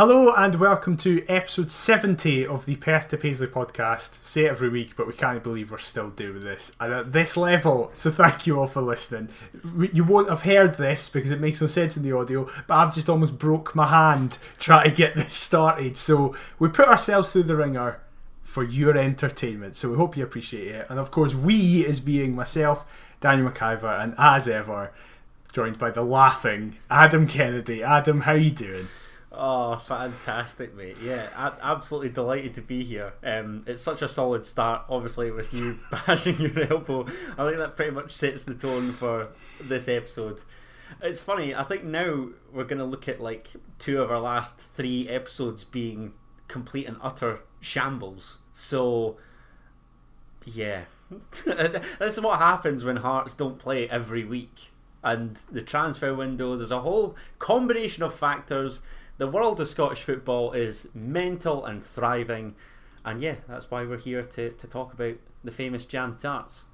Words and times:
Hello 0.00 0.32
and 0.32 0.54
welcome 0.54 0.96
to 0.96 1.22
episode 1.28 1.70
70 1.70 2.46
of 2.46 2.64
the 2.64 2.76
Perth 2.76 3.08
to 3.08 3.18
Paisley 3.18 3.48
podcast. 3.48 4.24
Say 4.24 4.46
it 4.46 4.48
every 4.48 4.70
week, 4.70 4.96
but 4.96 5.06
we 5.06 5.12
can't 5.12 5.42
believe 5.42 5.70
we're 5.70 5.76
still 5.76 6.08
doing 6.08 6.40
this. 6.40 6.72
And 6.80 6.90
at 6.90 7.12
this 7.12 7.36
level, 7.36 7.90
so 7.92 8.10
thank 8.10 8.46
you 8.46 8.58
all 8.58 8.66
for 8.66 8.80
listening. 8.80 9.28
You 9.92 10.04
won't 10.04 10.30
have 10.30 10.44
heard 10.44 10.76
this 10.76 11.10
because 11.10 11.30
it 11.30 11.38
makes 11.38 11.60
no 11.60 11.66
sense 11.66 11.98
in 11.98 12.02
the 12.02 12.16
audio, 12.16 12.48
but 12.66 12.76
I've 12.76 12.94
just 12.94 13.10
almost 13.10 13.38
broke 13.38 13.74
my 13.74 13.88
hand 13.88 14.38
trying 14.58 14.88
to 14.88 14.96
get 14.96 15.12
this 15.12 15.34
started. 15.34 15.98
So 15.98 16.34
we 16.58 16.70
put 16.70 16.88
ourselves 16.88 17.30
through 17.30 17.42
the 17.42 17.56
ringer 17.56 18.00
for 18.42 18.64
your 18.64 18.96
entertainment. 18.96 19.76
So 19.76 19.90
we 19.90 19.98
hope 19.98 20.16
you 20.16 20.24
appreciate 20.24 20.68
it. 20.68 20.86
And 20.88 20.98
of 20.98 21.10
course, 21.10 21.34
we 21.34 21.84
as 21.84 22.00
being 22.00 22.34
myself, 22.34 22.90
Daniel 23.20 23.50
McIver, 23.50 24.02
and 24.02 24.14
as 24.16 24.48
ever, 24.48 24.92
joined 25.52 25.78
by 25.78 25.90
the 25.90 26.04
laughing 26.04 26.78
Adam 26.90 27.26
Kennedy. 27.28 27.82
Adam, 27.82 28.22
how 28.22 28.32
are 28.32 28.38
you 28.38 28.50
doing? 28.50 28.86
Oh, 29.42 29.76
fantastic, 29.76 30.74
mate! 30.74 30.98
Yeah, 31.02 31.30
absolutely 31.62 32.10
delighted 32.10 32.52
to 32.56 32.60
be 32.60 32.84
here. 32.84 33.14
Um, 33.24 33.64
it's 33.66 33.80
such 33.80 34.02
a 34.02 34.06
solid 34.08 34.44
start, 34.44 34.82
obviously, 34.90 35.30
with 35.30 35.54
you 35.54 35.78
bashing 35.90 36.38
your 36.38 36.70
elbow. 36.70 37.06
I 37.38 37.46
think 37.46 37.56
that 37.56 37.74
pretty 37.74 37.92
much 37.92 38.10
sets 38.10 38.44
the 38.44 38.52
tone 38.52 38.92
for 38.92 39.28
this 39.58 39.88
episode. 39.88 40.42
It's 41.00 41.22
funny. 41.22 41.54
I 41.54 41.64
think 41.64 41.84
now 41.84 42.28
we're 42.52 42.64
going 42.64 42.80
to 42.80 42.84
look 42.84 43.08
at 43.08 43.18
like 43.18 43.52
two 43.78 44.02
of 44.02 44.10
our 44.10 44.20
last 44.20 44.60
three 44.60 45.08
episodes 45.08 45.64
being 45.64 46.12
complete 46.46 46.86
and 46.86 46.98
utter 47.00 47.40
shambles. 47.60 48.36
So, 48.52 49.16
yeah, 50.44 50.82
this 51.46 52.18
is 52.18 52.20
what 52.20 52.40
happens 52.40 52.84
when 52.84 52.96
Hearts 52.96 53.32
don't 53.32 53.58
play 53.58 53.88
every 53.88 54.22
week. 54.22 54.70
And 55.02 55.36
the 55.50 55.62
transfer 55.62 56.14
window, 56.14 56.58
there's 56.58 56.70
a 56.70 56.80
whole 56.80 57.16
combination 57.38 58.02
of 58.02 58.12
factors 58.14 58.80
the 59.20 59.26
world 59.26 59.60
of 59.60 59.68
Scottish 59.68 60.02
football 60.02 60.52
is 60.52 60.88
mental 60.94 61.66
and 61.66 61.84
thriving, 61.84 62.54
and 63.04 63.20
yeah, 63.20 63.34
that's 63.46 63.70
why 63.70 63.84
we're 63.84 63.98
here 63.98 64.22
to, 64.22 64.48
to 64.48 64.66
talk 64.66 64.94
about 64.94 65.16
the 65.44 65.50
famous 65.50 65.84
jam 65.84 66.16
tarts. 66.18 66.64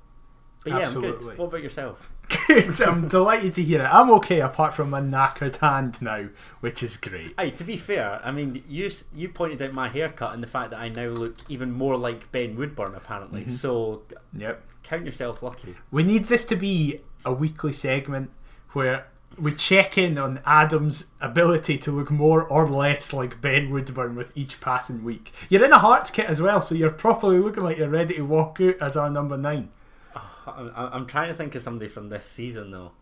But 0.63 0.75
yeah, 0.75 0.79
Absolutely. 0.83 1.11
I'm 1.11 1.19
good. 1.19 1.39
What 1.39 1.47
about 1.47 1.63
yourself? 1.65 2.13
Good. 2.47 2.81
I'm 2.83 3.09
delighted 3.09 3.57
to 3.57 3.65
hear 3.65 3.81
it. 3.81 3.93
I'm 3.93 4.11
okay, 4.11 4.41
apart 4.41 4.75
from 4.75 4.91
my 4.91 5.01
knackered 5.01 5.57
hand 5.57 6.01
now, 6.01 6.29
which 6.61 6.85
is 6.85 6.97
great. 6.97 7.35
Hey, 7.37 7.51
to 7.51 7.65
be 7.65 7.77
fair, 7.77 8.21
I 8.23 8.31
mean, 8.31 8.63
you 8.69 8.93
you 9.13 9.29
pointed 9.29 9.61
out 9.61 9.73
my 9.73 9.89
haircut 9.89 10.33
and 10.33 10.41
the 10.41 10.49
fact 10.49 10.71
that 10.71 10.79
I 10.79 10.89
now 10.89 11.09
look 11.09 11.39
even 11.49 11.73
more 11.73 11.97
like 11.97 12.31
Ben 12.31 12.55
Woodburn, 12.55 12.95
apparently. 12.95 13.41
Mm-hmm. 13.41 13.51
So, 13.51 14.03
yep. 14.33 14.63
count 14.85 15.05
yourself 15.05 15.43
lucky. 15.43 15.75
We 15.91 16.05
need 16.05 16.27
this 16.27 16.45
to 16.45 16.55
be 16.55 17.01
a 17.25 17.33
weekly 17.33 17.73
segment 17.73 18.31
where 18.73 19.09
we 19.39 19.55
check 19.55 19.99
in 19.99 20.19
on 20.19 20.41
Adam's 20.47 21.07
ability 21.21 21.79
to 21.79 21.93
look 21.93 22.11
more 22.11 22.43
or 22.43 22.69
less 22.69 23.13
like 23.13 23.41
Ben 23.41 23.71
Woodburn 23.71 24.17
with 24.17 24.37
each 24.37 24.61
passing 24.61 25.05
week. 25.05 25.33
You're 25.49 25.65
in 25.65 25.73
a 25.73 25.79
Hearts 25.79 26.11
kit 26.11 26.27
as 26.27 26.41
well, 26.41 26.61
so 26.61 26.75
you're 26.75 26.91
properly 26.91 27.39
looking 27.39 27.63
like 27.63 27.77
you're 27.77 27.89
ready 27.89 28.15
to 28.15 28.23
walk 28.23 28.61
out 28.61 28.81
as 28.81 28.97
our 28.97 29.11
number 29.11 29.37
nine. 29.37 29.71
Oh, 30.15 30.73
I'm 30.75 31.07
trying 31.07 31.29
to 31.29 31.35
think 31.35 31.55
of 31.55 31.63
somebody 31.63 31.91
from 31.91 32.09
this 32.09 32.25
season 32.25 32.71
though. 32.71 32.93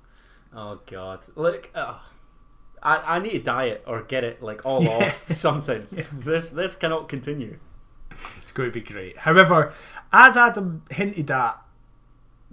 Oh 0.55 0.81
God, 0.87 1.21
look, 1.37 1.71
oh, 1.75 2.03
I 2.83 3.17
I 3.17 3.19
need 3.19 3.33
to 3.33 3.39
diet 3.41 3.85
or 3.87 4.03
get 4.03 4.25
it 4.25 4.43
like 4.43 4.65
all 4.65 4.83
yeah. 4.85 5.07
off 5.07 5.31
something. 5.33 5.87
Yeah. 5.93 6.05
This 6.13 6.51
this 6.51 6.75
cannot 6.77 7.09
continue. 7.09 7.59
It's 8.43 8.53
going 8.53 8.71
to 8.71 8.73
be 8.73 8.81
great. 8.81 9.19
However, 9.19 9.73
as 10.13 10.37
Adam 10.37 10.83
hinted 10.91 11.31
at, 11.31 11.61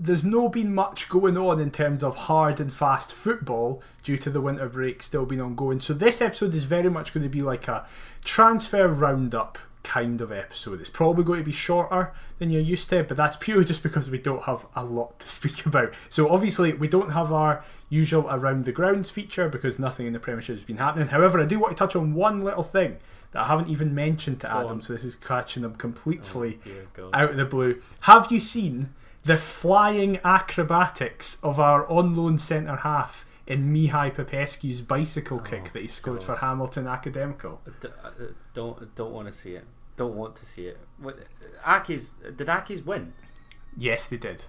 there's 0.02 0.26
no 0.26 0.50
been 0.50 0.74
much 0.74 1.08
going 1.10 1.38
on 1.38 1.60
in 1.60 1.70
terms 1.70 2.04
of 2.04 2.16
hard 2.16 2.60
and 2.60 2.74
fast 2.74 3.14
football 3.14 3.84
due 4.04 4.18
to 4.18 4.32
the 4.32 4.42
winter 4.42 4.68
break 4.68 5.04
still 5.04 5.28
being 5.28 5.42
ongoing. 5.42 5.80
So 5.80 5.94
this 5.94 6.22
episode 6.22 6.56
is 6.56 6.64
very 6.64 6.90
much 6.90 7.14
going 7.14 7.24
to 7.24 7.30
be 7.30 7.42
like 7.42 7.68
a 7.68 7.86
transfer 8.24 8.88
roundup 8.88 9.60
kind 9.84 10.20
of 10.20 10.32
episode. 10.32 10.82
It's 10.82 10.90
probably 10.90 11.24
going 11.24 11.40
to 11.40 11.46
be 11.46 11.52
shorter 11.52 12.14
than 12.40 12.50
you're 12.50 12.62
used 12.62 12.90
to, 12.90 13.04
but 13.04 13.16
that's 13.16 13.38
purely 13.38 13.64
just 13.64 13.84
because 13.84 14.10
we 14.10 14.18
don't 14.18 14.44
have 14.44 14.66
a 14.76 14.84
lot 14.84 15.20
to 15.20 15.30
speak 15.38 15.68
about. 15.68 15.94
So 16.10 16.30
obviously 16.30 16.74
we 16.74 16.88
don't 16.88 17.12
have 17.12 17.32
our 17.32 17.64
usual 17.88 18.28
around 18.28 18.66
the 18.66 18.72
grounds 18.72 19.12
feature 19.12 19.50
because 19.50 19.78
nothing 19.78 20.08
in 20.08 20.14
the 20.14 20.20
Premiership 20.20 20.56
has 20.56 20.66
been 20.66 20.78
happening. 20.78 21.10
However, 21.10 21.40
I 21.40 21.46
do 21.46 21.60
want 21.60 21.78
to 21.78 21.80
touch 21.80 21.96
on 21.96 22.16
one 22.16 22.42
little 22.42 22.64
thing 22.64 22.98
that 23.34 23.44
I 23.44 23.48
haven't 23.48 23.70
even 23.70 23.94
mentioned 23.94 24.42
to 24.42 24.52
Adam, 24.52 24.82
so 24.82 24.94
this 24.94 25.04
is 25.04 25.16
catching 25.16 25.62
them 25.62 25.76
completely 25.76 26.60
oh, 26.98 27.12
out 27.14 27.32
of 27.32 27.38
the 27.38 27.46
blue. 27.46 27.80
Have 28.02 28.32
you 28.32 28.40
seen 28.40 28.90
the 29.24 29.38
flying 29.38 30.20
acrobatics 30.24 31.38
of 31.44 31.60
our 31.60 31.90
on 31.90 32.16
loan 32.16 32.38
centre 32.38 32.78
half 32.78 33.26
in 33.46 33.72
Mihai 33.74 34.14
Popescu's 34.14 34.82
bicycle 34.82 35.40
oh, 35.40 35.44
kick 35.44 35.74
that 35.74 35.82
he 35.82 35.88
scored 35.88 36.20
God. 36.20 36.26
for 36.26 36.36
Hamilton 36.38 36.88
Academical. 36.88 37.62
D- 37.82 37.90
don't 38.54 38.96
don't 38.96 39.12
want 39.12 39.28
to 39.28 39.34
see 39.34 39.52
it. 39.52 39.66
Don't 39.98 40.16
want 40.16 40.36
to 40.38 40.46
see 40.46 40.68
it. 40.68 40.78
What, 40.98 41.20
Accies 41.64 42.14
did 42.36 42.48
Accies 42.48 42.86
win? 42.86 43.14
Yes, 43.76 44.08
they 44.08 44.18
did. 44.18 44.46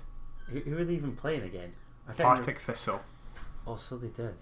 Who, 0.48 0.60
who 0.60 0.78
are 0.78 0.84
they 0.84 0.94
even 0.94 1.16
playing 1.16 1.42
again? 1.42 1.72
Partick 2.16 2.58
Thistle. 2.58 3.02
Oh, 3.66 3.76
so 3.76 3.96
they 3.96 4.08
did. 4.08 4.34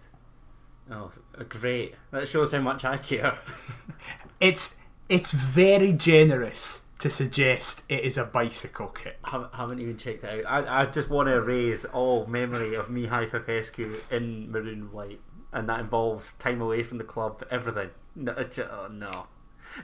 Oh, 0.91 1.13
great! 1.49 1.95
That 2.11 2.27
shows 2.27 2.53
how 2.53 2.61
much 2.61 2.85
I 2.85 2.97
care. 2.97 3.39
it's 4.41 4.77
it's 5.09 5.31
very 5.31 5.93
generous 5.93 6.83
to 7.01 7.11
suggest 7.11 7.83
it 7.89 8.05
is 8.05 8.19
a 8.19 8.25
bicycle 8.25 8.89
kick. 8.89 9.19
I 9.25 9.49
haven't 9.55 9.81
even 9.81 9.97
checked 9.97 10.25
it 10.25 10.47
out. 10.47 10.67
I, 10.67 10.83
I 10.83 10.87
just 10.87 11.11
want 11.11 11.29
to 11.29 11.35
erase 11.35 11.85
all 11.87 12.27
memory 12.27 12.75
of 12.75 12.89
Mihai 12.89 13.31
Popescu 13.31 14.01
in 14.11 14.51
maroon 14.51 14.93
white, 14.93 15.21
and 15.53 15.69
that 15.69 15.81
involves 15.81 16.35
time 16.35 16.61
away 16.61 16.83
from 16.83 16.99
the 16.99 17.05
club, 17.05 17.45
everything. 17.51 17.91
No, 18.15 18.35
oh, 18.37 18.89
no. 18.93 19.27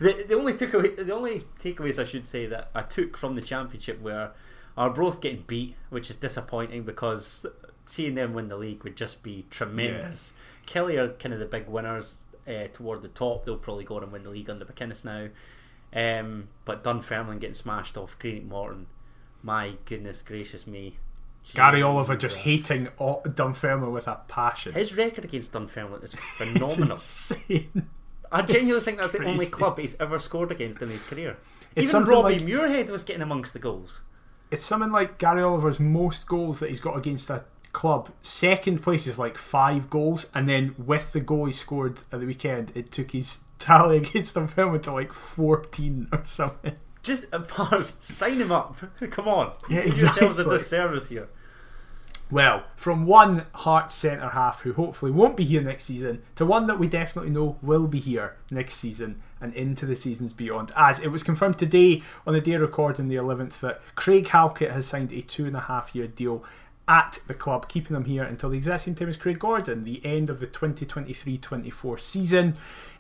The, 0.01 0.25
the 0.29 0.35
only 0.35 0.53
takeaway, 0.53 0.97
the 0.97 1.15
only 1.15 1.45
takeaways 1.59 1.99
I 1.99 2.05
should 2.05 2.27
say 2.27 2.47
that 2.47 2.71
I 2.75 2.83
took 2.83 3.17
from 3.17 3.35
the 3.35 3.43
championship 3.43 4.01
were 4.01 4.33
are 4.77 4.91
both 4.91 5.21
getting 5.21 5.45
beat, 5.47 5.75
which 5.89 6.11
is 6.11 6.17
disappointing 6.17 6.83
because 6.83 7.47
seeing 7.87 8.15
them 8.15 8.35
win 8.35 8.49
the 8.49 8.57
league 8.57 8.85
would 8.85 8.97
just 8.97 9.23
be 9.23 9.47
tremendous. 9.49 10.35
Yeah. 10.69 10.83
Killie 10.83 10.99
are 10.99 11.09
kind 11.15 11.33
of 11.33 11.41
the 11.41 11.47
big 11.47 11.67
winners 11.67 12.25
uh, 12.47 12.67
toward 12.73 13.03
the 13.03 13.09
top. 13.09 13.45
They'll 13.45 13.57
probably 13.57 13.85
go 13.85 13.97
on 13.97 14.03
and 14.03 14.13
win 14.13 14.25
the 14.25 14.31
league 14.31 14.51
under 14.51 14.65
McInnes 14.65 15.05
now. 15.05 15.29
Um, 15.93 16.49
but 16.65 16.85
Dunfermline 16.85 17.39
getting 17.39 17.55
smashed 17.55 17.97
off 17.97 18.19
Greenock 18.19 18.45
Morton. 18.45 18.87
My 19.43 19.75
goodness 19.85 20.23
gracious 20.23 20.67
me. 20.67 20.99
Gary 21.55 21.81
Oliver 21.81 22.17
just 22.17 22.39
hating 22.39 22.89
Dunfermline 23.35 23.93
with 23.93 24.09
a 24.09 24.21
passion. 24.27 24.73
His 24.73 24.97
record 24.97 25.25
against 25.25 25.53
Dunfermline 25.53 26.03
is 26.03 26.15
phenomenal. 26.37 26.99
I 28.33 28.43
genuinely 28.43 28.81
think 28.81 28.99
that's 28.99 29.13
crazy. 29.13 29.25
the 29.25 29.31
only 29.31 29.47
club 29.47 29.79
he's 29.79 29.99
ever 30.01 30.19
scored 30.19 30.51
against 30.51 30.83
in 30.83 30.91
his 30.91 31.05
career. 31.05 31.37
It's 31.77 31.91
Even 31.91 32.05
Robbie 32.05 32.41
like, 32.41 32.43
Muirhead 32.43 32.91
was 32.91 33.05
getting 33.05 33.23
amongst 33.23 33.53
the 33.53 33.59
goals. 33.61 34.03
It's 34.51 34.65
something 34.65 34.91
like 34.91 35.19
Gary 35.19 35.43
Oliver's 35.43 35.79
most 35.79 36.27
goals 36.27 36.59
that 36.61 36.69
he's 36.69 36.81
got 36.81 36.97
against 36.97 37.31
a 37.31 37.45
club. 37.77 38.09
Second 38.23 38.83
place 38.83 39.07
is 39.07 39.19
like 39.19 39.37
five 39.37 39.91
goals, 39.91 40.31
and 40.35 40.49
then 40.49 40.75
with 40.79 41.13
the 41.13 41.21
goal 41.21 41.45
he 41.45 41.53
scored 41.53 41.99
at 42.11 42.21
the 42.21 42.27
weekend, 42.27 42.73
it 42.75 42.91
took 42.91 43.13
his 43.13 43.41
tally 43.59 43.99
against 43.99 44.35
Dunfermline 44.35 44.81
to 44.81 44.93
like 44.93 45.13
14 45.13 46.09
or 46.11 46.25
something. 46.25 46.75
Just 47.03 47.31
Pars, 47.49 47.97
sign 48.01 48.41
him 48.41 48.51
up. 48.51 48.77
Come 49.11 49.29
on. 49.29 49.55
Yeah, 49.69 49.83
Give 49.83 49.93
exactly. 49.93 50.27
yourselves 50.27 50.39
a 50.39 50.51
disservice 50.51 51.09
here. 51.09 51.29
Well, 52.29 52.65
from 52.75 53.07
one 53.07 53.47
heart 53.55 53.93
centre 53.93 54.31
half 54.31 54.63
who 54.63 54.73
hopefully 54.73 55.13
won't 55.13 55.37
be 55.37 55.45
here 55.45 55.61
next 55.61 55.85
season 55.85 56.23
to 56.35 56.45
one 56.45 56.67
that 56.67 56.79
we 56.79 56.89
definitely 56.89 57.31
know 57.31 57.57
will 57.63 57.87
be 57.87 58.01
here 58.01 58.37
next 58.51 58.75
season 58.75 59.23
and 59.41 59.55
into 59.55 59.87
the 59.87 59.95
seasons 59.95 60.33
beyond. 60.33 60.73
As 60.75 60.99
it 60.99 61.09
was 61.09 61.23
confirmed 61.23 61.57
today 61.59 62.03
on 62.27 62.35
the 62.35 62.41
day 62.41 62.57
recording 62.57 63.07
the 63.07 63.15
11th 63.15 63.61
that 63.61 63.81
Craig 63.95 64.27
Halkett 64.27 64.73
has 64.73 64.87
signed 64.87 65.13
a 65.13 65.21
two 65.21 65.47
and 65.47 65.55
a 65.55 65.61
half 65.61 65.95
year 65.95 66.09
deal 66.09 66.43
at 66.89 67.19
the 67.27 67.35
club, 67.35 67.69
keeping 67.69 67.95
them 67.95 68.05
here 68.05 68.23
until 68.23 68.51
the 68.51 68.57
exact 68.57 68.83
same 68.83 68.95
time 68.95 69.09
as 69.09 69.17
Craig 69.17 69.39
Gordon, 69.39 69.85
the 69.85 70.05
end 70.05 70.31
of 70.31 70.41
the 70.41 70.47
2023 70.47 71.39
24 71.39 71.99
season. 71.99 72.57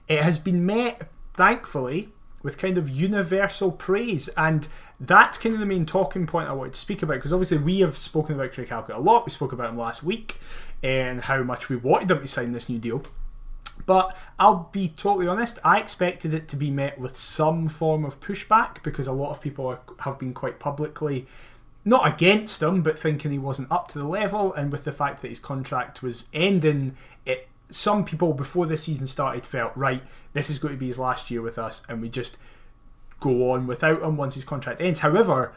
It 0.08 0.22
has 0.22 0.38
been 0.38 0.66
met, 0.66 1.08
thankfully, 1.34 2.10
with 2.42 2.58
kind 2.58 2.78
of 2.78 2.88
universal 2.88 3.72
praise, 3.72 4.28
and 4.36 4.68
that's 4.98 5.38
kind 5.38 5.54
of 5.54 5.60
the 5.60 5.66
main 5.66 5.86
talking 5.86 6.26
point 6.26 6.48
I 6.48 6.52
wanted 6.52 6.74
to 6.74 6.80
speak 6.80 7.02
about 7.02 7.14
because 7.14 7.32
obviously 7.32 7.58
we 7.58 7.80
have 7.80 7.96
spoken 7.98 8.34
about 8.34 8.52
Craig 8.52 8.68
Halkett 8.68 8.96
a 8.96 9.00
lot. 9.00 9.26
We 9.26 9.32
spoke 9.32 9.52
about 9.52 9.70
him 9.70 9.78
last 9.78 10.02
week 10.02 10.36
and 10.82 11.22
how 11.22 11.42
much 11.42 11.68
we 11.68 11.76
wanted 11.76 12.10
him 12.10 12.20
to 12.20 12.28
sign 12.28 12.52
this 12.52 12.68
new 12.68 12.78
deal. 12.78 13.02
But 13.84 14.16
I'll 14.38 14.70
be 14.72 14.88
totally 14.88 15.26
honest, 15.26 15.58
I 15.62 15.78
expected 15.78 16.32
it 16.32 16.48
to 16.48 16.56
be 16.56 16.70
met 16.70 16.98
with 16.98 17.16
some 17.16 17.68
form 17.68 18.04
of 18.04 18.20
pushback 18.20 18.82
because 18.82 19.06
a 19.06 19.12
lot 19.12 19.30
of 19.30 19.40
people 19.40 19.66
are, 19.66 19.80
have 20.00 20.18
been 20.18 20.32
quite 20.32 20.58
publicly 20.58 21.26
not 21.86 22.06
against 22.06 22.60
him, 22.60 22.82
but 22.82 22.98
thinking 22.98 23.30
he 23.30 23.38
wasn't 23.38 23.70
up 23.70 23.88
to 23.92 23.98
the 23.98 24.08
level. 24.08 24.52
And 24.52 24.72
with 24.72 24.84
the 24.84 24.92
fact 24.92 25.22
that 25.22 25.28
his 25.28 25.38
contract 25.38 26.02
was 26.02 26.26
ending, 26.34 26.96
it 27.24 27.48
some 27.70 28.04
people 28.04 28.32
before 28.32 28.66
the 28.66 28.76
season 28.76 29.06
started 29.06 29.46
felt 29.46 29.72
right. 29.76 30.02
This 30.32 30.50
is 30.50 30.58
going 30.58 30.74
to 30.74 30.78
be 30.78 30.86
his 30.86 30.98
last 30.98 31.30
year 31.30 31.40
with 31.40 31.58
us, 31.58 31.82
and 31.88 32.02
we 32.02 32.08
just 32.08 32.38
go 33.20 33.52
on 33.52 33.66
without 33.68 34.02
him 34.02 34.16
once 34.16 34.34
his 34.34 34.44
contract 34.44 34.80
ends. 34.80 35.00
However, 35.00 35.54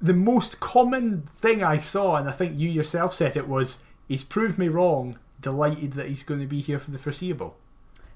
the 0.00 0.12
most 0.12 0.58
common 0.60 1.28
thing 1.38 1.62
I 1.62 1.78
saw, 1.78 2.16
and 2.16 2.28
I 2.28 2.32
think 2.32 2.58
you 2.58 2.68
yourself 2.68 3.14
said 3.14 3.36
it 3.36 3.48
was, 3.48 3.84
he's 4.08 4.24
proved 4.24 4.58
me 4.58 4.68
wrong. 4.68 5.18
Delighted 5.40 5.92
that 5.92 6.08
he's 6.08 6.22
going 6.22 6.40
to 6.40 6.46
be 6.46 6.60
here 6.60 6.78
for 6.78 6.90
the 6.90 6.98
foreseeable. 6.98 7.56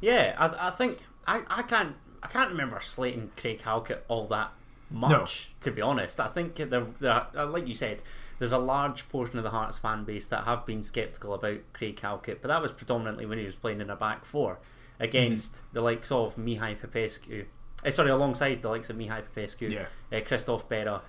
Yeah, 0.00 0.34
I, 0.38 0.68
I 0.68 0.70
think 0.70 0.98
I, 1.26 1.42
I 1.48 1.62
can't 1.62 1.94
I 2.20 2.26
can't 2.26 2.50
remember 2.50 2.80
slating 2.80 3.30
Craig 3.36 3.60
Halkett 3.60 4.04
all 4.08 4.26
that 4.26 4.52
much. 4.90 5.50
To 5.60 5.70
be 5.70 5.82
honest, 5.82 6.20
I 6.20 6.28
think 6.28 6.56
there, 6.56 6.86
there, 7.00 7.26
uh, 7.36 7.46
like 7.46 7.68
you 7.68 7.74
said, 7.74 8.02
there's 8.38 8.52
a 8.52 8.58
large 8.58 9.08
portion 9.08 9.38
of 9.38 9.44
the 9.44 9.50
Hearts 9.50 9.78
fan 9.78 10.04
base 10.04 10.28
that 10.28 10.44
have 10.44 10.64
been 10.64 10.82
sceptical 10.82 11.34
about 11.34 11.58
Craig 11.72 11.98
Halkett, 12.00 12.40
but 12.40 12.48
that 12.48 12.62
was 12.62 12.72
predominantly 12.72 13.26
when 13.26 13.38
he 13.38 13.44
was 13.44 13.54
playing 13.54 13.80
in 13.80 13.90
a 13.90 13.96
back 13.96 14.24
four 14.24 14.58
against 15.00 15.54
mm. 15.54 15.60
the 15.72 15.80
likes 15.80 16.10
of 16.12 16.36
Mihai 16.36 16.80
Popescu. 16.80 17.46
Uh, 17.84 17.90
sorry, 17.90 18.10
alongside 18.10 18.62
the 18.62 18.68
likes 18.68 18.90
of 18.90 18.96
Mihai 18.96 19.22
Popescu, 19.24 19.68
yeah. 19.68 19.86
uh, 20.16 20.20
Christophe 20.20 20.68
Berra, 20.68 21.02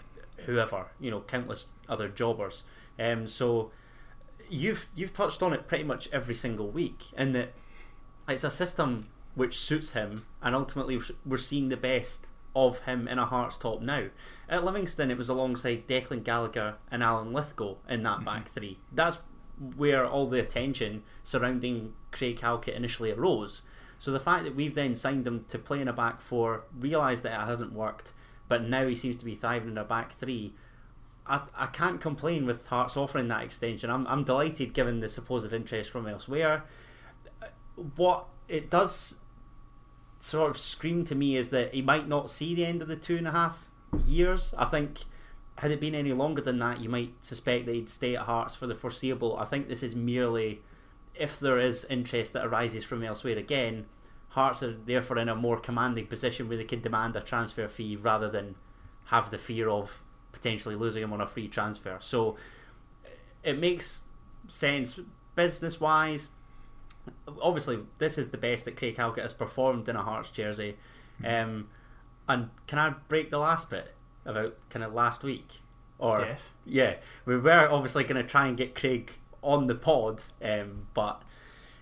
whoever, 0.46 0.88
you 1.00 1.12
know, 1.12 1.22
countless 1.22 1.68
other 1.88 2.08
jobbers. 2.08 2.64
Um, 3.00 3.28
so 3.28 3.72
you've 4.50 4.90
you've 4.96 5.14
touched 5.14 5.42
on 5.42 5.54
it 5.54 5.68
pretty 5.68 5.84
much 5.84 6.10
every 6.12 6.36
single 6.36 6.70
week, 6.70 7.06
in 7.18 7.34
that 7.34 7.54
it's 8.28 8.44
a 8.44 8.52
system 8.52 9.08
which 9.36 9.58
suits 9.58 9.92
him, 9.92 10.26
and 10.42 10.56
ultimately 10.56 11.00
we're 11.26 11.38
seeing 11.38 11.70
the 11.70 11.78
best 11.78 12.28
of 12.56 12.80
him 12.80 13.08
in 13.08 13.20
a 13.20 13.26
Hearts 13.26 13.58
top 13.58 13.82
now. 13.82 14.06
At 14.48 14.66
Livingston, 14.66 15.12
it 15.12 15.18
was 15.18 15.30
alongside 15.30 15.88
Declan 15.88 16.24
Gallagher 16.24 16.76
and 16.92 17.04
Alan 17.04 17.34
Lithgow 17.34 17.76
in 17.88 18.04
that 18.04 18.18
mm-hmm. 18.18 18.26
back 18.26 18.50
three. 18.50 18.80
That's 18.92 19.20
where 19.76 20.06
all 20.06 20.28
the 20.28 20.40
attention 20.40 21.04
surrounding 21.24 21.94
Craig 22.12 22.40
Halkett 22.40 22.76
initially 22.76 23.12
arose. 23.12 23.62
So 23.98 24.12
the 24.12 24.20
fact 24.20 24.46
that 24.46 24.56
we've 24.56 24.76
then 24.76 24.96
signed 24.96 25.28
him 25.28 25.44
to 25.50 25.60
play 25.60 25.82
in 25.82 25.88
a 25.88 25.94
back 25.94 26.22
four, 26.22 26.64
realised 26.78 27.24
that 27.24 27.34
it 27.34 27.46
hasn't 27.46 27.74
worked, 27.74 28.14
but 28.48 28.64
now 28.64 28.88
he 28.88 28.96
seems 28.96 29.18
to 29.18 29.26
be 29.26 29.36
thriving 29.36 29.70
in 29.70 29.78
a 29.78 29.84
back 29.84 30.14
three. 30.14 30.54
I, 31.28 31.42
I 31.56 31.68
can't 31.68 32.00
complain 32.02 32.46
with 32.46 32.68
Hearts 32.68 32.96
offering 32.96 33.28
that 33.28 33.44
extension. 33.44 33.90
I'm, 33.90 34.08
I'm 34.08 34.24
delighted 34.24 34.74
given 34.74 35.02
the 35.02 35.10
supposed 35.10 35.52
interest 35.52 35.92
from 35.92 36.08
elsewhere. 36.08 36.64
What 37.96 38.26
it 38.48 38.70
does 38.70 39.19
sort 40.20 40.52
of 40.52 40.58
scream 40.58 41.06
to 41.06 41.16
me 41.16 41.36
is 41.36 41.50
that 41.50 41.74
he 41.74 41.82
might 41.82 42.08
not 42.08 42.30
see 42.30 42.54
the 42.54 42.66
end 42.66 42.82
of 42.82 42.88
the 42.88 42.96
two 42.96 43.18
and 43.18 43.28
a 43.28 43.32
half 43.32 43.72
years. 44.06 44.54
I 44.58 44.66
think 44.66 45.00
had 45.58 45.72
it 45.72 45.80
been 45.80 45.96
any 45.96 46.14
longer 46.14 46.42
than 46.42 46.60
that, 46.60 46.80
you 46.80 46.90
might 46.90 47.14
suspect 47.22 47.66
that 47.66 47.74
he'd 47.74 47.90
stay 47.90 48.16
at 48.16 48.24
Hearts 48.24 48.56
for 48.56 48.68
the 48.68 48.76
foreseeable. 48.76 49.38
I 49.38 49.46
think 49.46 49.68
this 49.68 49.84
is 49.84 49.96
merely 49.96 50.62
if 51.16 51.40
there 51.40 51.58
is 51.58 51.86
interest 51.90 52.34
that 52.34 52.46
arises 52.46 52.84
from 52.84 53.04
elsewhere 53.04 53.38
again, 53.38 53.86
Hearts 54.30 54.62
are 54.62 54.74
therefore 54.74 55.18
in 55.18 55.28
a 55.28 55.36
more 55.36 55.60
commanding 55.60 56.06
position 56.06 56.48
where 56.48 56.58
they 56.58 56.64
can 56.64 56.82
demand 56.82 57.16
a 57.16 57.22
transfer 57.22 57.68
fee 57.68 57.96
rather 57.96 58.30
than 58.30 58.56
have 59.06 59.32
the 59.32 59.40
fear 59.40 59.68
of 59.68 60.04
potentially 60.32 60.76
losing 60.76 61.02
him 61.02 61.12
on 61.12 61.20
a 61.20 61.26
free 61.26 61.48
transfer. 61.48 61.98
So 62.00 62.38
it 63.44 63.58
makes 63.58 64.04
sense 64.48 65.00
business 65.36 65.80
wise 65.80 66.30
obviously 67.42 67.80
this 67.98 68.18
is 68.18 68.30
the 68.30 68.38
best 68.38 68.66
that 68.66 68.78
Craig 68.78 68.98
Halkett 68.98 69.24
has 69.24 69.34
performed 69.34 69.88
in 69.90 69.96
a 69.96 70.04
Hearts 70.04 70.32
jersey. 70.32 70.78
Um, 71.26 71.68
and 72.28 72.50
can 72.68 72.80
I 72.80 72.94
break 73.08 73.32
the 73.32 73.40
last 73.40 73.70
bit 73.70 73.94
about 74.26 74.56
kind 74.70 74.84
of 74.84 74.94
last 74.94 75.24
week? 75.24 75.60
Or 75.98 76.22
yes. 76.22 76.54
yeah, 76.66 76.96
we 77.26 77.38
were 77.38 77.70
obviously 77.70 78.06
going 78.06 78.22
to 78.22 78.30
try 78.30 78.48
and 78.48 78.56
get 78.56 78.74
Craig 78.74 79.12
on 79.44 79.68
the 79.68 79.76
pod, 79.76 80.22
um, 80.42 80.88
but 80.94 81.22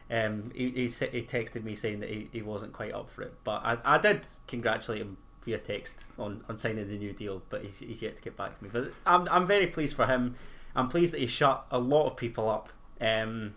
um, 0.09 0.51
he, 0.55 0.69
he, 0.71 0.87
he 0.87 1.21
texted 1.21 1.63
me 1.63 1.75
saying 1.75 1.99
that 1.99 2.09
he, 2.09 2.29
he 2.31 2.41
wasn't 2.41 2.73
quite 2.73 2.93
up 2.93 3.09
for 3.09 3.21
it. 3.21 3.33
But 3.43 3.61
I, 3.63 3.77
I 3.85 3.97
did 3.99 4.25
congratulate 4.47 5.01
him 5.01 5.17
via 5.43 5.59
text 5.59 6.05
on, 6.17 6.43
on 6.49 6.57
signing 6.57 6.87
the 6.87 6.97
new 6.97 7.13
deal, 7.13 7.43
but 7.49 7.61
he's, 7.63 7.79
he's 7.79 8.01
yet 8.01 8.15
to 8.15 8.21
get 8.21 8.35
back 8.35 8.57
to 8.57 8.63
me. 8.63 8.69
But 8.73 8.91
I'm, 9.05 9.27
I'm 9.29 9.45
very 9.45 9.67
pleased 9.67 9.95
for 9.95 10.07
him. 10.07 10.35
I'm 10.75 10.89
pleased 10.89 11.13
that 11.13 11.19
he 11.19 11.27
shut 11.27 11.65
a 11.69 11.79
lot 11.79 12.07
of 12.07 12.17
people 12.17 12.49
up, 12.49 12.69
um, 13.01 13.55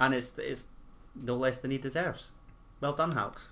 and 0.00 0.14
it's 0.14 0.36
it's 0.38 0.66
no 1.22 1.34
less 1.34 1.58
than 1.58 1.70
he 1.70 1.78
deserves. 1.78 2.32
Well 2.80 2.92
done, 2.92 3.12
Hawks. 3.12 3.48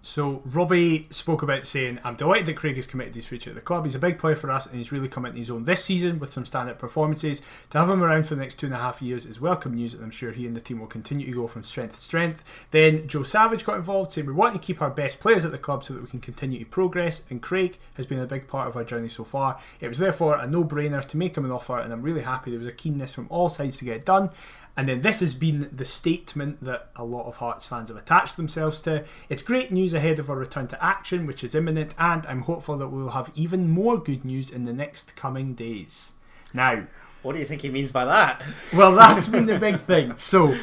So 0.00 0.42
Robbie 0.44 1.08
spoke 1.10 1.42
about 1.42 1.66
saying, 1.66 1.98
"I'm 2.04 2.14
delighted 2.14 2.46
that 2.46 2.56
Craig 2.56 2.78
is 2.78 2.86
committed 2.86 3.16
his 3.16 3.26
future 3.26 3.50
at 3.50 3.56
the 3.56 3.60
club. 3.60 3.84
He's 3.84 3.96
a 3.96 3.98
big 3.98 4.16
player 4.16 4.36
for 4.36 4.48
us, 4.48 4.64
and 4.64 4.76
he's 4.76 4.92
really 4.92 5.08
come 5.08 5.26
into 5.26 5.38
his 5.38 5.50
own 5.50 5.64
this 5.64 5.84
season 5.84 6.20
with 6.20 6.30
some 6.30 6.44
standout 6.44 6.78
performances. 6.78 7.42
To 7.70 7.78
have 7.78 7.90
him 7.90 8.02
around 8.02 8.28
for 8.28 8.36
the 8.36 8.40
next 8.40 8.60
two 8.60 8.66
and 8.66 8.74
a 8.76 8.78
half 8.78 9.02
years 9.02 9.26
is 9.26 9.40
welcome 9.40 9.74
news, 9.74 9.94
and 9.94 10.04
I'm 10.04 10.12
sure 10.12 10.30
he 10.30 10.46
and 10.46 10.54
the 10.54 10.60
team 10.60 10.78
will 10.78 10.86
continue 10.86 11.26
to 11.26 11.32
go 11.32 11.48
from 11.48 11.64
strength 11.64 11.96
to 11.96 12.00
strength." 12.00 12.44
Then 12.70 13.08
Joe 13.08 13.24
Savage 13.24 13.64
got 13.64 13.76
involved, 13.76 14.12
saying, 14.12 14.28
"We 14.28 14.32
want 14.32 14.54
to 14.54 14.64
keep 14.64 14.80
our 14.80 14.88
best 14.88 15.18
players 15.18 15.44
at 15.44 15.50
the 15.50 15.58
club 15.58 15.82
so 15.82 15.94
that 15.94 16.02
we 16.02 16.08
can 16.08 16.20
continue 16.20 16.60
to 16.60 16.64
progress, 16.64 17.22
and 17.28 17.42
Craig 17.42 17.78
has 17.94 18.06
been 18.06 18.20
a 18.20 18.26
big 18.26 18.46
part 18.46 18.68
of 18.68 18.76
our 18.76 18.84
journey 18.84 19.08
so 19.08 19.24
far. 19.24 19.58
It 19.80 19.88
was 19.88 19.98
therefore 19.98 20.36
a 20.36 20.46
no-brainer 20.46 21.04
to 21.06 21.16
make 21.16 21.36
him 21.36 21.44
an 21.44 21.50
offer, 21.50 21.76
and 21.76 21.92
I'm 21.92 22.02
really 22.02 22.22
happy 22.22 22.52
there 22.52 22.60
was 22.60 22.68
a 22.68 22.72
keenness 22.72 23.14
from 23.14 23.26
all 23.30 23.48
sides 23.48 23.78
to 23.78 23.84
get 23.84 23.96
it 23.96 24.04
done." 24.04 24.30
And 24.78 24.88
then 24.88 25.02
this 25.02 25.18
has 25.18 25.34
been 25.34 25.68
the 25.72 25.84
statement 25.84 26.62
that 26.62 26.90
a 26.94 27.02
lot 27.02 27.26
of 27.26 27.38
Hearts 27.38 27.66
fans 27.66 27.88
have 27.88 27.98
attached 27.98 28.36
themselves 28.36 28.80
to. 28.82 29.04
It's 29.28 29.42
great 29.42 29.72
news 29.72 29.92
ahead 29.92 30.20
of 30.20 30.30
our 30.30 30.36
return 30.36 30.68
to 30.68 30.82
action, 30.82 31.26
which 31.26 31.42
is 31.42 31.56
imminent, 31.56 31.96
and 31.98 32.24
I'm 32.28 32.42
hopeful 32.42 32.78
that 32.78 32.86
we'll 32.86 33.08
have 33.08 33.32
even 33.34 33.68
more 33.68 33.98
good 33.98 34.24
news 34.24 34.52
in 34.52 34.66
the 34.66 34.72
next 34.72 35.16
coming 35.16 35.54
days. 35.54 36.12
Now, 36.54 36.86
what 37.22 37.32
do 37.32 37.40
you 37.40 37.44
think 37.44 37.62
he 37.62 37.70
means 37.70 37.90
by 37.90 38.04
that? 38.04 38.40
Well, 38.72 38.94
that's 38.94 39.26
been 39.26 39.46
the 39.46 39.58
big 39.60 39.80
thing. 39.80 40.16
So, 40.16 40.56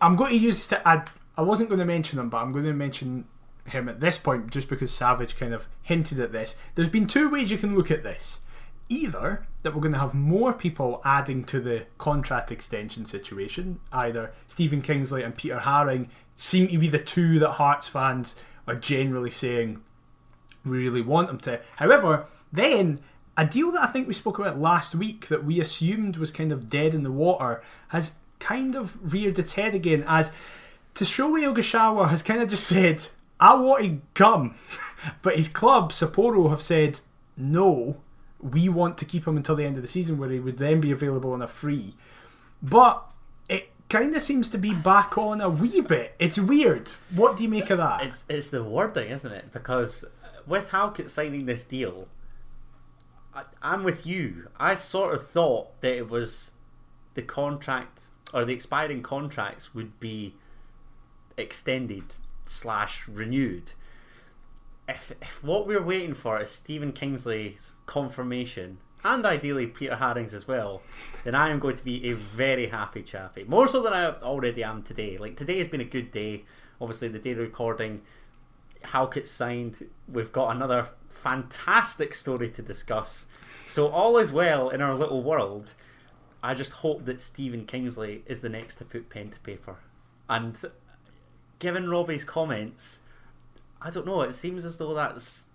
I'm 0.00 0.16
going 0.16 0.30
to 0.30 0.38
use 0.38 0.56
this 0.56 0.68
to 0.68 0.88
add. 0.88 1.10
I 1.36 1.42
wasn't 1.42 1.68
going 1.68 1.80
to 1.80 1.84
mention 1.84 2.18
him, 2.18 2.30
but 2.30 2.38
I'm 2.38 2.50
going 2.50 2.64
to 2.64 2.72
mention 2.72 3.26
him 3.66 3.90
at 3.90 4.00
this 4.00 4.16
point 4.16 4.50
just 4.50 4.70
because 4.70 4.90
Savage 4.90 5.36
kind 5.36 5.52
of 5.52 5.68
hinted 5.82 6.18
at 6.18 6.32
this. 6.32 6.56
There's 6.76 6.88
been 6.88 7.06
two 7.06 7.28
ways 7.28 7.50
you 7.50 7.58
can 7.58 7.76
look 7.76 7.90
at 7.90 8.04
this 8.04 8.40
either 8.88 9.46
that 9.62 9.74
we're 9.74 9.80
going 9.80 9.92
to 9.92 9.98
have 9.98 10.14
more 10.14 10.52
people 10.52 11.00
adding 11.04 11.44
to 11.44 11.60
the 11.60 11.86
contract 11.98 12.50
extension 12.50 13.06
situation, 13.06 13.80
either 13.92 14.32
Stephen 14.46 14.82
Kingsley 14.82 15.22
and 15.22 15.34
Peter 15.34 15.58
Haring 15.58 16.08
seem 16.36 16.68
to 16.68 16.78
be 16.78 16.88
the 16.88 16.98
two 16.98 17.38
that 17.38 17.52
Hearts 17.52 17.88
fans 17.88 18.36
are 18.66 18.74
generally 18.74 19.30
saying 19.30 19.82
we 20.64 20.78
really 20.78 21.02
want 21.02 21.28
them 21.28 21.40
to. 21.40 21.60
However, 21.76 22.26
then 22.52 23.00
a 23.36 23.46
deal 23.46 23.70
that 23.72 23.82
I 23.82 23.86
think 23.86 24.06
we 24.06 24.14
spoke 24.14 24.38
about 24.38 24.58
last 24.58 24.94
week 24.94 25.28
that 25.28 25.44
we 25.44 25.60
assumed 25.60 26.16
was 26.16 26.30
kind 26.30 26.52
of 26.52 26.68
dead 26.68 26.94
in 26.94 27.02
the 27.02 27.12
water 27.12 27.62
has 27.88 28.14
kind 28.38 28.74
of 28.74 29.12
reared 29.12 29.38
its 29.38 29.54
head 29.54 29.74
again 29.74 30.04
as 30.06 30.32
Tsuyoshi 30.94 31.52
Ogashiwa 31.52 32.10
has 32.10 32.22
kind 32.22 32.42
of 32.42 32.48
just 32.48 32.66
said, 32.66 33.06
I 33.40 33.54
want 33.54 33.84
to 33.84 34.00
come. 34.14 34.56
but 35.22 35.36
his 35.36 35.48
club, 35.48 35.92
Sapporo, 35.92 36.50
have 36.50 36.60
said 36.60 37.00
no 37.36 37.96
we 38.42 38.68
want 38.68 38.98
to 38.98 39.04
keep 39.04 39.26
him 39.26 39.36
until 39.36 39.56
the 39.56 39.64
end 39.64 39.76
of 39.76 39.82
the 39.82 39.88
season 39.88 40.18
where 40.18 40.30
he 40.30 40.40
would 40.40 40.58
then 40.58 40.80
be 40.80 40.90
available 40.90 41.32
on 41.32 41.40
a 41.40 41.46
free. 41.46 41.94
But 42.62 43.04
it 43.48 43.70
kind 43.88 44.14
of 44.14 44.22
seems 44.22 44.50
to 44.50 44.58
be 44.58 44.74
back 44.74 45.16
on 45.16 45.40
a 45.40 45.48
wee 45.48 45.80
bit. 45.80 46.14
It's 46.18 46.38
weird. 46.38 46.90
What 47.14 47.36
do 47.36 47.44
you 47.44 47.48
make 47.48 47.70
of 47.70 47.78
that? 47.78 48.02
It's, 48.02 48.24
it's 48.28 48.48
the 48.48 48.64
wording, 48.64 49.10
isn't 49.10 49.32
it? 49.32 49.52
Because 49.52 50.04
with 50.46 50.70
Halkett 50.70 51.08
signing 51.08 51.46
this 51.46 51.62
deal, 51.62 52.08
I, 53.34 53.44
I'm 53.62 53.84
with 53.84 54.06
you. 54.06 54.48
I 54.58 54.74
sort 54.74 55.14
of 55.14 55.28
thought 55.28 55.80
that 55.80 55.96
it 55.96 56.10
was 56.10 56.52
the 57.14 57.22
contract 57.22 58.10
or 58.32 58.44
the 58.44 58.52
expiring 58.52 59.02
contracts 59.02 59.74
would 59.74 60.00
be 60.00 60.34
extended 61.36 62.16
slash 62.44 63.06
renewed 63.06 63.72
if, 64.88 65.12
if 65.22 65.42
what 65.42 65.66
we're 65.66 65.82
waiting 65.82 66.14
for 66.14 66.40
is 66.40 66.50
Stephen 66.50 66.92
Kingsley's 66.92 67.76
confirmation, 67.86 68.78
and 69.04 69.26
ideally 69.26 69.66
Peter 69.66 69.96
Haring's 69.96 70.34
as 70.34 70.46
well, 70.46 70.82
then 71.24 71.34
I 71.34 71.50
am 71.50 71.58
going 71.58 71.76
to 71.76 71.84
be 71.84 72.08
a 72.08 72.14
very 72.14 72.68
happy 72.68 73.02
chappy. 73.02 73.44
More 73.44 73.66
so 73.66 73.82
than 73.82 73.92
I 73.92 74.06
already 74.20 74.62
am 74.62 74.82
today. 74.82 75.18
Like 75.18 75.36
today 75.36 75.58
has 75.58 75.68
been 75.68 75.80
a 75.80 75.84
good 75.84 76.12
day. 76.12 76.44
Obviously, 76.80 77.08
the 77.08 77.18
day 77.18 77.34
recording, 77.34 78.02
Halkett 78.82 79.26
signed. 79.26 79.88
We've 80.08 80.32
got 80.32 80.54
another 80.54 80.90
fantastic 81.08 82.14
story 82.14 82.50
to 82.50 82.62
discuss. 82.62 83.26
So 83.66 83.88
all 83.88 84.18
is 84.18 84.32
well 84.32 84.68
in 84.68 84.80
our 84.80 84.94
little 84.94 85.22
world. 85.22 85.74
I 86.42 86.54
just 86.54 86.72
hope 86.72 87.04
that 87.04 87.20
Stephen 87.20 87.64
Kingsley 87.64 88.22
is 88.26 88.40
the 88.40 88.48
next 88.48 88.76
to 88.76 88.84
put 88.84 89.08
pen 89.08 89.30
to 89.30 89.40
paper. 89.40 89.76
And 90.28 90.58
given 91.58 91.88
Robbie's 91.88 92.24
comments, 92.24 92.98
I 93.84 93.90
don't 93.90 94.06
know. 94.06 94.20
It 94.22 94.34
seems 94.34 94.64
as 94.64 94.78
though 94.78 94.94
that's 94.94 95.46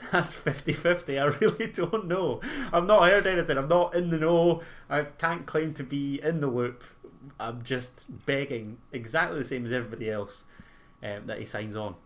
that's 0.12 0.34
50-50. 0.34 1.20
I 1.20 1.36
really 1.38 1.66
don't 1.72 2.06
know. 2.06 2.40
I've 2.72 2.86
not 2.86 3.08
heard 3.08 3.26
anything. 3.26 3.58
I'm 3.58 3.68
not 3.68 3.94
in 3.94 4.10
the 4.10 4.18
know. 4.18 4.62
I 4.88 5.02
can't 5.02 5.46
claim 5.46 5.74
to 5.74 5.82
be 5.82 6.20
in 6.22 6.40
the 6.40 6.46
loop. 6.46 6.82
I'm 7.38 7.62
just 7.62 8.06
begging, 8.26 8.78
exactly 8.92 9.38
the 9.38 9.44
same 9.44 9.66
as 9.66 9.72
everybody 9.72 10.10
else, 10.10 10.44
um, 11.02 11.26
that 11.26 11.38
he 11.38 11.44
signs 11.44 11.76
on. 11.76 11.96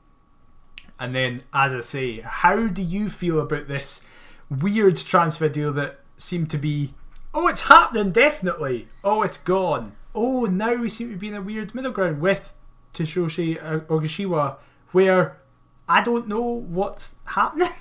And 0.98 1.14
then, 1.14 1.42
as 1.52 1.74
I 1.74 1.80
say, 1.80 2.20
how 2.20 2.66
do 2.66 2.82
you 2.82 3.08
feel 3.08 3.38
about 3.38 3.68
this 3.68 4.02
weird 4.50 4.96
transfer 4.96 5.48
deal 5.48 5.72
that 5.72 6.00
seemed 6.16 6.50
to 6.50 6.58
be, 6.58 6.94
oh, 7.32 7.48
it's 7.48 7.62
happening 7.62 8.12
definitely. 8.12 8.86
Oh, 9.02 9.22
it's 9.22 9.38
gone. 9.38 9.92
Oh, 10.14 10.44
now 10.44 10.74
we 10.74 10.88
seem 10.88 11.10
to 11.10 11.16
be 11.16 11.28
in 11.28 11.34
a 11.34 11.42
weird 11.42 11.74
middle 11.74 11.92
ground 11.92 12.20
with 12.20 12.54
Tsuyoshi 12.92 13.86
Ogashiwa, 13.86 14.56
where 14.92 15.38
I 15.88 16.02
don't 16.02 16.28
know 16.28 16.42
what's 16.42 17.16
happening. 17.24 17.68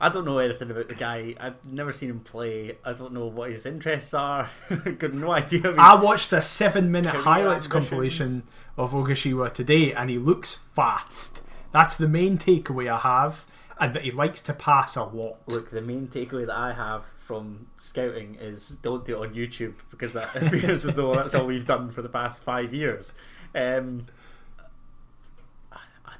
I 0.00 0.08
don't 0.08 0.24
know 0.24 0.38
anything 0.38 0.70
about 0.70 0.88
the 0.88 0.96
guy. 0.96 1.36
I've 1.38 1.64
never 1.64 1.92
seen 1.92 2.10
him 2.10 2.20
play. 2.20 2.76
I 2.84 2.92
don't 2.92 3.12
know 3.12 3.26
what 3.26 3.50
his 3.50 3.66
interests 3.66 4.12
are. 4.12 4.50
Got 4.98 5.12
no 5.12 5.30
idea. 5.30 5.74
I 5.78 5.94
watched 5.94 6.32
a 6.32 6.42
seven-minute 6.42 7.14
highlights 7.14 7.68
compilation 7.68 8.42
of 8.76 8.92
Ogashiwa 8.92 9.52
today, 9.52 9.92
and 9.92 10.10
he 10.10 10.18
looks 10.18 10.54
fast. 10.74 11.40
That's 11.72 11.94
the 11.94 12.08
main 12.08 12.36
takeaway 12.36 12.92
I 12.92 12.98
have, 12.98 13.44
and 13.78 13.94
that 13.94 14.02
he 14.02 14.10
likes 14.10 14.40
to 14.42 14.52
pass 14.52 14.96
a 14.96 15.04
lot. 15.04 15.38
Look, 15.46 15.70
the 15.70 15.82
main 15.82 16.08
takeaway 16.08 16.46
that 16.46 16.56
I 16.56 16.72
have 16.72 17.04
from 17.04 17.68
scouting 17.76 18.36
is 18.40 18.70
don't 18.70 19.04
do 19.04 19.22
it 19.22 19.28
on 19.28 19.34
YouTube 19.34 19.74
because 19.90 20.14
that 20.14 20.34
appears 20.42 20.84
as 20.84 20.96
though 20.96 21.14
that's 21.14 21.34
all 21.34 21.46
we've 21.46 21.66
done 21.66 21.92
for 21.92 22.02
the 22.02 22.08
past 22.08 22.42
five 22.42 22.74
years. 22.74 23.14
Um, 23.54 24.06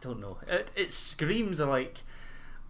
don't 0.02 0.20
know. 0.20 0.36
It, 0.48 0.70
it 0.76 0.90
screams 0.90 1.60
like 1.60 2.02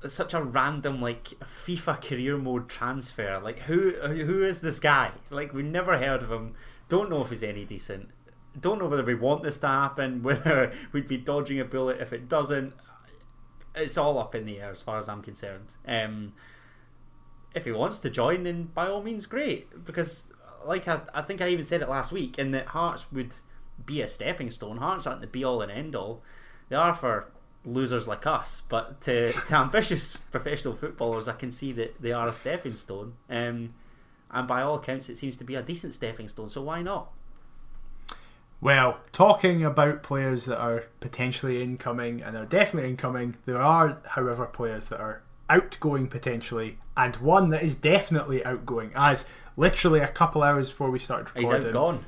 such 0.07 0.35
a 0.35 0.43
random 0.43 1.01
like 1.01 1.25
FIFA 1.41 2.01
career 2.01 2.39
mode 2.39 2.69
transfer. 2.69 3.41
Like 3.43 3.61
who 3.61 3.93
who 3.93 4.43
is 4.45 4.61
this 4.61 4.79
guy? 4.79 5.13
Like 5.31 5.53
we 5.53 5.63
never 5.63 5.99
heard 5.99 6.23
of 6.23 6.31
him. 6.31 6.55
Don't 6.89 7.11
know 7.11 7.23
if 7.23 7.31
he's 7.31 7.43
any 7.43 7.65
decent. 7.65 8.11
Don't 8.59 8.79
know 8.79 8.87
whether 8.87 9.05
we 9.05 9.15
want 9.15 9.43
this 9.43 9.59
to 9.59 9.67
happen. 9.67 10.23
Whether 10.23 10.73
we'd 10.93 11.09
be 11.09 11.17
dodging 11.17 11.59
a 11.59 11.65
bullet 11.65 12.01
if 12.01 12.13
it 12.13 12.29
doesn't. 12.29 12.75
It's 13.75 13.97
all 13.97 14.19
up 14.19 14.35
in 14.35 14.45
the 14.45 14.61
air 14.61 14.71
as 14.71 14.83
far 14.83 14.99
as 14.99 15.09
I'm 15.09 15.23
concerned. 15.23 15.79
Um, 15.89 16.35
if 17.55 17.65
he 17.65 17.73
wants 17.73 17.97
to 17.99 18.11
join, 18.11 18.43
then 18.43 18.65
by 18.65 18.89
all 18.89 19.03
means, 19.03 19.25
great. 19.25 19.87
Because 19.87 20.31
like 20.67 20.87
I, 20.87 21.01
I 21.15 21.23
think 21.23 21.41
I 21.41 21.49
even 21.49 21.65
said 21.65 21.81
it 21.81 21.89
last 21.89 22.13
week, 22.13 22.37
and 22.37 22.53
that 22.53 22.67
Hearts 22.69 23.07
would 23.11 23.37
be 23.87 24.03
a 24.03 24.09
stepping 24.09 24.51
stone. 24.51 24.77
Hearts 24.77 25.07
aren't 25.07 25.23
the 25.23 25.27
be 25.27 25.45
all 25.45 25.63
and 25.63 25.73
end 25.73 25.97
all. 25.97 26.23
They 26.69 26.77
are 26.77 26.95
for 26.95 27.29
losers 27.65 28.09
like 28.09 28.27
us, 28.27 28.63
but 28.69 29.01
to, 29.03 29.33
to 29.33 29.55
ambitious 29.55 30.17
professional 30.31 30.75
footballers, 30.75 31.29
I 31.29 31.35
can 31.35 31.51
see 31.51 31.73
that 31.73 32.01
they 32.01 32.13
are 32.13 32.29
a 32.29 32.33
stepping 32.33 32.75
stone. 32.75 33.15
Um, 33.31 33.75
and 34.31 34.49
by 34.49 34.63
all 34.63 34.77
accounts, 34.77 35.09
it 35.09 35.19
seems 35.19 35.37
to 35.37 35.45
be 35.45 35.55
a 35.55 35.63
decent 35.63 35.93
stepping 35.93 36.29
stone. 36.29 36.49
So 36.49 36.63
why 36.63 36.83
not? 36.83 37.13
Well, 38.61 38.99
talking 39.11 39.65
about 39.65 40.05
players 40.05 40.45
that 40.45 40.59
are 40.59 40.85
potentially 41.01 41.63
incoming 41.63 42.23
and 42.23 42.37
are 42.37 42.47
definitely 42.47 42.91
incoming, 42.91 43.37
there 43.45 43.61
are, 43.61 43.99
however, 44.05 44.47
players 44.47 44.87
that 44.87 45.01
are 45.01 45.23
outgoing 45.51 46.07
potentially, 46.07 46.79
and 46.97 47.17
one 47.17 47.51
that 47.51 47.65
is 47.65 47.75
definitely 47.75 48.45
outgoing. 48.45 48.93
As 48.95 49.27
literally 49.57 50.01
a 50.01 50.09
couple 50.09 50.43
hours 50.43 50.71
before 50.71 50.91
we 50.91 51.01
started 51.01 51.35
recording, 51.35 51.57
he's 51.57 51.67
outgone. 51.67 52.05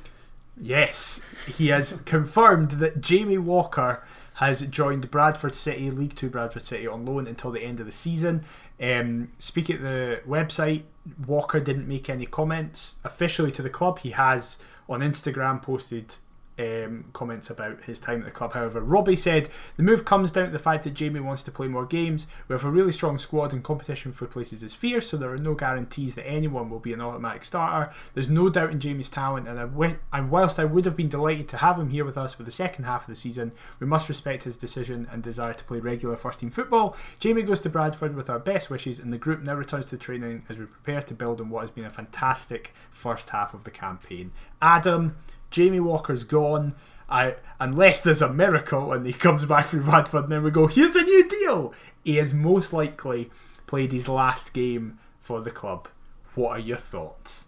Yes, 0.59 1.19
he 1.45 1.67
has 1.67 1.99
confirmed 2.05 2.71
that 2.71 3.01
Jamie 3.01 3.37
Walker 3.37 4.01
has 4.35 4.61
joined 4.61 5.09
Bradford 5.11 5.55
City, 5.55 5.89
League 5.89 6.15
Two 6.15 6.29
Bradford 6.29 6.61
City, 6.61 6.87
on 6.87 7.05
loan 7.05 7.27
until 7.27 7.51
the 7.51 7.63
end 7.63 7.79
of 7.79 7.85
the 7.85 7.91
season. 7.91 8.43
Um, 8.81 9.31
speak 9.39 9.69
at 9.69 9.81
the 9.81 10.21
website, 10.27 10.83
Walker 11.25 11.59
didn't 11.59 11.87
make 11.87 12.09
any 12.09 12.25
comments 12.25 12.95
officially 13.03 13.51
to 13.53 13.61
the 13.61 13.69
club. 13.69 13.99
He 13.99 14.11
has 14.11 14.61
on 14.89 14.99
Instagram 14.99 15.61
posted 15.61 16.15
um, 16.57 17.05
comments 17.13 17.49
about 17.49 17.83
his 17.83 17.99
time 17.99 18.19
at 18.19 18.25
the 18.25 18.31
club. 18.31 18.53
However, 18.53 18.81
Robbie 18.81 19.15
said 19.15 19.49
the 19.77 19.83
move 19.83 20.05
comes 20.05 20.31
down 20.31 20.45
to 20.45 20.51
the 20.51 20.59
fact 20.59 20.83
that 20.83 20.93
Jamie 20.93 21.19
wants 21.19 21.43
to 21.43 21.51
play 21.51 21.67
more 21.67 21.85
games. 21.85 22.27
We 22.47 22.53
have 22.53 22.65
a 22.65 22.71
really 22.71 22.91
strong 22.91 23.17
squad 23.17 23.53
and 23.53 23.63
competition 23.63 24.13
for 24.13 24.25
places 24.25 24.63
is 24.63 24.73
fierce, 24.73 25.09
so 25.09 25.17
there 25.17 25.31
are 25.31 25.37
no 25.37 25.53
guarantees 25.53 26.15
that 26.15 26.27
anyone 26.27 26.69
will 26.69 26.79
be 26.79 26.93
an 26.93 27.01
automatic 27.01 27.43
starter. 27.43 27.93
There's 28.13 28.29
no 28.29 28.49
doubt 28.49 28.71
in 28.71 28.79
Jamie's 28.79 29.09
talent, 29.09 29.47
and, 29.47 29.59
I 29.59 29.63
w- 29.63 29.97
and 30.13 30.31
whilst 30.31 30.59
I 30.59 30.65
would 30.65 30.85
have 30.85 30.95
been 30.95 31.09
delighted 31.09 31.49
to 31.49 31.57
have 31.57 31.79
him 31.79 31.89
here 31.89 32.05
with 32.05 32.17
us 32.17 32.33
for 32.33 32.43
the 32.43 32.51
second 32.51 32.85
half 32.85 33.01
of 33.01 33.07
the 33.07 33.15
season, 33.15 33.53
we 33.79 33.87
must 33.87 34.09
respect 34.09 34.43
his 34.43 34.57
decision 34.57 35.07
and 35.11 35.21
desire 35.21 35.53
to 35.53 35.63
play 35.65 35.79
regular 35.79 36.15
first 36.15 36.39
team 36.39 36.51
football. 36.51 36.95
Jamie 37.19 37.43
goes 37.43 37.61
to 37.61 37.69
Bradford 37.69 38.15
with 38.15 38.29
our 38.29 38.39
best 38.39 38.69
wishes, 38.69 38.99
and 38.99 39.11
the 39.11 39.17
group 39.17 39.41
now 39.41 39.55
returns 39.55 39.87
to 39.87 39.97
training 39.97 40.43
as 40.49 40.57
we 40.57 40.65
prepare 40.65 41.01
to 41.01 41.13
build 41.13 41.41
on 41.41 41.49
what 41.49 41.61
has 41.61 41.71
been 41.71 41.85
a 41.85 41.89
fantastic 41.89 42.73
first 42.91 43.29
half 43.29 43.53
of 43.53 43.63
the 43.65 43.71
campaign. 43.71 44.31
Adam. 44.61 45.17
Jamie 45.55 45.79
Walker's 45.79 46.25
gone. 46.25 46.75
I, 47.07 47.35
unless 47.61 48.01
there's 48.01 48.21
a 48.21 48.27
miracle 48.27 48.91
and 48.91 49.05
he 49.05 49.13
comes 49.13 49.45
back 49.45 49.67
from 49.67 49.83
Bradford 49.83 50.23
and 50.23 50.31
then 50.33 50.43
we 50.43 50.51
go, 50.51 50.67
here's 50.67 50.97
a 50.97 51.01
new 51.01 51.29
deal. 51.29 51.73
He 52.03 52.17
has 52.17 52.33
most 52.33 52.73
likely 52.73 53.31
played 53.65 53.93
his 53.93 54.09
last 54.09 54.51
game 54.51 54.99
for 55.21 55.39
the 55.39 55.51
club. 55.51 55.87
What 56.33 56.57
are 56.57 56.59
your 56.59 56.75
thoughts? 56.75 57.47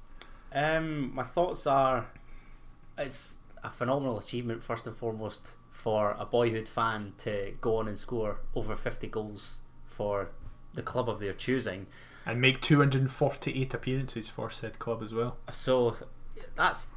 Um, 0.53 1.13
my 1.13 1.23
thoughts 1.23 1.67
are 1.67 2.07
it's 2.97 3.39
a 3.61 3.69
phenomenal 3.69 4.19
achievement, 4.19 4.63
first 4.63 4.87
and 4.87 4.95
foremost, 4.95 5.55
for 5.69 6.15
a 6.17 6.25
boyhood 6.25 6.69
fan 6.69 7.11
to 7.17 7.55
go 7.59 7.75
on 7.75 7.89
and 7.89 7.97
score 7.97 8.39
over 8.55 8.77
50 8.77 9.05
goals 9.07 9.57
for 9.85 10.29
the 10.73 10.81
club 10.81 11.09
of 11.09 11.19
their 11.19 11.33
choosing. 11.33 11.87
And 12.25 12.39
make 12.39 12.61
248 12.61 13.73
appearances 13.73 14.29
for 14.29 14.49
said 14.49 14.79
club 14.79 15.03
as 15.03 15.13
well. 15.13 15.35
So 15.51 15.95
that's 16.55 16.87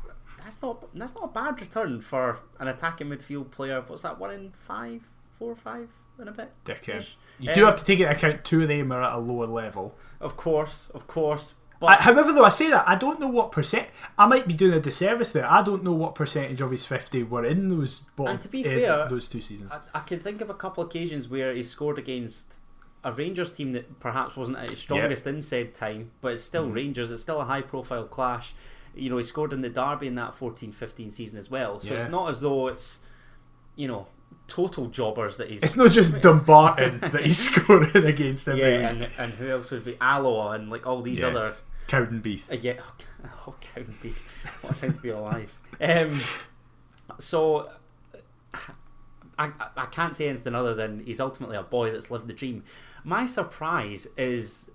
that's 0.51 0.63
not 0.63 0.95
that's 0.95 1.15
not 1.15 1.25
a 1.25 1.29
bad 1.29 1.61
return 1.61 2.01
for 2.01 2.41
an 2.59 2.67
attacking 2.67 3.09
midfield 3.09 3.51
player. 3.51 3.83
What's 3.87 4.03
that? 4.03 4.19
One 4.19 4.33
in 4.33 4.53
five, 4.53 5.03
four 5.39 5.53
or 5.53 5.57
five 5.57 5.89
in 6.21 6.27
a 6.27 6.33
bit. 6.33 6.51
Dickhead. 6.65 7.07
You 7.39 7.51
um, 7.51 7.55
do 7.55 7.65
have 7.65 7.79
to 7.79 7.85
take 7.85 8.01
into 8.01 8.11
account 8.11 8.45
two 8.45 8.63
of 8.63 8.69
them 8.69 8.91
are 8.91 9.03
at 9.03 9.15
a 9.15 9.19
lower 9.19 9.47
level. 9.47 9.95
Of 10.21 10.37
course, 10.37 10.91
of 10.93 11.07
course. 11.07 11.55
But 11.79 11.87
I, 11.87 11.95
however, 12.03 12.33
though 12.33 12.45
I 12.45 12.51
say 12.51 12.69
that, 12.69 12.87
I 12.87 12.97
don't 12.97 13.21
know 13.21 13.29
what 13.29 13.53
percent. 13.53 13.89
I 14.19 14.27
might 14.27 14.47
be 14.47 14.53
doing 14.53 14.75
a 14.75 14.81
disservice 14.81 15.31
there. 15.31 15.51
I 15.51 15.63
don't 15.63 15.85
know 15.85 15.93
what 15.93 16.15
percentage 16.15 16.61
of 16.61 16.73
his 16.73 16.85
fifty 16.85 17.23
were 17.23 17.45
in 17.45 17.69
those. 17.69 18.01
Bottom, 18.17 18.35
and 18.35 18.43
to 18.43 18.49
be 18.49 18.65
fair, 18.65 19.09
those 19.09 19.29
two 19.29 19.41
seasons, 19.41 19.71
I, 19.73 20.01
I, 20.01 20.01
can 20.01 20.19
think 20.19 20.41
of 20.41 20.51
a 20.51 20.55
couple 20.55 20.83
occasions 20.83 21.29
where 21.29 21.55
he 21.55 21.63
scored 21.63 21.99
against 21.99 22.55
a 23.05 23.13
Rangers 23.13 23.53
team 23.53 23.73
that 23.73 24.01
perhaps 24.01 24.37
wasn't 24.37 24.59
at 24.59 24.71
its 24.71 24.83
strongest 24.83 25.25
yep. 25.25 25.35
in 25.37 25.43
said 25.43 25.75
time, 25.75 26.11
but 26.21 26.35
it's 26.35 26.43
still 26.43 26.67
mm. 26.67 26.75
Rangers. 26.75 27.11
It's 27.11 27.23
still 27.23 27.41
a 27.41 27.45
high-profile 27.45 28.09
clash 28.09 28.53
you 28.95 29.11
know, 29.11 29.17
he 29.17 29.25
scored 29.25 29.53
in 29.53 29.61
the 29.61 29.69
derby 29.69 30.07
in 30.07 30.15
that 30.17 30.33
14-15 30.33 31.13
season 31.13 31.39
as 31.39 31.51
well. 31.51 31.81
So 31.81 31.95
yeah. 31.95 32.01
it's 32.01 32.11
not 32.11 32.31
as 32.31 32.41
though 32.41 32.69
it's, 32.69 33.01
you 33.77 33.89
know, 33.89 34.07
total 34.47 34.89
jobbers 34.89 35.37
that 35.37 35.51
he's. 35.51 35.63
It's 35.63 35.77
not 35.77 35.91
just 35.91 36.21
Dumbarton 36.23 37.01
that 37.01 37.23
he's 37.23 37.39
scoring 37.39 38.05
against 38.05 38.49
every 38.49 38.61
yeah. 38.61 38.89
And, 38.89 39.09
and 39.19 39.33
who 39.35 39.49
else 39.49 39.71
would 39.71 39.85
be 39.85 39.97
Alloa 40.01 40.53
and 40.53 40.71
like 40.71 40.87
all 40.87 41.03
these 41.03 41.21
yeah. 41.21 41.29
other. 41.29 41.55
Cowdenbeath. 41.87 42.51
Uh, 42.51 42.57
yeah, 42.57 42.81
oh, 43.47 43.55
Cowdenbeath. 43.61 44.19
What 44.63 44.77
a 44.77 44.81
time 44.81 44.93
to 44.93 45.01
be 45.01 45.11
alive. 45.11 45.53
Um, 45.81 46.21
so. 47.19 47.71
I, 49.39 49.53
I 49.75 49.87
can't 49.87 50.15
say 50.15 50.29
anything 50.29 50.55
other 50.55 50.75
than 50.75 51.01
he's 51.01 51.19
ultimately 51.19 51.57
a 51.57 51.63
boy 51.63 51.91
that's 51.91 52.11
lived 52.11 52.27
the 52.27 52.35
dream. 52.35 52.63
My 53.05 53.25
surprise 53.25 54.07
is 54.19 54.69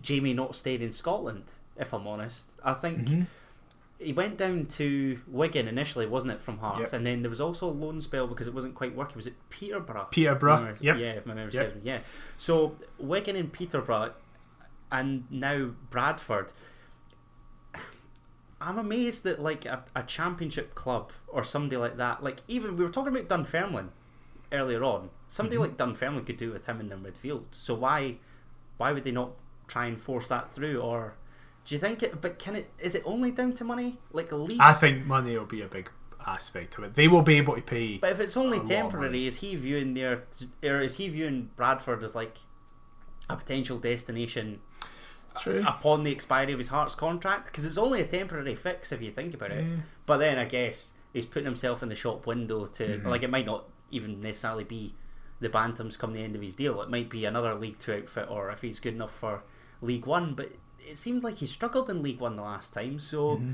Jamie 0.00 0.32
not 0.32 0.54
staying 0.54 0.80
in 0.80 0.92
Scotland, 0.92 1.42
if 1.76 1.92
I'm 1.92 2.06
honest. 2.06 2.52
I 2.62 2.74
think 2.74 2.98
mm-hmm 3.00 3.22
he 4.02 4.12
went 4.12 4.36
down 4.36 4.66
to 4.66 5.20
Wigan 5.26 5.68
initially, 5.68 6.06
wasn't 6.06 6.32
it, 6.32 6.42
from 6.42 6.58
Hearts? 6.58 6.92
Yep. 6.92 6.92
And 6.92 7.06
then 7.06 7.22
there 7.22 7.30
was 7.30 7.40
also 7.40 7.68
a 7.68 7.70
loan 7.70 8.00
spell 8.00 8.26
because 8.26 8.46
it 8.46 8.54
wasn't 8.54 8.74
quite 8.74 8.94
working. 8.94 9.16
Was 9.16 9.26
it 9.26 9.34
Peterborough? 9.50 10.08
Peterborough, 10.10 10.76
yeah. 10.80 10.96
Yeah, 10.96 11.12
if 11.12 11.26
my 11.26 11.34
memory 11.34 11.52
yep. 11.52 11.62
serves 11.62 11.74
me, 11.76 11.80
yeah. 11.84 11.98
So 12.36 12.76
Wigan 12.98 13.36
and 13.36 13.52
Peterborough, 13.52 14.12
and 14.90 15.24
now 15.30 15.70
Bradford. 15.90 16.52
I'm 18.60 18.78
amazed 18.78 19.24
that 19.24 19.40
like 19.40 19.64
a, 19.64 19.84
a 19.96 20.04
championship 20.04 20.74
club 20.74 21.10
or 21.26 21.42
somebody 21.42 21.76
like 21.76 21.96
that, 21.96 22.22
like 22.22 22.42
even 22.46 22.76
we 22.76 22.84
were 22.84 22.90
talking 22.90 23.14
about 23.14 23.28
Dunfermline 23.28 23.90
earlier 24.52 24.84
on. 24.84 25.10
Somebody 25.28 25.56
mm-hmm. 25.56 25.62
like 25.62 25.76
Dunfermline 25.76 26.24
could 26.24 26.36
do 26.36 26.52
with 26.52 26.66
him 26.66 26.78
in 26.78 26.88
their 26.88 26.98
midfield. 26.98 27.44
So 27.50 27.74
why, 27.74 28.18
why 28.76 28.92
would 28.92 29.02
they 29.02 29.10
not 29.10 29.32
try 29.66 29.86
and 29.86 30.00
force 30.00 30.28
that 30.28 30.50
through 30.50 30.80
or? 30.80 31.14
Do 31.64 31.74
you 31.74 31.80
think 31.80 32.02
it? 32.02 32.20
But 32.20 32.38
can 32.38 32.56
it? 32.56 32.70
Is 32.78 32.94
it 32.94 33.02
only 33.04 33.30
down 33.30 33.52
to 33.54 33.64
money? 33.64 33.98
Like 34.12 34.32
league? 34.32 34.60
I 34.60 34.72
think 34.72 35.06
money 35.06 35.36
will 35.36 35.46
be 35.46 35.62
a 35.62 35.68
big 35.68 35.88
aspect 36.26 36.78
of 36.78 36.84
it. 36.84 36.94
They 36.94 37.08
will 37.08 37.22
be 37.22 37.36
able 37.38 37.54
to 37.54 37.62
pay. 37.62 37.98
But 37.98 38.12
if 38.12 38.20
it's 38.20 38.36
only 38.36 38.60
temporary, 38.60 39.26
is 39.26 39.36
he 39.36 39.54
viewing 39.56 39.94
their 39.94 40.24
or 40.62 40.80
is 40.80 40.96
he 40.96 41.08
viewing 41.08 41.50
Bradford 41.56 42.02
as 42.02 42.14
like 42.14 42.38
a 43.28 43.36
potential 43.36 43.78
destination 43.78 44.60
True. 45.38 45.64
upon 45.66 46.04
the 46.04 46.10
expiry 46.10 46.52
of 46.52 46.58
his 46.58 46.68
Hearts 46.68 46.94
contract? 46.94 47.46
Because 47.46 47.64
it's 47.64 47.78
only 47.78 48.00
a 48.00 48.06
temporary 48.06 48.54
fix 48.54 48.92
if 48.92 49.02
you 49.02 49.10
think 49.10 49.34
about 49.34 49.50
it. 49.50 49.64
Yeah. 49.64 49.76
But 50.06 50.18
then 50.18 50.38
I 50.38 50.44
guess 50.44 50.92
he's 51.12 51.26
putting 51.26 51.46
himself 51.46 51.82
in 51.82 51.88
the 51.88 51.94
shop 51.94 52.26
window 52.26 52.66
to 52.66 52.84
mm-hmm. 52.84 53.08
like 53.08 53.22
it 53.22 53.30
might 53.30 53.46
not 53.46 53.64
even 53.90 54.20
necessarily 54.20 54.64
be 54.64 54.94
the 55.40 55.48
Bantams 55.48 55.98
come 55.98 56.12
the 56.12 56.20
end 56.20 56.36
of 56.36 56.42
his 56.42 56.54
deal. 56.54 56.80
It 56.82 56.90
might 56.90 57.10
be 57.10 57.24
another 57.24 57.54
League 57.54 57.78
Two 57.78 57.94
outfit, 57.94 58.28
or 58.30 58.50
if 58.50 58.62
he's 58.62 58.80
good 58.80 58.94
enough 58.94 59.12
for 59.12 59.42
League 59.80 60.06
One. 60.06 60.34
But 60.34 60.52
it 60.86 60.96
seemed 60.96 61.24
like 61.24 61.38
he 61.38 61.46
struggled 61.46 61.88
in 61.90 62.02
League 62.02 62.20
One 62.20 62.36
the 62.36 62.42
last 62.42 62.72
time, 62.72 62.98
so 63.00 63.36
mm-hmm. 63.36 63.52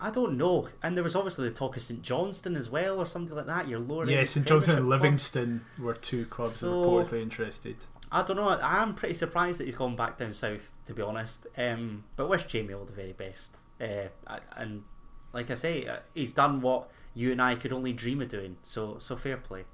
I 0.00 0.10
don't 0.10 0.36
know. 0.36 0.68
And 0.82 0.96
there 0.96 1.04
was 1.04 1.14
obviously 1.14 1.48
the 1.48 1.54
talk 1.54 1.76
of 1.76 1.82
St 1.82 2.02
Johnstone 2.02 2.56
as 2.56 2.68
well, 2.68 2.98
or 2.98 3.06
something 3.06 3.34
like 3.34 3.46
that. 3.46 3.68
You're 3.68 3.78
lowering. 3.78 4.10
Yeah, 4.10 4.24
St 4.24 4.46
Johnstone 4.46 4.78
and 4.78 4.88
Livingston 4.88 5.64
were 5.78 5.94
two 5.94 6.24
clubs 6.26 6.56
so, 6.56 6.84
reportedly 6.84 7.22
interested. 7.22 7.76
I 8.10 8.22
don't 8.22 8.36
know. 8.36 8.48
I 8.48 8.82
am 8.82 8.94
pretty 8.94 9.14
surprised 9.14 9.58
that 9.58 9.64
he's 9.64 9.74
gone 9.74 9.96
back 9.96 10.18
down 10.18 10.34
south, 10.34 10.72
to 10.86 10.94
be 10.94 11.00
honest. 11.00 11.46
Um, 11.56 12.04
but 12.16 12.28
wish 12.28 12.44
Jamie 12.44 12.74
all 12.74 12.84
the 12.84 12.92
very 12.92 13.12
best. 13.12 13.56
Uh, 13.80 14.08
and 14.56 14.84
like 15.32 15.50
I 15.50 15.54
say, 15.54 15.86
uh, 15.86 15.96
he's 16.14 16.32
done 16.32 16.60
what 16.60 16.90
you 17.14 17.32
and 17.32 17.40
I 17.40 17.54
could 17.54 17.72
only 17.72 17.92
dream 17.92 18.20
of 18.20 18.28
doing. 18.28 18.56
So, 18.62 18.98
so 18.98 19.16
fair 19.16 19.38
play. 19.38 19.64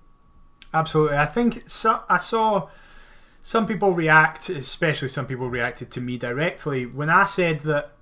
Absolutely. 0.72 1.16
I 1.16 1.26
think 1.26 1.68
so, 1.68 2.02
I 2.08 2.16
saw 2.16 2.68
some 3.48 3.66
people 3.66 3.92
react, 3.92 4.50
especially 4.50 5.08
some 5.08 5.26
people 5.26 5.48
reacted 5.48 5.90
to 5.90 6.02
me 6.02 6.18
directly 6.18 6.84
when 6.84 7.08
I 7.08 7.24
said 7.24 7.60
that 7.60 7.92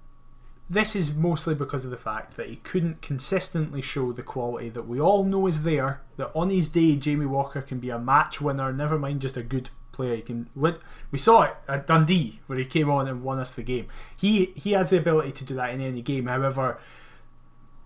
this 0.69 0.97
is 0.97 1.15
mostly 1.15 1.55
because 1.55 1.85
of 1.85 1.93
the 1.93 1.97
fact 1.97 2.37
that 2.37 2.49
he 2.49 2.57
couldn't 2.57 3.01
consistently 3.01 3.81
show 3.81 4.11
the 4.11 4.25
quality 4.25 4.71
that 4.71 4.89
we 4.89 5.01
all 5.01 5.23
know 5.23 5.47
is 5.47 5.63
there. 5.63 6.01
That 6.17 6.33
on 6.35 6.51
his 6.51 6.69
day, 6.69 6.97
Jamie 6.97 7.27
Walker 7.27 7.63
can 7.63 7.79
be 7.79 7.91
a 7.91 7.99
match 8.01 8.41
winner, 8.41 8.73
never 8.73 8.99
mind 8.99 9.21
just 9.21 9.37
a 9.37 9.43
good 9.45 9.71
player. 9.93 10.17
He 10.17 10.23
can. 10.23 10.51
Lit- 10.57 10.81
we 11.13 11.19
saw 11.19 11.43
it 11.43 11.55
at 11.69 11.87
Dundee 11.87 12.41
where 12.49 12.59
he 12.59 12.65
came 12.65 12.91
on 12.91 13.07
and 13.07 13.23
won 13.23 13.39
us 13.39 13.55
the 13.55 13.63
game. 13.63 13.87
He 14.17 14.47
he 14.57 14.73
has 14.73 14.91
the 14.91 14.99
ability 14.99 15.31
to 15.31 15.45
do 15.45 15.55
that 15.55 15.71
in 15.71 15.81
any 15.81 16.03
game. 16.03 16.27
However, 16.27 16.81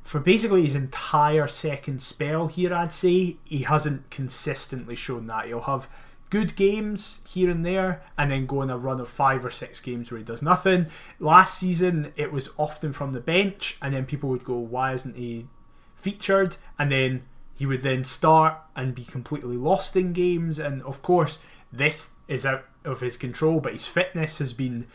for 0.03 0.19
basically 0.19 0.63
his 0.63 0.75
entire 0.75 1.47
second 1.47 2.01
spell 2.01 2.47
here, 2.47 2.73
I'd 2.73 2.95
say 2.95 3.37
he 3.45 3.65
hasn't 3.65 4.09
consistently 4.09 4.97
shown 4.97 5.27
that. 5.27 5.45
He'll 5.45 5.61
have 5.61 5.91
good 6.31 6.57
games 6.57 7.23
here 7.29 7.51
and 7.51 7.67
there, 7.67 8.03
and 8.17 8.31
then 8.31 8.47
go 8.47 8.63
on 8.63 8.71
a 8.71 8.79
run 8.79 9.01
of 9.01 9.09
five 9.09 9.45
or 9.45 9.51
six 9.51 9.81
games 9.81 10.11
where 10.11 10.19
he 10.19 10.25
does 10.25 10.43
nothing. 10.43 10.87
Last 11.19 11.59
season, 11.59 12.13
it 12.17 12.33
was 12.33 12.51
often 12.57 12.93
from 12.93 13.13
the 13.13 13.21
bench, 13.21 13.77
and 13.83 13.93
then 13.93 14.07
people 14.07 14.31
would 14.31 14.45
go, 14.45 14.57
"Why 14.57 14.93
isn't 14.95 15.17
he 15.17 15.49
featured?" 15.97 16.57
And 16.79 16.91
then 16.91 17.25
he 17.53 17.67
would 17.67 17.83
then 17.83 18.05
start 18.05 18.57
and 18.75 18.95
be 18.95 19.05
completely 19.05 19.57
lost 19.57 19.97
in 19.97 20.13
games. 20.13 20.59
And 20.59 20.83
of 20.83 21.03
course, 21.03 21.39
this 21.73 22.11
is 22.27 22.47
out 22.47 22.65
of 22.85 23.01
his 23.01 23.17
control, 23.17 23.61
but 23.61 23.73
his 23.73 23.87
fitness 23.87 24.39
has 24.39 24.53
been 24.53 24.87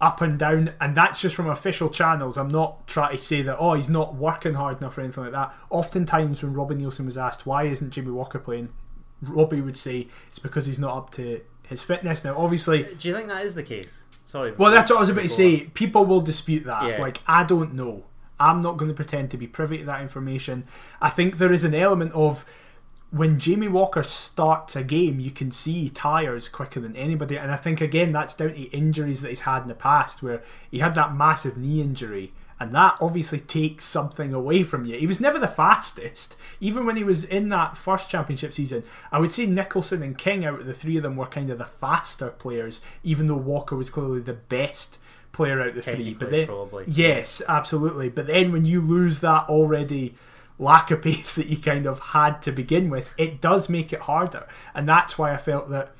up 0.00 0.20
and 0.20 0.38
down, 0.38 0.74
and 0.80 0.96
that's 0.96 1.20
just 1.20 1.36
from 1.36 1.48
official 1.48 1.88
channels. 1.88 2.36
I'm 2.36 2.48
not 2.48 2.86
trying 2.86 3.16
to 3.16 3.22
say 3.22 3.42
that 3.42 3.56
oh 3.58 3.74
he's 3.74 3.88
not 3.88 4.16
working 4.16 4.54
hard 4.54 4.78
enough 4.78 4.98
or 4.98 5.02
anything 5.02 5.24
like 5.24 5.32
that. 5.32 5.54
Oftentimes, 5.70 6.42
when 6.42 6.52
Robin 6.52 6.80
Neilson 6.80 7.06
was 7.06 7.16
asked 7.16 7.46
why 7.46 7.64
isn't 7.64 7.90
Jimmy 7.90 8.10
Walker 8.10 8.38
playing, 8.40 8.70
Robbie 9.22 9.60
would 9.60 9.76
say 9.76 10.08
it's 10.28 10.38
because 10.38 10.66
he's 10.66 10.78
not 10.78 10.96
up 10.96 11.10
to 11.12 11.40
his 11.68 11.82
fitness. 11.82 12.24
Now, 12.24 12.36
obviously, 12.36 12.84
uh, 12.84 12.88
Do 12.98 13.08
you 13.08 13.14
think 13.14 13.28
that 13.28 13.44
is 13.44 13.54
the 13.54 13.62
case? 13.62 14.04
Sorry. 14.24 14.52
well, 14.52 14.70
that's 14.70 14.90
what 14.90 14.96
I 14.96 15.00
was 15.00 15.10
about 15.10 15.22
to 15.22 15.28
say. 15.28 15.60
People 15.74 16.06
will 16.06 16.20
dispute 16.20 16.64
that. 16.64 16.88
Yeah. 16.88 17.00
Like, 17.00 17.20
I 17.26 17.44
don't 17.44 17.74
know. 17.74 18.04
I'm 18.40 18.60
not 18.60 18.76
going 18.76 18.90
to 18.90 18.94
pretend 18.94 19.30
to 19.30 19.36
be 19.36 19.46
privy 19.46 19.78
to 19.78 19.84
that 19.84 20.00
information. 20.00 20.64
I 21.00 21.10
think 21.10 21.38
there 21.38 21.52
is 21.52 21.62
an 21.62 21.74
element 21.74 22.12
of 22.12 22.44
when 23.10 23.38
Jamie 23.38 23.68
Walker 23.68 24.02
starts 24.02 24.74
a 24.74 24.82
game, 24.82 25.20
you 25.20 25.30
can 25.30 25.52
see 25.52 25.88
tires 25.88 26.48
quicker 26.48 26.80
than 26.80 26.96
anybody. 26.96 27.38
And 27.38 27.52
I 27.52 27.56
think, 27.56 27.80
again, 27.80 28.10
that's 28.10 28.34
down 28.34 28.54
to 28.54 28.62
injuries 28.76 29.20
that 29.20 29.28
he's 29.28 29.40
had 29.40 29.62
in 29.62 29.68
the 29.68 29.74
past, 29.74 30.20
where 30.20 30.42
he 30.68 30.80
had 30.80 30.96
that 30.96 31.14
massive 31.14 31.56
knee 31.56 31.80
injury. 31.80 32.32
And 32.60 32.74
that 32.74 32.96
obviously 33.00 33.40
takes 33.40 33.84
something 33.84 34.32
away 34.32 34.62
from 34.62 34.84
you. 34.84 34.96
He 34.96 35.06
was 35.06 35.20
never 35.20 35.38
the 35.38 35.48
fastest. 35.48 36.36
Even 36.60 36.86
when 36.86 36.96
he 36.96 37.04
was 37.04 37.24
in 37.24 37.48
that 37.48 37.76
first 37.76 38.08
championship 38.08 38.54
season, 38.54 38.84
I 39.10 39.18
would 39.18 39.32
say 39.32 39.46
Nicholson 39.46 40.02
and 40.02 40.16
King, 40.16 40.44
out 40.44 40.60
of 40.60 40.66
the 40.66 40.74
three 40.74 40.96
of 40.96 41.02
them, 41.02 41.16
were 41.16 41.26
kind 41.26 41.50
of 41.50 41.58
the 41.58 41.64
faster 41.64 42.30
players, 42.30 42.80
even 43.02 43.26
though 43.26 43.34
Walker 43.34 43.76
was 43.76 43.90
clearly 43.90 44.20
the 44.20 44.34
best 44.34 44.98
player 45.32 45.60
out 45.60 45.68
of 45.68 45.74
the 45.74 45.82
three. 45.82 46.14
But 46.14 46.30
then, 46.30 46.46
probably. 46.46 46.84
yes, 46.86 47.42
absolutely. 47.48 48.08
But 48.08 48.28
then 48.28 48.52
when 48.52 48.64
you 48.64 48.80
lose 48.80 49.20
that 49.20 49.48
already 49.48 50.14
lack 50.58 50.90
of 50.90 51.02
pace 51.02 51.34
that 51.34 51.46
you 51.46 51.58
kind 51.58 51.86
of 51.86 51.98
had 52.00 52.40
to 52.42 52.52
begin 52.52 52.88
with, 52.88 53.12
it 53.18 53.40
does 53.40 53.68
make 53.68 53.92
it 53.92 54.00
harder. 54.00 54.46
And 54.74 54.88
that's 54.88 55.18
why 55.18 55.32
I 55.32 55.36
felt 55.36 55.70
that 55.70 55.92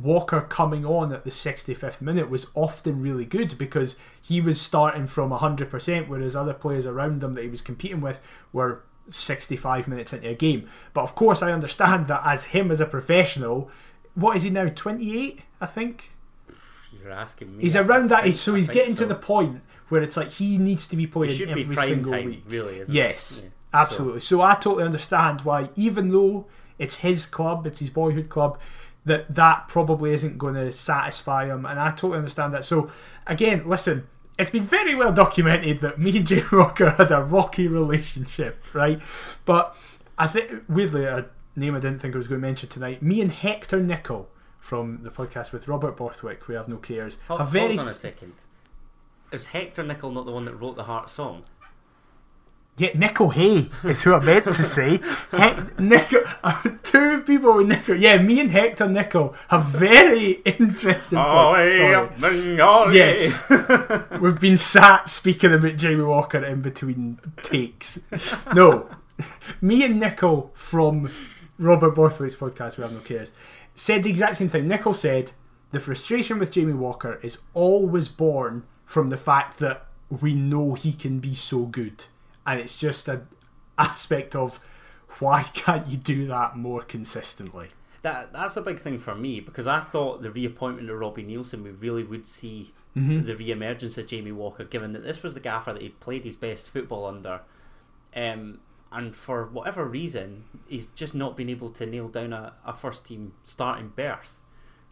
Walker 0.00 0.40
coming 0.40 0.84
on 0.86 1.12
at 1.12 1.24
the 1.24 1.30
65th 1.30 2.00
minute 2.00 2.30
was 2.30 2.50
often 2.54 3.00
really 3.00 3.24
good 3.24 3.58
because 3.58 3.98
he 4.20 4.40
was 4.40 4.60
starting 4.60 5.06
from 5.06 5.30
100%, 5.30 6.08
whereas 6.08 6.34
other 6.34 6.54
players 6.54 6.86
around 6.86 7.22
him 7.22 7.34
that 7.34 7.42
he 7.42 7.50
was 7.50 7.60
competing 7.60 8.00
with 8.00 8.20
were 8.52 8.82
65 9.08 9.88
minutes 9.88 10.12
into 10.12 10.28
a 10.28 10.34
game. 10.34 10.68
But 10.94 11.02
of 11.02 11.14
course, 11.14 11.42
I 11.42 11.52
understand 11.52 12.08
that 12.08 12.22
as 12.24 12.44
him 12.44 12.70
as 12.70 12.80
a 12.80 12.86
professional, 12.86 13.70
what 14.14 14.36
is 14.36 14.44
he 14.44 14.50
now? 14.50 14.68
28, 14.68 15.40
I 15.60 15.66
think? 15.66 16.12
You're 17.02 17.12
asking 17.12 17.56
me. 17.56 17.62
He's 17.62 17.76
I 17.76 17.80
around 17.80 18.10
that 18.10 18.26
age, 18.26 18.34
so 18.34 18.54
he's 18.54 18.68
getting 18.68 18.96
so. 18.96 19.04
to 19.04 19.06
the 19.06 19.14
point 19.14 19.62
where 19.88 20.02
it's 20.02 20.16
like 20.16 20.30
he 20.30 20.58
needs 20.58 20.86
to 20.88 20.96
be 20.96 21.06
playing 21.06 21.48
every 21.48 21.64
be 21.64 21.76
single 21.76 22.12
time, 22.12 22.26
week. 22.26 22.44
really, 22.48 22.82
Yes? 22.88 23.42
Yeah. 23.44 23.50
absolutely. 23.74 24.20
So. 24.20 24.40
I 24.40 24.54
totally 24.54 24.84
understand 24.84 25.42
why, 25.42 25.70
even 25.76 26.08
though 26.08 26.46
it's 26.78 26.96
his 26.96 27.26
club, 27.26 27.66
it's 27.66 27.78
his 27.78 27.90
boyhood 27.90 28.28
club, 28.28 28.58
that 29.04 29.34
that 29.34 29.68
probably 29.68 30.12
isn't 30.12 30.38
going 30.38 30.54
to 30.54 30.70
satisfy 30.72 31.46
him, 31.46 31.66
and 31.66 31.78
I 31.78 31.90
totally 31.90 32.18
understand 32.18 32.54
that. 32.54 32.64
So 32.64 32.90
again, 33.26 33.66
listen. 33.66 34.08
It's 34.38 34.48
been 34.48 34.64
very 34.64 34.94
well 34.94 35.12
documented 35.12 35.82
that 35.82 35.98
me 35.98 36.16
and 36.16 36.26
Jamie 36.26 36.44
Walker 36.52 36.90
had 36.90 37.12
a 37.12 37.22
rocky 37.22 37.68
relationship, 37.68 38.64
right? 38.74 38.98
But 39.44 39.76
I 40.18 40.26
think 40.26 40.64
weirdly 40.70 41.04
a 41.04 41.26
name 41.54 41.74
I 41.74 41.80
didn't 41.80 41.98
think 42.00 42.14
I 42.14 42.18
was 42.18 42.28
going 42.28 42.40
to 42.40 42.46
mention 42.46 42.68
tonight. 42.70 43.02
Me 43.02 43.20
and 43.20 43.30
Hector 43.30 43.80
Nicol 43.80 44.28
from 44.58 45.02
the 45.02 45.10
podcast 45.10 45.52
with 45.52 45.68
Robert 45.68 45.96
Borthwick, 45.96 46.48
we 46.48 46.54
have 46.54 46.66
no 46.66 46.78
cares, 46.78 47.18
Hold, 47.28 47.40
have 47.40 47.48
very 47.50 47.76
hold 47.76 47.80
on 47.80 47.88
a 47.88 47.90
second. 47.90 48.32
Is 49.32 49.46
Hector 49.46 49.82
Nicol 49.82 50.10
not 50.12 50.24
the 50.24 50.32
one 50.32 50.46
that 50.46 50.54
wrote 50.54 50.76
the 50.76 50.84
Heart 50.84 51.10
song? 51.10 51.44
Yeah, 52.78 52.88
Nicol 52.94 53.28
Hay 53.30 53.68
is 53.84 54.02
who 54.02 54.14
I 54.14 54.20
meant 54.24 54.46
to 54.46 54.54
say. 54.54 54.98
Hec- 55.30 55.78
Nicol, 55.78 56.22
two 56.82 57.20
people 57.22 57.54
with 57.56 57.68
Nicol. 57.68 57.96
Yeah, 57.96 58.16
me 58.20 58.40
and 58.40 58.50
Hector 58.50 58.88
Nicol 58.88 59.34
have 59.48 59.66
very 59.66 60.30
interesting. 60.46 61.18
Oh. 61.18 61.50
Sorry. 61.52 62.96
Yes, 62.96 63.44
we've 64.20 64.40
been 64.40 64.56
sat 64.56 65.08
speaking 65.08 65.52
about 65.52 65.76
Jamie 65.76 66.02
Walker 66.02 66.42
in 66.42 66.62
between 66.62 67.18
takes. 67.42 68.00
No, 68.54 68.88
me 69.60 69.84
and 69.84 70.00
Nicol 70.00 70.50
from 70.54 71.10
Robert 71.58 71.94
Borthwaite's 71.94 72.36
podcast, 72.36 72.78
We 72.78 72.82
Have 72.84 72.92
No 72.94 73.00
Cares, 73.00 73.32
said 73.74 74.02
the 74.02 74.10
exact 74.10 74.38
same 74.38 74.48
thing. 74.48 74.66
Nicol 74.66 74.94
said 74.94 75.32
the 75.72 75.78
frustration 75.78 76.38
with 76.38 76.50
Jamie 76.52 76.72
Walker 76.72 77.20
is 77.22 77.38
always 77.52 78.08
born 78.08 78.62
from 78.86 79.10
the 79.10 79.16
fact 79.18 79.58
that 79.58 79.86
we 80.08 80.34
know 80.34 80.72
he 80.74 80.92
can 80.92 81.18
be 81.18 81.34
so 81.34 81.64
good, 81.66 82.04
and 82.46 82.60
it's 82.60 82.76
just 82.76 83.08
an 83.08 83.26
aspect 83.78 84.34
of 84.34 84.58
why 85.18 85.42
can't 85.54 85.86
you 85.88 85.96
do 85.96 86.26
that 86.26 86.56
more 86.56 86.82
consistently? 86.82 87.68
That 88.02 88.32
that's 88.32 88.56
a 88.56 88.62
big 88.62 88.80
thing 88.80 88.98
for 88.98 89.14
me 89.14 89.38
because 89.40 89.66
I 89.66 89.80
thought 89.80 90.22
the 90.22 90.30
reappointment 90.30 90.90
of 90.90 90.98
Robbie 90.98 91.22
Neilson 91.24 91.62
we 91.62 91.70
really 91.70 92.04
would 92.04 92.26
see 92.26 92.72
Mm-hmm. 92.94 93.24
the 93.24 93.34
re-emergence 93.34 93.96
of 93.96 94.06
Jamie 94.06 94.32
Walker, 94.32 94.64
given 94.64 94.92
that 94.92 95.02
this 95.02 95.22
was 95.22 95.32
the 95.32 95.40
gaffer 95.40 95.72
that 95.72 95.80
he 95.80 95.88
played 95.88 96.24
his 96.24 96.36
best 96.36 96.68
football 96.68 97.06
under, 97.06 97.40
um, 98.14 98.60
and 98.92 99.16
for 99.16 99.46
whatever 99.46 99.86
reason 99.86 100.44
he's 100.66 100.84
just 100.84 101.14
not 101.14 101.34
been 101.34 101.48
able 101.48 101.70
to 101.70 101.86
nail 101.86 102.08
down 102.08 102.34
a, 102.34 102.52
a 102.66 102.74
first 102.74 103.06
team 103.06 103.32
starting 103.44 103.94
berth. 103.96 104.42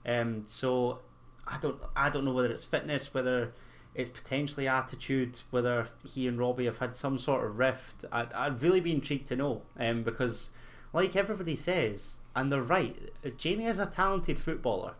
Um, 0.07 0.45
so 0.47 1.01
I 1.47 1.59
don't 1.59 1.79
I 1.95 2.09
don't 2.09 2.25
know 2.25 2.33
whether 2.33 2.51
it's 2.51 2.65
fitness, 2.65 3.13
whether 3.13 3.53
it's 3.95 4.11
potentially 4.11 4.69
attitude, 4.69 5.41
whether 5.51 5.89
he 6.07 6.29
and 6.29 6.39
Robbie 6.39 6.67
have 6.67 6.79
had 6.79 6.97
some 6.97 7.19
sort 7.19 7.45
of 7.45 7.59
rift. 7.59 8.05
I'd, 8.13 8.33
I'd 8.33 8.63
really 8.63 8.81
be 8.81 8.93
intrigued 8.93 9.27
to 9.29 9.37
know, 9.37 9.63
um, 9.79 10.03
because 10.03 10.51
like 10.93 11.17
everybody 11.17 11.57
says, 11.57 12.21
and 12.35 12.53
they're 12.53 12.63
right, 12.63 12.97
Jamie 13.37 13.67
is 13.67 13.79
a 13.79 13.87
talented 13.87 14.39
footballer, 14.39 14.95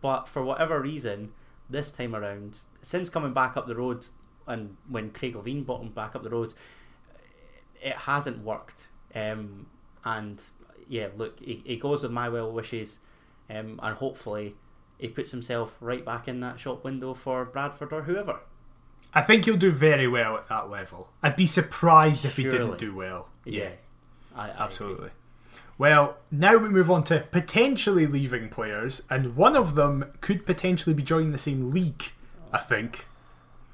but 0.00 0.28
for 0.28 0.42
whatever 0.44 0.80
reason, 0.80 1.32
this 1.70 1.90
time 1.90 2.14
around, 2.14 2.60
since 2.82 3.10
coming 3.10 3.32
back 3.32 3.56
up 3.56 3.66
the 3.66 3.76
road, 3.76 4.06
and 4.46 4.76
when 4.88 5.10
Craig 5.10 5.34
Levein 5.34 5.64
brought 5.64 5.82
him 5.82 5.90
back 5.90 6.14
up 6.14 6.22
the 6.22 6.30
road, 6.30 6.54
it 7.82 7.92
hasn't 7.92 8.42
worked. 8.42 8.88
Um, 9.14 9.66
and 10.04 10.42
yeah, 10.86 11.08
look, 11.16 11.38
he 11.40 11.76
goes 11.76 12.02
with 12.02 12.12
my 12.12 12.28
well 12.28 12.50
wishes, 12.50 13.00
um, 13.50 13.78
and 13.82 13.96
hopefully 13.96 14.54
he 14.98 15.08
puts 15.08 15.30
himself 15.30 15.76
right 15.80 16.04
back 16.04 16.28
in 16.28 16.40
that 16.40 16.60
shop 16.60 16.84
window 16.84 17.14
for 17.14 17.44
Bradford 17.44 17.92
or 17.92 18.02
whoever. 18.02 18.40
I 19.14 19.22
think 19.22 19.44
he'll 19.46 19.56
do 19.56 19.70
very 19.70 20.06
well 20.06 20.36
at 20.36 20.48
that 20.48 20.68
level. 20.68 21.08
I'd 21.22 21.36
be 21.36 21.46
surprised 21.46 22.24
if 22.24 22.36
he 22.36 22.44
didn't 22.44 22.78
do 22.78 22.94
well. 22.94 23.28
Yeah, 23.44 23.70
I, 24.36 24.42
I 24.42 24.48
agree. 24.48 24.64
Absolutely. 24.64 25.10
Well, 25.78 26.16
now 26.30 26.56
we 26.56 26.68
move 26.68 26.90
on 26.90 27.04
to 27.04 27.20
potentially 27.30 28.06
leaving 28.06 28.48
players, 28.48 29.02
and 29.08 29.36
one 29.36 29.56
of 29.56 29.76
them 29.76 30.12
could 30.20 30.44
potentially 30.44 30.92
be 30.92 31.04
joining 31.04 31.30
the 31.30 31.38
same 31.38 31.70
league. 31.70 32.10
I 32.52 32.58
think. 32.58 33.06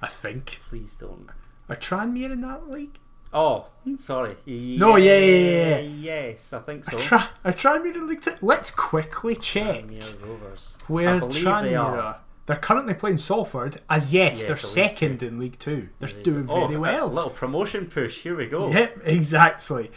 I 0.03 0.09
think. 0.09 0.61
Please 0.69 0.95
don't. 0.95 1.31
Are 1.69 1.77
Tranmere 1.77 2.31
in 2.33 2.43
that 2.43 2.71
league? 2.71 2.99
Oh, 3.35 3.67
sorry. 3.97 4.37
No, 4.47 4.97
yeah, 4.97 5.19
yeah, 5.19 5.79
yeah. 5.79 5.79
Yes, 5.81 6.53
I 6.53 6.61
think 6.61 6.85
so. 6.85 6.97
Are, 6.97 7.01
Tra- 7.01 7.31
are 7.45 7.53
Tranmere 7.53 8.07
League 8.09 8.25
Let's 8.41 8.71
quickly 8.71 9.35
check 9.35 9.85
Tranmere 9.87 10.23
Rovers. 10.25 10.79
where 10.87 11.17
I 11.17 11.21
Tranmere 11.21 11.63
they 11.63 11.75
are. 11.75 11.99
are. 12.01 12.17
They're 12.47 12.57
currently 12.57 12.93
playing 12.95 13.17
Salford, 13.17 13.79
as 13.89 14.13
yes, 14.13 14.39
Yes, 14.39 14.41
they're 14.43 14.51
League 14.51 14.59
second 14.59 15.23
in 15.23 15.39
League 15.41 15.59
Two. 15.59 15.89
They're 15.99 16.11
you 16.11 16.23
doing 16.23 16.47
go. 16.47 16.53
Oh, 16.55 16.61
very 16.67 16.77
Oh, 16.77 16.81
well. 16.81 17.07
A 17.07 17.13
little 17.13 17.31
promotion 17.31 17.87
push. 17.87 18.19
Here 18.21 18.37
we 18.37 18.47
go. 18.47 18.71
Yep, 18.71 18.99
exactly. 19.05 19.91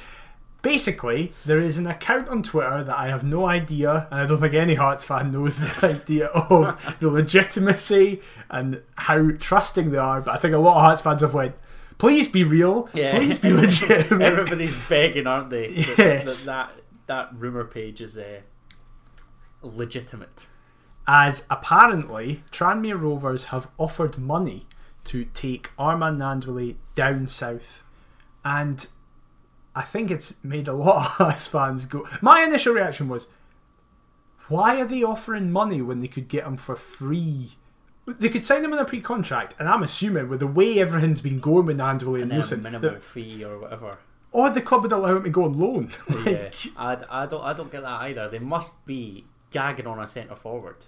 Basically, 0.63 1.33
there 1.45 1.59
is 1.59 1.77
an 1.77 1.87
account 1.87 2.27
on 2.29 2.41
Twitter 2.43 2.83
that 2.83 2.97
I 2.97 3.07
have 3.09 3.23
no 3.23 3.45
idea, 3.47 4.07
and 4.11 4.21
I 4.21 4.25
don't 4.25 4.39
think 4.39 4.53
any 4.55 4.73
Hearts 4.75 5.05
fan 5.05 5.31
knows 5.31 5.57
the 5.57 5.87
idea 6.01 6.27
of 6.27 6.97
the 6.99 7.09
legitimacy 7.09 8.21
and 8.49 8.81
how 8.95 9.31
trusting 9.39 9.91
they 9.91 9.97
are. 9.97 10.19
But 10.21 10.33
I 10.33 10.37
think 10.39 10.53
a 10.53 10.57
lot 10.57 10.77
of 10.77 10.81
Hearts 10.81 11.01
fans 11.01 11.21
have 11.21 11.33
went, 11.33 11.55
"Please 11.97 12.27
be 12.27 12.43
real, 12.43 12.89
Yeah. 12.93 13.17
please 13.17 13.39
be 13.39 13.51
legitimate." 13.65 14.21
Everybody's 14.25 14.75
begging, 14.87 15.27
aren't 15.27 15.49
they? 15.49 15.81
That- 15.81 15.97
Yes. 15.97 16.45
That 16.45 16.69
that, 17.07 17.29
that 17.31 17.39
rumor 17.39 17.63
page 17.63 18.01
is 18.01 18.17
uh, 18.17 18.41
legitimate. 19.61 20.47
As 21.07 21.45
apparently, 21.49 22.43
Tranmere 22.51 22.99
Rovers 22.99 23.45
have 23.45 23.69
offered 23.77 24.17
money 24.17 24.65
to 25.05 25.23
take 25.25 25.71
Armand 25.79 26.19
Gnanduillet 26.19 26.75
down 26.95 27.27
south, 27.27 27.83
and 28.43 28.87
I 29.73 29.83
think 29.83 30.11
it's 30.11 30.43
made 30.43 30.67
a 30.67 30.73
lot 30.73 31.19
of 31.19 31.27
us 31.27 31.47
fans 31.47 31.85
go. 31.85 32.05
My 32.21 32.43
initial 32.43 32.73
reaction 32.73 33.07
was, 33.07 33.29
why 34.49 34.81
are 34.81 34.85
they 34.85 35.03
offering 35.03 35.51
money 35.51 35.81
when 35.81 36.01
they 36.01 36.07
could 36.09 36.27
get 36.27 36.45
him 36.45 36.57
for 36.57 36.75
free? 36.75 37.51
They 38.07 38.29
could 38.29 38.45
sign 38.45 38.63
him 38.63 38.71
on 38.73 38.79
a 38.79 38.85
pre-contract, 38.85 39.55
and 39.59 39.67
I'm 39.67 39.83
assuming 39.83 40.29
with 40.29 40.39
the 40.39 40.47
way 40.47 40.79
everything's 40.79 41.19
been 41.21 41.39
going 41.39 41.65
with 41.65 41.77
Gnanduillet 41.77 42.21
and, 42.23 42.31
and 42.31 42.41
Neilson, 42.43 42.61
minimal 42.61 42.91
that- 42.91 43.03
fee 43.03 43.43
or 43.43 43.59
whatever. 43.59 43.97
or 44.31 44.49
the 44.49 44.61
club 44.61 44.83
would 44.83 44.91
allow 44.93 45.17
him 45.17 45.23
to 45.23 45.29
go 45.29 45.43
on 45.43 45.57
loan. 45.59 45.91
Yeah, 46.25 46.49
I, 46.77 46.97
I 47.09 47.25
don't 47.25 47.43
I 47.43 47.53
don't 47.53 47.71
get 47.71 47.81
that 47.81 48.01
either. 48.03 48.29
They 48.29 48.39
must 48.39 48.85
be 48.85 49.25
gagging 49.51 49.87
on 49.87 49.99
a 49.99 50.07
centre 50.07 50.35
forward. 50.35 50.85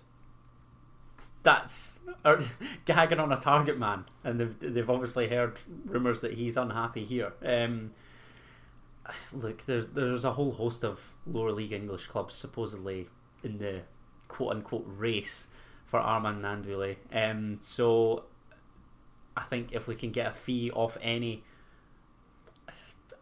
That's 1.44 2.00
or 2.26 2.40
gagging 2.86 3.20
on 3.20 3.32
a 3.32 3.38
target 3.38 3.78
man, 3.78 4.06
and 4.24 4.40
they've 4.40 4.60
they've 4.74 4.90
obviously 4.90 5.28
heard 5.30 5.60
rumours 5.86 6.22
that 6.22 6.34
he's 6.34 6.56
unhappy 6.58 7.04
here. 7.04 7.34
Um, 7.46 7.92
look, 9.34 9.66
there's 9.66 9.88
there's 9.88 10.24
a 10.26 10.32
whole 10.34 10.52
host 10.52 10.84
of 10.84 11.16
lower 11.26 11.52
league 11.52 11.72
English 11.74 12.08
clubs 12.08 12.36
supposedly 12.36 13.08
in 13.44 13.58
the 13.58 13.82
quote 14.28 14.52
unquote 14.56 14.86
race 14.88 15.48
for 15.89 15.99
Armand 15.99 16.43
Gnanduillet. 16.43 16.97
Um, 17.12 17.58
so 17.60 18.23
I 19.36 19.41
think 19.41 19.73
if 19.73 19.88
we 19.88 19.95
can 19.95 20.12
get 20.12 20.28
a 20.28 20.34
fee 20.34 20.69
off 20.71 20.97
any, 21.02 21.43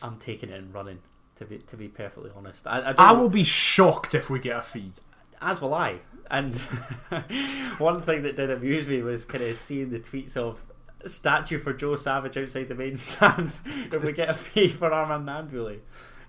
I'm 0.01 0.17
taking 0.17 0.49
it 0.49 0.59
and 0.59 0.73
running. 0.73 0.99
To 1.37 1.45
be 1.45 1.59
to 1.59 1.77
be 1.77 1.87
perfectly 1.87 2.31
honest, 2.35 2.65
I, 2.65 2.79
I, 2.79 2.95
I 2.97 3.11
will 3.11 3.29
be 3.29 3.43
shocked 3.43 4.15
if 4.15 4.27
we 4.27 4.39
get 4.39 4.57
a 4.57 4.61
fee. 4.63 4.91
as 5.39 5.61
will 5.61 5.75
I. 5.75 5.99
And 6.31 6.55
one 7.77 8.01
thing 8.01 8.23
that 8.23 8.35
did 8.35 8.49
amuse 8.49 8.89
me 8.89 9.03
was 9.03 9.23
kind 9.23 9.43
of 9.43 9.55
seeing 9.55 9.91
the 9.91 9.99
tweets 9.99 10.35
of 10.35 10.59
statue 11.05 11.59
for 11.59 11.73
Joe 11.73 11.95
Savage 11.95 12.37
outside 12.37 12.69
the 12.69 12.75
main 12.75 12.95
stand 12.97 13.51
if 13.91 14.03
we 14.03 14.13
get 14.13 14.29
a 14.29 14.33
fee 14.33 14.69
for 14.69 14.91
Armand 14.91 15.27
Gnanduillet. 15.27 15.81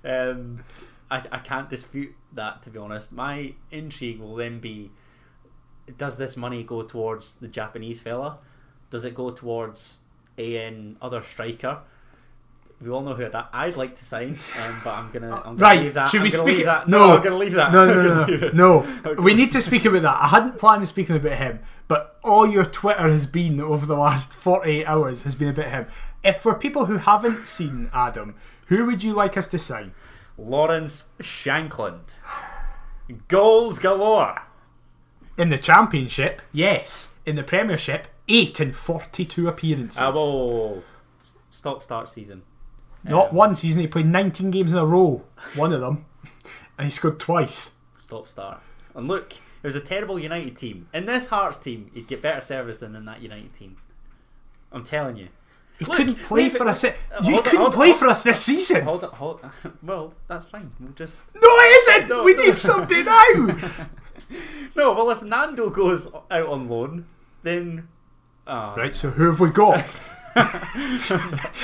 Um, 0.05 0.62
I, 1.11 1.22
I 1.33 1.38
can't 1.38 1.70
dispute 1.70 2.14
that, 2.35 2.62
to 2.64 2.70
be 2.70 2.79
honest. 2.79 3.11
My 3.11 3.55
intrigue 3.70 4.20
will 4.20 4.37
then 4.37 4.61
be 4.61 4.90
does 5.96 6.18
this 6.18 6.37
money 6.37 6.62
go 6.62 6.83
towards 6.83 7.35
the 7.35 7.48
Japanese 7.48 8.01
fella? 8.01 8.38
Does 8.90 9.05
it 9.05 9.14
go 9.14 9.31
towards 9.31 9.98
an 10.37 10.96
other 11.01 11.22
striker? 11.22 11.79
We 12.81 12.90
all 12.90 13.03
know 13.03 13.14
who 13.14 13.29
that 13.29 13.48
I'd 13.53 13.77
like 13.77 13.96
to 13.96 14.05
sign, 14.05 14.38
um, 14.61 14.81
but 14.85 14.94
I'm 14.94 15.11
gonna, 15.11 15.35
I'm 15.35 15.42
gonna 15.42 15.57
Right, 15.57 15.81
leave 15.83 15.94
that. 15.94 16.11
should 16.11 16.18
I'm 16.18 16.22
we 16.24 16.31
speak- 16.31 16.57
Leave 16.59 16.66
that. 16.66 16.87
no. 16.88 17.16
I'm 17.16 17.22
gonna 17.24 17.37
leave 17.37 17.53
that. 17.55 17.72
No, 17.72 17.87
no, 17.87 18.24
no, 18.24 18.51
no. 18.53 18.83
no. 19.14 19.20
We 19.20 19.35
need 19.35 19.51
to 19.53 19.61
speak 19.61 19.85
about 19.85 20.03
that. 20.03 20.16
I 20.22 20.29
hadn't 20.29 20.59
planned 20.59 20.81
on 20.83 20.87
speaking 20.87 21.16
about 21.16 21.38
him, 21.38 21.59
but 21.88 22.18
all 22.22 22.46
your 22.46 22.64
Twitter 22.64 23.09
has 23.11 23.27
been 23.27 23.61
over 23.61 23.85
the 23.85 23.96
last 23.96 24.33
48 24.33 24.87
hours 24.87 25.22
has 25.24 25.35
been 25.35 25.48
about 25.48 25.70
him. 25.70 25.87
If 26.22 26.40
for 26.40 26.55
people 26.55 26.85
who 26.87 26.98
haven't 26.98 27.46
seen 27.48 27.90
Adam, 27.92 28.37
who 28.66 28.87
would 28.87 29.03
you 29.03 29.12
like 29.12 29.37
us 29.37 29.48
to 29.48 29.59
sign? 29.59 29.92
Lawrence 30.37 31.07
Shankland. 31.20 32.12
Goals 33.29 33.79
galore. 33.81 34.42
In 35.38 35.51
the 35.51 35.57
Championship, 35.59 36.42
yes. 36.53 37.14
In 37.24 37.37
the 37.37 37.44
Premiership, 37.44 38.09
8 38.27 38.61
in 38.61 38.72
42 38.72 39.48
appearances. 39.48 39.98
Uh, 40.01 40.12
whoa. 40.12 40.83
Stop 41.51 41.83
start 41.83 42.09
season. 42.09 42.42
Not 43.05 43.31
Um, 43.31 43.37
one 43.37 43.55
season, 43.55 43.81
he 43.81 43.87
played 43.87 44.07
19 44.07 44.51
games 44.51 44.72
in 44.72 44.79
a 44.79 44.85
row. 44.85 45.24
One 45.55 45.72
of 45.72 45.81
them. 45.81 46.05
And 46.77 46.85
he 46.87 46.90
scored 46.90 47.20
twice. 47.20 47.77
Stop 47.98 48.27
start. 48.27 48.61
And 48.94 49.07
look, 49.07 49.35
it 49.35 49.38
was 49.62 49.77
a 49.77 49.81
terrible 49.81 50.18
United 50.18 50.57
team. 50.57 50.88
In 50.92 51.07
this 51.07 51.29
Hearts 51.29 51.57
team, 51.57 51.90
you'd 51.94 52.09
get 52.09 52.20
better 52.20 52.40
service 52.40 52.79
than 52.79 52.96
in 52.96 53.05
that 53.05 53.22
United 53.22 53.55
team. 53.55 53.77
I'm 54.72 54.83
telling 54.83 55.16
you. 55.16 55.29
He 55.79 55.85
Look, 55.85 55.97
couldn't 55.97 56.17
play 56.17 56.49
for 56.49 56.67
us. 56.67 56.83
uh, 56.83 56.93
You 57.23 57.41
couldn't 57.43 57.73
play 57.73 57.91
on. 57.93 57.97
for 57.99 58.09
us 58.09 58.23
this 58.25 58.41
season. 58.43 58.83
Hold 58.83 59.05
on, 59.05 59.11
hold 59.11 59.41
on. 59.45 59.53
Well, 59.83 60.12
that's 60.27 60.47
fine. 60.47 60.71
We'll 60.81 60.91
just. 60.93 61.23
No, 61.35 61.41
it 61.43 61.88
isn't. 61.97 62.09
No, 62.09 62.25
we 62.25 62.35
no. 62.35 62.43
need 62.45 62.59
something 62.59 63.05
now. 63.05 63.59
No, 64.75 64.93
well, 64.93 65.11
if 65.11 65.23
Nando 65.23 65.71
goes 65.71 66.09
out 66.31 66.47
on 66.49 66.69
loan, 66.69 67.07
then. 67.45 67.87
ah, 68.49 68.75
right. 68.77 68.93
So 68.93 69.11
who 69.11 69.27
have 69.27 69.38
we 69.41 69.51
got? 69.51 69.79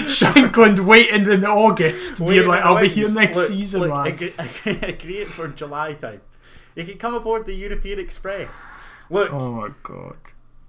Shankland 0.07 0.81
waiting 0.81 1.27
in 1.31 1.44
August, 1.44 2.20
Wait 2.20 2.38
in 2.38 2.46
like, 2.46 2.62
"I'll 2.64 2.81
be 2.81 2.88
here 2.88 3.11
next 3.11 3.37
Look, 3.37 3.48
season, 3.48 3.81
look, 3.83 3.90
lads." 3.90 4.22
Agree, 4.22 4.79
agree 4.83 5.18
it 5.18 5.29
for 5.29 5.48
July 5.48 5.94
time. 5.94 6.20
He 6.74 6.85
can 6.85 6.98
come 6.98 7.14
aboard 7.14 7.46
the 7.46 7.55
European 7.55 7.98
Express. 7.98 8.66
Look, 9.11 9.33
Oh 9.33 9.53
my 9.53 9.70
god. 9.83 10.16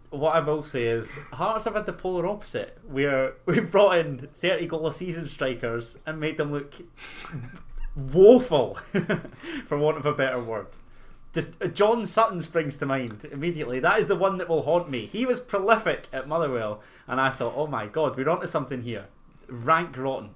What 0.10 0.36
I 0.36 0.40
will 0.40 0.64
say 0.64 0.86
is 0.86 1.12
Hearts 1.34 1.66
have 1.66 1.76
had 1.76 1.86
the 1.86 1.94
polar 1.94 2.28
opposite, 2.28 2.78
where 2.88 3.34
we 3.46 3.60
brought 3.60 3.98
in 3.98 4.30
thirty 4.34 4.66
goal 4.66 4.88
a 4.88 4.94
season 4.94 5.26
strikers 5.26 5.98
and 6.06 6.20
made 6.20 6.38
them 6.38 6.52
look 6.52 6.76
woeful, 7.96 8.76
for 9.66 9.78
want 9.78 9.98
of 9.98 10.06
a 10.06 10.14
better 10.14 10.42
word. 10.42 10.68
Just 11.34 11.50
uh, 11.62 11.68
John 11.68 12.06
Sutton 12.06 12.42
springs 12.42 12.78
to 12.78 12.86
mind 12.86 13.28
immediately. 13.32 13.80
That 13.80 14.00
is 14.00 14.08
the 14.08 14.16
one 14.16 14.38
that 14.38 14.48
will 14.48 14.62
haunt 14.62 14.90
me. 14.90 15.06
He 15.06 15.26
was 15.26 15.40
prolific 15.40 16.08
at 16.14 16.28
Motherwell, 16.28 16.82
and 17.08 17.20
I 17.20 17.30
thought, 17.30 17.54
oh 17.56 17.68
my 17.68 17.88
god, 17.88 18.16
we're 18.16 18.30
onto 18.30 18.48
something 18.48 18.84
here. 18.84 19.08
Rank 19.50 19.98
rotten. 19.98 20.32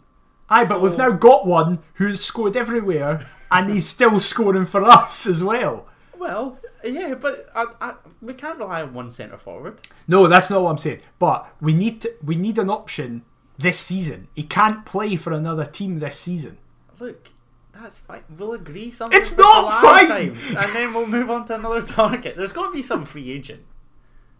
Aye, 0.49 0.65
but 0.65 0.81
we've 0.81 0.97
now 0.97 1.11
got 1.11 1.45
one 1.45 1.79
who's 1.93 2.21
scored 2.21 2.57
everywhere, 2.57 3.27
and 3.51 3.69
he's 3.69 3.87
still 3.87 4.19
scoring 4.19 4.65
for 4.65 4.83
us 4.83 5.27
as 5.27 5.43
well. 5.43 5.87
Well, 6.17 6.59
yeah, 6.83 7.13
but 7.15 7.49
I, 7.55 7.65
I, 7.81 7.93
we 8.21 8.33
can't 8.33 8.57
rely 8.57 8.81
on 8.81 8.93
one 8.93 9.11
centre 9.11 9.37
forward. 9.37 9.81
No, 10.07 10.27
that's 10.27 10.49
not 10.49 10.63
what 10.63 10.71
I'm 10.71 10.77
saying. 10.77 11.01
But 11.17 11.53
we 11.61 11.73
need 11.73 12.01
to, 12.01 12.13
we 12.23 12.35
need 12.35 12.57
an 12.57 12.69
option 12.69 13.23
this 13.57 13.79
season. 13.79 14.27
He 14.35 14.43
can't 14.43 14.85
play 14.85 15.15
for 15.15 15.33
another 15.33 15.65
team 15.65 15.99
this 15.99 16.17
season. 16.17 16.57
Look, 16.99 17.29
that's 17.73 17.99
fine. 17.99 18.23
We'll 18.37 18.53
agree 18.53 18.91
something. 18.91 19.19
It's 19.19 19.37
not 19.37 19.81
fine! 19.81 20.07
time, 20.07 20.37
and 20.57 20.75
then 20.75 20.93
we'll 20.93 21.07
move 21.07 21.29
on 21.29 21.45
to 21.45 21.55
another 21.55 21.81
target. 21.81 22.35
There's 22.35 22.51
got 22.51 22.67
to 22.67 22.73
be 22.73 22.81
some 22.81 23.05
free 23.05 23.31
agent, 23.31 23.63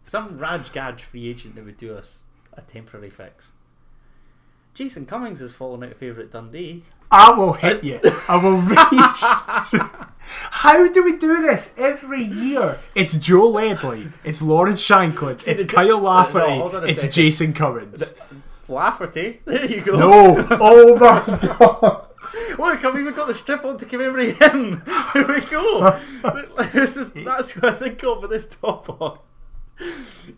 some 0.04 0.38
Raj 0.38 0.72
Gaj 0.72 1.02
free 1.02 1.28
agent 1.30 1.56
that 1.56 1.66
would 1.66 1.78
do 1.78 1.96
us 1.96 2.24
a 2.54 2.62
temporary 2.62 3.10
fix. 3.10 3.52
Jason 4.74 5.06
Cummings 5.06 5.42
has 5.42 5.54
fallen 5.54 5.84
out 5.84 5.92
of 5.92 5.98
favour 5.98 6.22
at 6.22 6.32
Dundee. 6.32 6.84
I 7.12 7.32
will 7.32 7.54
hit 7.54 7.84
you. 7.84 8.00
I 8.28 8.38
will 8.38 8.58
reach. 8.62 9.90
How 10.52 10.88
do 10.88 11.04
we 11.04 11.18
do 11.18 11.42
this 11.42 11.74
every 11.78 12.22
year? 12.22 12.80
It's 12.94 13.18
Joe 13.18 13.50
Ledley. 13.50 14.10
It's 14.24 14.42
Lawrence 14.42 14.86
Shankland. 14.86 15.42
See, 15.42 15.52
It's 15.52 15.64
Kyle 15.64 15.88
no, 15.88 15.98
Lafferty. 15.98 16.52
a 16.52 16.82
it's 16.84 17.02
second. 17.02 17.14
Jason 17.14 17.54
Cummings. 17.54 18.14
Lafferty, 18.68 19.42
there 19.46 19.66
you 19.66 19.82
go. 19.82 19.98
No. 19.98 20.48
Oh 20.52 20.94
my 20.98 21.58
god. 21.58 22.06
Look, 22.60 22.86
I've 22.86 23.00
even 23.00 23.14
got 23.14 23.28
the 23.28 23.34
strip 23.34 23.64
on 23.66 23.78
to 23.78 23.86
commemorate 23.86 24.36
him. 24.36 24.84
Here 25.14 25.28
we 25.28 25.40
go. 25.42 26.00
this 26.74 26.98
is 26.98 27.12
that's 27.14 27.52
who 27.52 27.66
I 27.66 27.72
think 27.72 28.04
of 28.04 28.22
with 28.22 28.30
this 28.30 28.46
top 28.46 29.02
on. 29.02 29.18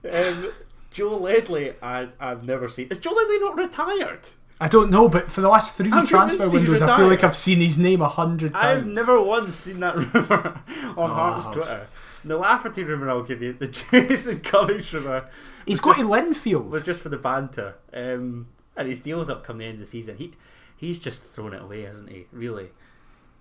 Um, 0.10 0.52
Joe 0.92 1.18
Ledley, 1.18 1.74
I 1.82 2.10
I've 2.20 2.44
never 2.46 2.68
seen. 2.70 2.88
Is 2.92 3.00
Joe 3.00 3.12
Ledley 3.12 3.40
not 3.40 3.58
retired? 3.58 4.30
I 4.62 4.68
don't 4.68 4.92
know, 4.92 5.10
but 5.10 5.32
for 5.32 5.42
the 5.42 5.50
last 5.50 5.76
3 5.76 5.92
I'm 5.92 6.06
transfer 6.06 6.48
windows, 6.50 6.82
I 6.84 6.96
feel 6.98 7.08
like. 7.08 7.24
I've 7.24 7.36
seen 7.36 7.60
his 7.60 7.78
name 7.80 8.02
a 8.02 8.08
hundred 8.08 8.54
times. 8.54 8.84
I've 8.84 8.86
never 8.88 9.20
once 9.20 9.56
seen 9.56 9.80
that 9.80 9.96
rumor 10.14 10.62
on 10.96 11.10
Hearts 11.10 11.46
have. 11.48 11.56
Twitter. 11.56 11.88
The 12.24 12.38
Lafferty 12.38 12.84
rumor 12.84 13.10
I'll 13.10 13.24
give 13.24 13.42
you. 13.42 13.54
The 13.54 13.68
Jason 13.92 14.42
Cummings 14.42 14.94
rumor 14.94 15.28
He's 15.66 15.82
just- 15.82 16.00
to 16.00 16.06
Linfield. 16.06 16.70
was 16.70 16.84
just 16.84 17.02
for 17.02 17.10
the 17.10 17.18
banter. 17.18 17.76
Um, 17.92 18.48
and 18.78 18.88
his 18.88 19.00
deal's 19.00 19.30
up 19.30 19.44
come 19.44 19.58
the 19.58 19.66
end 19.66 19.74
of 19.76 19.80
the 19.82 19.86
season. 19.88 20.18
He 20.18 20.32
he's 20.78 21.00
just 21.00 21.24
thrown 21.24 21.54
it 21.54 21.62
away, 21.64 21.82
hasn't 21.82 22.10
he? 22.10 22.28
Really. 22.32 22.70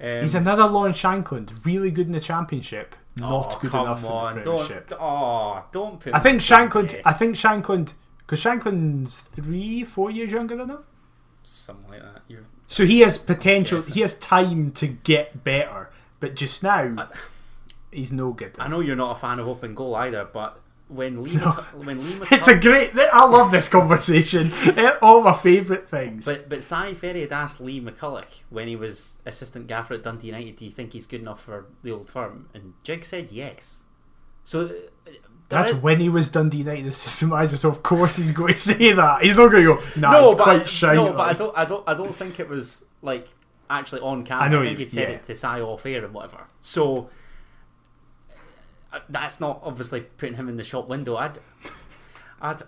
Um, 0.02 0.22
He's 0.22 0.34
another 0.34 0.64
Lawrence 0.64 0.96
Shankland, 1.00 1.64
really 1.66 1.90
good 1.90 2.06
in 2.06 2.12
the 2.12 2.20
championship, 2.20 2.94
not 3.16 3.56
oh, 3.56 3.58
good 3.60 3.74
enough 3.74 4.02
on, 4.06 4.32
in 4.32 4.38
the 4.38 4.44
don't, 4.44 4.66
Premiership. 4.66 4.92
oh, 4.98 5.64
don't 5.72 6.00
put. 6.00 6.14
I 6.14 6.18
think 6.20 6.32
in 6.32 6.36
the 6.38 6.42
same 6.42 6.68
Shankland. 6.70 7.02
I 7.04 7.12
think 7.12 7.36
Shankland, 7.36 7.92
because 8.20 8.42
Shankland's 8.42 9.18
three, 9.18 9.84
four 9.84 10.10
years 10.10 10.32
younger 10.32 10.56
than 10.56 10.70
him, 10.70 10.78
something 11.42 11.90
like 11.90 12.02
that. 12.02 12.22
You're, 12.28 12.44
so 12.66 12.84
he 12.84 13.00
has 13.00 13.18
potential. 13.18 13.82
He 13.82 14.00
has 14.00 14.14
time 14.14 14.72
to 14.72 14.86
get 14.86 15.42
better, 15.44 15.90
but 16.20 16.36
just 16.36 16.62
now, 16.62 17.08
he's 17.90 18.12
no 18.12 18.32
good. 18.32 18.52
I 18.58 18.68
know 18.68 18.80
you're 18.80 18.96
not 18.96 19.16
a 19.16 19.20
fan 19.20 19.38
of 19.38 19.48
open 19.48 19.74
goal 19.74 19.94
either, 19.96 20.24
but 20.32 20.60
when 20.88 21.22
Lee 21.22 21.34
Mc, 21.34 21.44
when 21.84 22.02
Lee 22.04 22.26
It's 22.32 22.48
a 22.48 22.58
great. 22.58 22.90
I 22.98 23.24
love 23.26 23.50
this 23.52 23.68
conversation. 23.68 24.52
Eh, 24.76 24.92
All 25.00 25.22
my 25.22 25.32
favourite 25.34 25.88
things. 25.88 26.24
but 26.24 26.48
but 26.48 26.62
Si 26.62 26.94
Ferry 26.94 27.20
had 27.20 27.32
asked 27.32 27.60
Lee 27.60 27.80
McCulloch 27.80 28.42
when 28.50 28.66
he 28.68 28.74
was 28.76 29.18
assistant 29.24 29.66
gaffer 29.68 29.94
at 29.94 30.02
Dundee 30.02 30.26
United, 30.28 30.56
"Do 30.56 30.64
you 30.64 30.70
think 30.72 30.92
he's 30.92 31.06
good 31.06 31.20
enough 31.20 31.42
for 31.42 31.66
the 31.82 31.92
old 31.92 32.10
firm?" 32.10 32.48
And 32.54 32.74
Jig 32.82 33.04
said 33.04 33.30
yes. 33.30 33.82
So 34.42 34.70
That's 35.50 35.72
when 35.74 36.00
he 36.00 36.08
was 36.08 36.30
Dundee 36.30 36.58
United 36.58 36.86
assistant 36.86 37.32
manager. 37.32 37.56
So 37.56 37.68
of 37.68 37.82
course 37.82 38.16
he's 38.16 38.32
going 38.32 38.54
to 38.54 38.58
say 38.58 38.92
that. 38.92 39.22
He's 39.22 39.36
not 39.36 39.50
going 39.50 39.64
to 39.64 39.74
go. 39.76 39.82
Nah, 40.00 40.12
no, 40.12 40.30
it's 40.30 40.40
quite 40.40 40.84
I, 40.84 40.94
no, 40.94 41.12
but 41.12 41.28
I 41.28 41.32
don't, 41.32 41.58
I 41.58 41.64
don't, 41.64 41.88
I 41.88 41.94
don't 41.94 42.14
think 42.14 42.40
it 42.40 42.48
was 42.48 42.84
like 43.02 43.28
actually 43.68 44.00
on 44.00 44.24
camera. 44.24 44.44
I 44.44 44.46
I, 44.46 44.50
know 44.50 44.62
think 44.62 44.78
you- 44.78 44.84
he'd 44.84 44.90
said 44.90 45.08
yeah. 45.08 45.14
it 45.16 45.24
to 45.24 45.34
Si 45.34 45.46
off 45.46 45.84
air 45.86 46.04
and 46.04 46.14
whatever. 46.14 46.46
So 46.60 47.10
uh, 48.92 49.00
that's 49.08 49.40
not 49.40 49.60
obviously 49.62 50.00
putting 50.02 50.36
him 50.36 50.48
in 50.48 50.56
the 50.56 50.64
shop 50.64 50.88
window. 50.88 51.16
I'd, 51.16 51.38
I'd, 52.40 52.62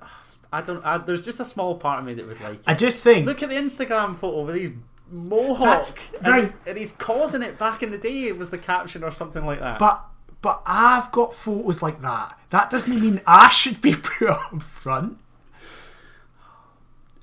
I 0.53 0.61
don't. 0.61 0.85
I, 0.85 0.99
there's 0.99 1.23
just 1.23 1.41
a 1.41 1.45
small 1.45 1.77
part 1.77 2.01
of 2.01 2.05
me 2.05 2.15
that 2.15 2.27
would 2.27 2.41
like. 2.41 2.59
It. 2.59 2.65
I 2.67 2.75
just 2.75 3.01
think 3.01 3.27
Look 3.27 3.43
at 3.43 3.49
the 3.49 3.57
Instagram 3.57 4.19
photo 4.19 4.43
with 4.43 4.55
these 4.57 4.71
mohawk, 5.11 5.99
and, 6.19 6.27
right. 6.27 6.53
and 6.67 6.77
he's 6.79 6.93
causing 6.93 7.43
it 7.43 7.59
back 7.59 7.83
in 7.83 7.91
the 7.91 7.99
day. 7.99 8.25
It 8.25 8.37
was 8.39 8.51
the 8.51 8.59
caption 8.59 9.03
or 9.03 9.11
something 9.11 9.45
like 9.47 9.61
that. 9.61 9.79
But 9.79 10.05
but 10.43 10.61
I've 10.67 11.11
got 11.13 11.35
photos 11.35 11.83
like 11.83 12.03
that. 12.03 12.39
That 12.51 12.69
doesn't 12.69 13.01
mean 13.01 13.21
I 13.27 13.49
should 13.49 13.81
be 13.81 13.95
put 14.03 14.29
up 14.29 14.63
front. 14.63 15.19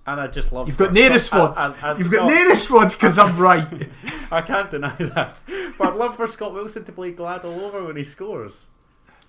and 0.07 0.19
I 0.19 0.27
just 0.27 0.51
love. 0.51 0.67
You've 0.67 0.77
got 0.77 0.93
no 0.93 1.09
response. 1.09 1.75
You've 1.99 2.09
got 2.11 2.27
no, 2.27 2.45
response 2.47 2.95
because 2.95 3.19
I'm 3.19 3.37
right. 3.37 3.89
I 4.31 4.41
can't 4.41 4.71
deny 4.71 4.95
that. 4.95 5.35
But 5.77 5.89
I'd 5.89 5.95
love 5.95 6.15
for 6.15 6.25
Scott 6.27 6.53
Wilson 6.53 6.83
to 6.85 6.91
play 6.91 7.11
glad 7.11 7.45
all 7.45 7.59
over 7.61 7.83
when 7.85 7.95
he 7.95 8.03
scores. 8.03 8.65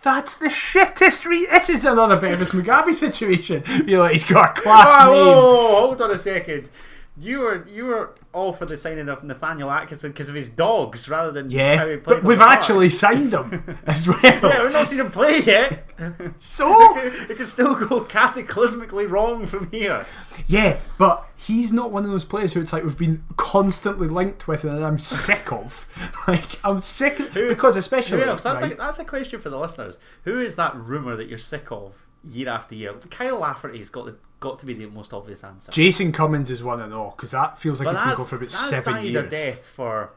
That's 0.03 0.35
the 0.39 0.47
shittest. 0.49 1.27
Re- 1.27 1.47
this 1.51 1.69
is 1.69 1.85
another 1.85 2.17
Bevis 2.19 2.51
Mugabi 2.53 2.95
situation. 2.95 3.63
You're 3.87 4.01
like, 4.01 4.13
he's 4.13 4.25
got 4.25 4.57
a 4.57 4.61
class 4.63 5.05
Oh, 5.07 5.13
name. 5.13 5.27
whoa, 5.27 5.81
hold 5.87 6.01
on 6.01 6.11
a 6.13 6.17
second. 6.19 6.71
You 7.19 7.41
were 7.41 7.67
you 7.69 7.85
were 7.87 8.15
all 8.33 8.53
for 8.53 8.65
the 8.67 8.79
signing 8.79 9.09
of 9.09 9.23
Nathaniel 9.25 9.71
Atkinson 9.71 10.13
because 10.13 10.29
of 10.29 10.35
his 10.35 10.49
dogs 10.49 11.09
rather 11.09 11.33
than 11.33 11.51
how 11.51 11.57
Yeah, 11.57 11.81
he 11.91 11.97
played 11.97 12.05
but 12.05 12.23
we've 12.25 12.39
the 12.39 12.45
park. 12.45 12.59
actually 12.59 12.89
signed 12.89 13.33
him 13.35 13.79
as 13.87 14.07
well. 14.07 14.19
yeah 14.23 14.63
we've 14.63 14.73
not 14.73 14.87
seen 14.87 15.01
him 15.01 15.11
play 15.11 15.41
yet. 15.45 15.85
So 16.39 16.97
it 16.97 17.37
could 17.37 17.49
still 17.49 17.75
go 17.75 18.01
cataclysmically 18.03 19.11
wrong 19.11 19.45
from 19.47 19.71
here. 19.71 20.07
yeah, 20.47 20.79
but 20.97 21.29
he's 21.37 21.73
not 21.73 21.91
one 21.91 22.05
of 22.05 22.11
those 22.11 22.25
players 22.25 22.55
who 22.55 22.63
it's 22.63 22.73
like 22.73 22.85
we've 22.85 22.97
been 22.97 23.23
constantly 23.37 24.09
linked 24.09 24.49
with, 24.49 24.65
and 24.65 24.83
I'm 24.83 24.99
sick 24.99 25.53
of. 25.53 25.87
Like 26.29 26.59
I'm 26.65 26.81
sick 26.81 27.19
of, 27.21 27.35
because 27.35 27.77
especially 27.77 28.21
Who 28.21 28.25
else? 28.29 28.45
That's 28.45 28.63
right, 28.63 28.73
a, 28.73 28.77
that's 28.77 28.99
a 28.99 29.05
question 29.05 29.41
for 29.41 29.51
the 29.51 29.59
listeners. 29.59 29.99
Who 30.25 30.41
is 30.41 30.57
that 30.57 30.75
rumor 30.77 31.17
that 31.17 31.29
you're 31.29 31.39
sick 31.39 31.71
of 31.71 32.07
year 32.25 32.49
after 32.49 32.75
year? 32.75 32.95
Kyle 33.11 33.39
Lafferty's 33.39 33.91
got 33.91 34.07
the, 34.07 34.17
got 34.41 34.59
to 34.59 34.67
be 34.67 34.75
the 34.75 34.87
most 34.87 35.13
obvious 35.13 35.45
answer. 35.45 35.71
Jason 35.71 36.13
Cummings 36.13 36.51
is 36.51 36.63
one 36.63 36.81
and 36.81 36.93
all 36.93 37.11
because 37.11 37.31
that 37.31 37.59
feels 37.61 37.79
like 37.79 37.87
but 37.87 37.95
it's 37.95 38.05
been 38.05 38.15
going 38.17 38.29
for 38.29 38.37
about 38.37 38.49
that's 38.49 38.69
seven 38.71 38.95
died 38.95 39.05
years. 39.05 39.25
a 39.25 39.29
death 39.29 39.67
for 39.67 40.11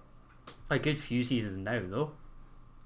a 0.69 0.79
good 0.79 0.97
few 0.97 1.23
seasons 1.23 1.57
now, 1.57 1.81
though. 1.83 2.11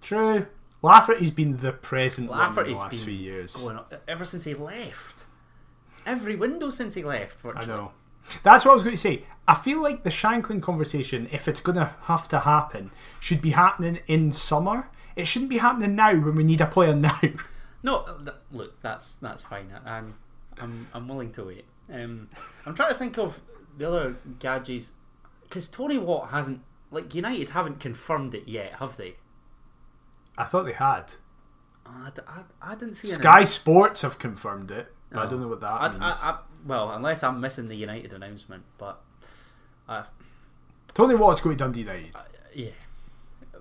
True. 0.02 0.48
Lafferty's 0.82 1.32
been 1.32 1.58
the 1.58 1.72
present 1.72 2.30
one 2.30 2.50
in 2.50 2.74
the 2.74 2.80
last 2.80 3.04
few 3.04 3.14
years. 3.14 3.56
going 3.56 3.78
on, 3.78 3.86
ever 4.08 4.26
since 4.26 4.44
he 4.44 4.54
left. 4.54 5.26
Every 6.06 6.36
window 6.36 6.70
since 6.70 6.96
he 6.96 7.04
left. 7.04 7.42
I 7.56 7.66
know. 7.66 7.92
That's 8.44 8.66
what 8.66 8.72
I 8.72 8.74
was 8.76 8.84
going 8.84 8.96
to 8.96 9.02
say. 9.02 9.24
I 9.48 9.56
feel 9.56 9.82
like 9.82 10.04
the 10.04 10.10
Shankland 10.10 10.62
conversation, 10.62 11.30
if 11.32 11.48
it's 11.48 11.62
going 11.62 11.78
to 11.78 11.96
have 12.04 12.28
to 12.30 12.42
happen, 12.42 12.92
should 13.20 13.42
be 13.42 13.52
happening 13.52 14.00
in 14.08 14.32
summer. 14.34 14.90
It 15.16 15.26
shouldn't 15.26 15.50
be 15.50 15.58
happening 15.58 15.96
now 15.96 16.14
when 16.14 16.36
we 16.36 16.44
need 16.44 16.62
a 16.62 16.68
player 16.68 16.94
now. 16.96 17.20
No, 17.82 17.98
uh, 17.98 18.22
th- 18.24 18.36
look, 18.52 18.82
that's 18.82 19.16
that's 19.16 19.42
fine. 19.44 19.72
I'm 19.86 20.16
I'm 20.62 20.88
I'm 20.94 21.08
willing 21.08 21.32
to 21.34 21.44
wait. 21.46 21.66
Um, 21.92 22.30
I'm 22.66 22.76
trying 22.76 22.92
to 22.92 22.98
think 22.98 23.18
of 23.18 23.40
the 23.78 23.88
other 23.88 24.16
gadgets 24.40 24.92
because 25.44 25.68
Tony 25.68 25.98
Watt 25.98 26.30
hasn't 26.32 26.62
like 26.92 27.14
United 27.16 27.50
haven't 27.50 27.80
confirmed 27.80 28.34
it 28.36 28.48
yet, 28.48 28.74
have 28.74 28.98
they? 28.98 29.16
I 30.38 30.44
thought 30.44 30.66
they 30.66 30.74
had. 30.74 31.06
I, 31.86 32.10
d- 32.14 32.22
I- 32.28 32.72
I 32.72 32.76
didn't 32.76 32.96
see 32.96 33.10
any. 33.10 33.18
Sky 33.18 33.44
Sports 33.44 34.02
have 34.02 34.20
confirmed 34.20 34.72
it, 34.72 34.92
but 35.12 35.20
I 35.20 35.26
Oh. 35.26 35.30
don't 35.30 35.42
know 35.42 35.48
what 35.48 35.62
that 35.62 35.72
I, 35.72 35.90
means. 35.90 36.04
I, 36.04 36.10
I, 36.32 36.38
well, 36.66 36.92
unless 36.92 37.24
I'm 37.24 37.40
missing 37.40 37.68
the 37.68 37.76
United 37.76 38.12
announcement, 38.14 38.64
but 38.78 39.02
uh, 39.88 40.04
Tony 40.94 41.16
Watt's 41.16 41.40
going 41.42 41.56
to 41.58 41.64
Dundee 41.64 41.82
United. 41.82 42.14
yeah. 42.54 42.72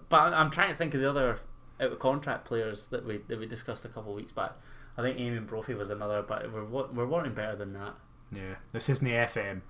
But 0.09 0.33
I'm 0.35 0.51
trying 0.51 0.71
to 0.71 0.77
think 0.77 0.95
of 0.95 1.01
the 1.01 1.09
other 1.11 1.41
out 1.81 1.93
of 1.93 1.99
contract 1.99 2.45
players 2.47 2.87
that 2.87 3.05
we 3.05 3.19
that 3.29 3.39
we 3.39 3.47
discussed 3.47 3.85
a 3.85 3.89
couple 3.89 4.11
of 4.13 4.17
weeks 4.17 4.33
back. 4.33 4.53
I 4.99 5.03
think 5.03 5.19
Eamonn 5.19 5.47
Brophy 5.47 5.75
was 5.75 5.91
another, 5.91 6.23
but 6.23 6.51
we're 6.53 6.65
we're 6.65 7.07
wanting 7.07 7.35
better 7.35 7.57
than 7.57 7.73
that. 7.75 7.95
Yeah, 8.33 8.55
this 8.73 8.89
isn't 8.89 9.07
the 9.07 9.15
FM. 9.15 9.61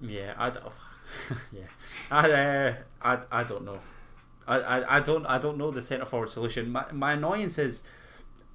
Yeah, 0.00 0.34
I 0.38 0.50
don't. 0.50 0.72
yeah, 1.52 1.66
I, 2.10 2.30
uh, 2.30 2.74
I, 3.02 3.18
I 3.30 3.44
don't 3.44 3.64
know. 3.64 3.78
I, 4.46 4.58
I, 4.58 4.96
I 4.96 5.00
don't 5.00 5.26
I 5.26 5.38
don't 5.38 5.58
know 5.58 5.70
the 5.70 5.82
centre 5.82 6.06
forward 6.06 6.30
solution. 6.30 6.70
My, 6.70 6.86
my 6.92 7.12
annoyance 7.12 7.58
is, 7.58 7.82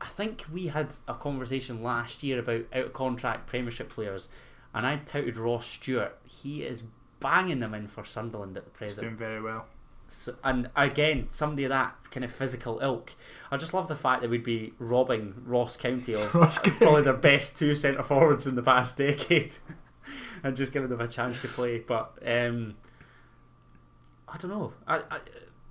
I 0.01 0.07
think 0.07 0.45
we 0.51 0.67
had 0.67 0.95
a 1.07 1.13
conversation 1.13 1.83
last 1.83 2.23
year 2.23 2.39
about 2.39 2.63
out 2.73 2.85
of 2.85 2.93
contract 2.93 3.47
Premiership 3.47 3.89
players, 3.89 4.27
and 4.73 4.85
I 4.87 4.97
touted 4.97 5.37
Ross 5.37 5.67
Stewart. 5.67 6.17
He 6.23 6.63
is 6.63 6.83
banging 7.19 7.59
them 7.59 7.73
in 7.73 7.87
for 7.87 8.03
Sunderland 8.03 8.57
at 8.57 8.65
the 8.65 8.71
He's 8.71 8.95
present. 8.95 9.01
doing 9.01 9.15
very 9.17 9.41
well. 9.41 9.67
So, 10.07 10.35
and 10.43 10.69
again, 10.75 11.25
somebody 11.29 11.63
of 11.65 11.69
that 11.69 11.95
kind 12.11 12.23
of 12.23 12.31
physical 12.31 12.79
ilk. 12.81 13.13
I 13.51 13.57
just 13.57 13.73
love 13.73 13.87
the 13.87 13.95
fact 13.95 14.21
that 14.21 14.29
we'd 14.29 14.43
be 14.43 14.73
robbing 14.79 15.43
Ross 15.45 15.77
County 15.77 16.13
of 16.13 16.33
Ross 16.35 16.59
probably 16.59 17.01
their 17.01 17.13
best 17.13 17.57
two 17.57 17.75
centre 17.75 18.03
forwards 18.03 18.47
in 18.47 18.55
the 18.55 18.63
past 18.63 18.97
decade, 18.97 19.53
and 20.43 20.55
just 20.55 20.71
giving 20.71 20.89
them 20.89 21.01
a 21.01 21.07
chance 21.07 21.41
to 21.41 21.47
play. 21.47 21.79
But 21.79 22.17
um, 22.25 22.75
I 24.27 24.37
don't 24.37 24.51
know. 24.51 24.73
I, 24.87 24.97
I, 25.09 25.19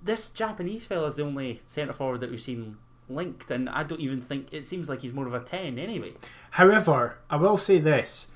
this 0.03 0.29
Japanese 0.29 0.85
fella 0.85 1.07
is 1.07 1.15
the 1.15 1.23
only 1.23 1.61
centre 1.65 1.93
forward 1.93 2.21
that 2.21 2.29
we've 2.29 2.41
seen 2.41 2.77
linked, 3.09 3.51
and 3.51 3.69
I 3.69 3.83
don't 3.83 4.01
even 4.01 4.21
think 4.21 4.53
it 4.53 4.65
seems 4.65 4.89
like 4.89 5.01
he's 5.01 5.13
more 5.13 5.27
of 5.27 5.33
a 5.33 5.39
ten 5.39 5.79
anyway. 5.79 6.13
However, 6.51 7.19
I 7.29 7.37
will 7.37 7.57
say 7.57 7.79
this: 7.79 8.31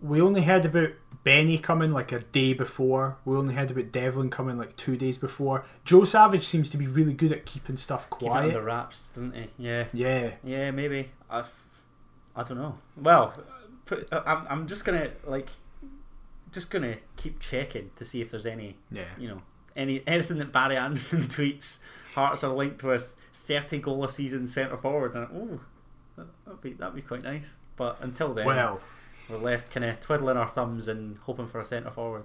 we 0.00 0.20
only 0.20 0.42
heard 0.42 0.64
about 0.64 0.90
Benny 1.24 1.58
coming 1.58 1.92
like 1.92 2.12
a 2.12 2.20
day 2.20 2.52
before. 2.52 3.18
We 3.24 3.36
only 3.36 3.54
heard 3.54 3.70
about 3.70 3.92
Devlin 3.92 4.30
coming 4.30 4.56
like 4.56 4.76
two 4.76 4.96
days 4.96 5.18
before. 5.18 5.64
Joe 5.84 6.04
Savage 6.04 6.44
seems 6.46 6.70
to 6.70 6.78
be 6.78 6.86
really 6.86 7.12
good 7.12 7.32
at 7.32 7.46
keeping 7.46 7.76
stuff 7.76 8.08
Keep 8.10 8.22
it 8.22 8.24
quiet. 8.26 8.44
under 8.46 8.62
wraps, 8.62 9.10
doesn't 9.10 9.34
he? 9.34 9.48
Yeah. 9.58 9.88
yeah, 9.92 10.30
Yeah, 10.44 10.70
maybe. 10.70 11.10
I, 11.30 11.44
I 12.34 12.42
don't 12.44 12.58
know. 12.58 12.78
Well, 12.96 13.34
put, 13.84 14.12
uh, 14.12 14.22
I'm, 14.24 14.46
I'm 14.48 14.66
just 14.66 14.84
gonna 14.84 15.10
like, 15.24 15.50
just 16.52 16.70
gonna 16.70 16.96
keep 17.16 17.40
checking 17.40 17.90
to 17.96 18.04
see 18.04 18.20
if 18.20 18.30
there's 18.30 18.46
any, 18.46 18.76
yeah. 18.90 19.04
you 19.18 19.28
know, 19.28 19.42
any 19.76 20.02
anything 20.06 20.38
that 20.38 20.52
Barry 20.52 20.76
Anderson 20.76 21.22
tweets. 21.24 21.78
Hearts 22.14 22.42
are 22.42 22.54
linked 22.54 22.82
with 22.82 23.14
30 23.34 23.78
goal 23.78 24.04
a 24.04 24.08
season 24.08 24.48
centre 24.48 24.76
forward, 24.76 25.14
and 25.14 25.26
oh, 25.34 26.24
that'd 26.44 26.60
be 26.60 26.72
that'd 26.74 26.94
be 26.94 27.02
quite 27.02 27.22
nice. 27.22 27.54
But 27.76 27.98
until 28.00 28.34
then, 28.34 28.46
Well, 28.46 28.80
we're 29.28 29.36
left 29.38 29.70
kind 29.70 29.84
of 29.84 30.00
twiddling 30.00 30.36
our 30.36 30.48
thumbs 30.48 30.88
and 30.88 31.18
hoping 31.24 31.46
for 31.46 31.60
a 31.60 31.64
centre 31.64 31.90
forward. 31.90 32.24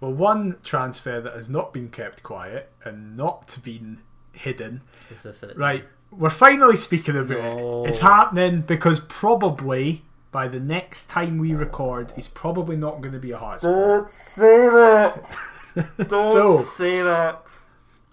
well, 0.00 0.12
one 0.12 0.56
transfer 0.62 1.20
that 1.20 1.34
has 1.34 1.48
not 1.50 1.72
been 1.72 1.88
kept 1.88 2.22
quiet 2.22 2.70
and 2.84 3.16
not 3.16 3.58
been 3.64 3.98
hidden. 4.32 4.80
Is 5.10 5.22
this 5.24 5.42
it? 5.42 5.56
Right, 5.58 5.84
we're 6.10 6.30
finally 6.30 6.76
speaking 6.76 7.16
about 7.16 7.38
No. 7.38 7.84
it. 7.84 7.90
It's 7.90 8.00
happening 8.00 8.62
because 8.62 9.00
probably 9.00 10.02
by 10.32 10.46
the 10.48 10.60
next 10.60 11.10
time 11.10 11.38
we 11.38 11.54
record, 11.54 12.12
he's 12.16 12.28
probably 12.28 12.76
not 12.76 13.00
going 13.00 13.12
to 13.12 13.18
be 13.18 13.32
a 13.32 13.36
Hearts 13.38 13.62
player. 13.62 13.74
Don't 13.98 14.10
say 14.10 14.68
that. 14.68 15.24
Don't 16.08 16.32
So- 16.32 16.62
say 16.62 17.02
that. 17.02 17.42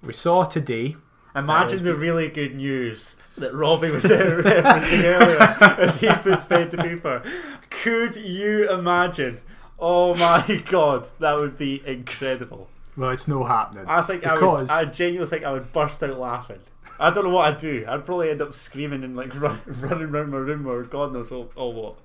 We 0.04 0.14
saw 0.14 0.44
today. 0.44 0.96
Imagine 1.38 1.84
the 1.84 1.94
really 1.94 2.30
good 2.30 2.56
news 2.56 3.16
that 3.38 3.54
Robbie 3.54 3.92
was 3.92 4.04
referencing 4.06 5.04
earlier 5.04 5.40
as 5.80 6.02
he 6.02 6.08
puts 6.08 6.46
pen 6.46 6.70
to 6.70 6.78
paper. 6.78 7.22
Could 7.70 8.16
you 8.16 8.70
imagine? 8.72 9.40
Oh 9.78 10.16
my 10.16 10.64
god, 10.70 11.08
that 11.20 11.34
would 11.34 11.58
be 11.58 11.84
incredible. 11.86 12.70
Well, 12.96 13.12
it's 13.12 13.28
no 13.28 13.44
happening. 13.44 13.86
I 13.88 14.02
think 14.02 14.26
I 14.26 14.34
would. 14.34 14.70
I 14.70 14.86
genuinely 14.86 15.30
think 15.30 15.46
I 15.46 15.52
would 15.52 15.72
burst 15.72 16.02
out 16.02 16.20
laughing. 16.20 16.62
I 17.00 17.12
don't 17.12 17.26
know 17.26 17.30
what 17.30 17.48
I'd 17.48 17.60
do. 17.60 17.86
I'd 17.88 18.06
probably 18.06 18.32
end 18.32 18.42
up 18.42 18.56
screaming 18.56 19.04
and 19.04 19.16
like 19.16 19.40
run, 19.40 19.62
running 19.68 20.10
around 20.10 20.32
my 20.32 20.38
room 20.38 20.66
or 20.66 20.82
God 20.84 21.14
knows 21.14 21.32
oh, 21.32 21.52
oh 21.56 21.70
what. 21.70 21.98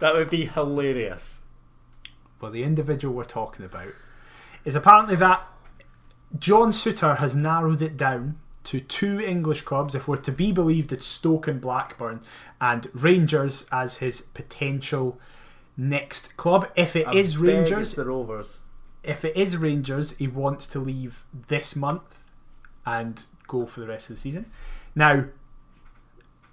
That 0.00 0.12
would 0.12 0.28
be 0.28 0.44
hilarious. 0.44 1.40
well, 2.38 2.50
the 2.50 2.62
individual 2.62 3.14
we're 3.14 3.24
talking 3.24 3.64
about 3.64 3.88
is 4.66 4.76
apparently 4.76 5.16
that 5.16 5.48
John 6.38 6.72
Souttar 6.72 7.16
has 7.16 7.34
narrowed 7.34 7.80
it 7.80 7.96
down 7.96 8.38
to 8.64 8.80
two 8.80 9.20
English 9.20 9.62
clubs, 9.62 9.94
if 9.94 10.08
we're 10.08 10.16
to 10.16 10.32
be 10.32 10.52
believed, 10.52 10.92
it's 10.92 11.06
Stoke 11.06 11.46
and 11.48 11.60
Blackburn, 11.60 12.20
and 12.60 12.88
Rangers 12.94 13.68
as 13.70 13.98
his 13.98 14.22
potential 14.22 15.18
next 15.76 16.36
club. 16.36 16.68
If 16.74 16.96
it 16.96 17.06
I 17.06 17.14
is 17.14 17.36
Rangers, 17.36 17.94
the 17.94 18.04
Rovers. 18.04 18.60
if 19.02 19.24
it 19.24 19.36
is 19.36 19.56
Rangers, 19.56 20.16
he 20.16 20.28
wants 20.28 20.66
to 20.68 20.78
leave 20.78 21.24
this 21.48 21.76
month 21.76 22.28
and 22.86 23.24
go 23.46 23.66
for 23.66 23.80
the 23.80 23.86
rest 23.86 24.10
of 24.10 24.16
the 24.16 24.22
season. 24.22 24.46
Now, 24.94 25.24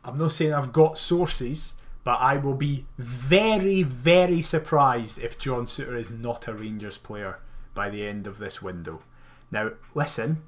I'm 0.04 0.17
not 0.17 0.32
saying 0.32 0.54
I've 0.54 0.74
got 0.74 0.97
sources, 0.97 1.76
but 2.04 2.19
I 2.19 2.38
will 2.38 2.56
be 2.56 2.86
very, 2.97 3.84
very 3.84 4.41
surprised 4.41 5.19
if 5.19 5.38
John 5.38 5.65
Souttar 5.65 5.97
is 5.97 6.10
not 6.10 6.47
a 6.47 6.54
Rangers 6.54 6.97
player 6.97 7.39
by 7.74 7.89
the 7.89 8.06
end 8.06 8.28
of 8.28 8.39
this 8.39 8.62
window. 8.62 9.02
Now, 9.52 9.71
listen, 9.93 10.41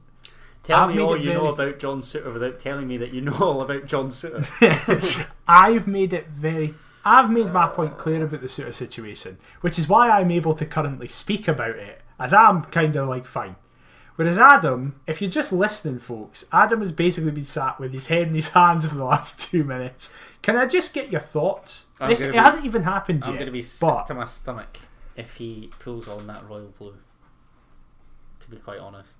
Tell 0.63 0.79
I've 0.79 0.95
me 0.95 1.01
all 1.01 1.13
it 1.15 1.21
you 1.21 1.33
know 1.33 1.47
about 1.47 1.77
John 1.79 2.01
Souttar 2.01 2.33
without 2.33 2.59
telling 2.59 2.87
me 2.87 2.97
that 2.97 3.13
you 3.13 3.21
know 3.21 3.37
all 3.39 3.61
about 3.61 3.85
John 3.85 4.09
Souttar. 4.09 5.27
I've 5.47 5.87
made 5.87 6.13
it 6.13 6.27
very. 6.27 6.73
I've 7.05 7.29
made 7.29 7.51
my 7.51 7.67
point 7.67 7.97
clear 7.97 8.23
about 8.23 8.39
the 8.41 8.47
Souttar 8.47 8.73
situation, 8.73 9.37
which 9.61 9.77
is 9.77 9.89
why 9.89 10.09
I'm 10.09 10.31
able 10.31 10.53
to 10.55 10.65
currently 10.65 11.09
speak 11.09 11.47
about 11.49 11.75
it, 11.75 12.01
as 12.17 12.33
I'm 12.33 12.63
kind 12.65 12.95
of 12.95 13.09
like 13.09 13.25
fine. 13.25 13.57
Whereas 14.15 14.37
Adam, 14.37 14.99
if 15.07 15.21
you're 15.21 15.31
just 15.31 15.51
listening, 15.51 15.99
folks, 15.99 16.45
Adam 16.53 16.81
has 16.81 16.91
basically 16.91 17.31
been 17.31 17.43
sat 17.43 17.79
with 17.79 17.91
his 17.91 18.07
head 18.07 18.27
in 18.27 18.35
his 18.35 18.49
hands 18.53 18.85
for 18.85 18.95
the 18.95 19.03
last 19.03 19.51
two 19.51 19.63
minutes. 19.63 20.11
Can 20.43 20.55
I 20.55 20.65
just 20.67 20.93
get 20.93 21.11
your 21.11 21.19
thoughts? 21.19 21.87
I'm 21.99 22.09
this 22.09 22.19
gonna 22.19 22.29
it 22.29 22.33
be- 22.33 22.37
hasn't 22.39 22.65
even 22.65 22.83
happened 22.83 23.21
yet. 23.21 23.29
I'm 23.29 23.33
going 23.35 23.47
to 23.47 23.51
be 23.51 23.63
sick 23.63 23.81
but 23.81 24.05
to 24.07 24.13
my 24.13 24.25
stomach 24.25 24.77
if 25.15 25.35
he 25.35 25.71
pulls 25.79 26.07
on 26.07 26.27
that 26.27 26.47
royal 26.47 26.73
blue. 26.77 26.95
To 28.41 28.49
be 28.51 28.57
quite 28.57 28.79
honest, 28.79 29.19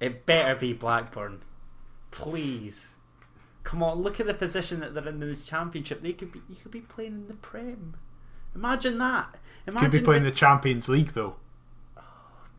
it 0.00 0.26
better 0.26 0.54
be 0.54 0.72
Blackburn, 0.72 1.40
please. 2.10 2.94
Come 3.62 3.82
on, 3.82 4.02
look 4.02 4.20
at 4.20 4.26
the 4.26 4.34
position 4.34 4.78
that 4.80 4.94
they're 4.94 5.08
in 5.08 5.18
the 5.20 5.34
championship. 5.34 6.02
They 6.02 6.12
could 6.12 6.32
be, 6.32 6.40
you 6.48 6.56
could 6.56 6.70
be 6.70 6.80
playing 6.80 7.12
in 7.12 7.28
the 7.28 7.34
Prem. 7.34 7.96
Imagine 8.54 8.98
that. 8.98 9.34
Imagine 9.66 9.90
could 9.90 9.98
be 9.98 10.04
playing 10.04 10.22
the, 10.22 10.30
the 10.30 10.36
Champions 10.36 10.88
League 10.88 11.12
though. 11.12 11.36
Oh, 11.96 12.02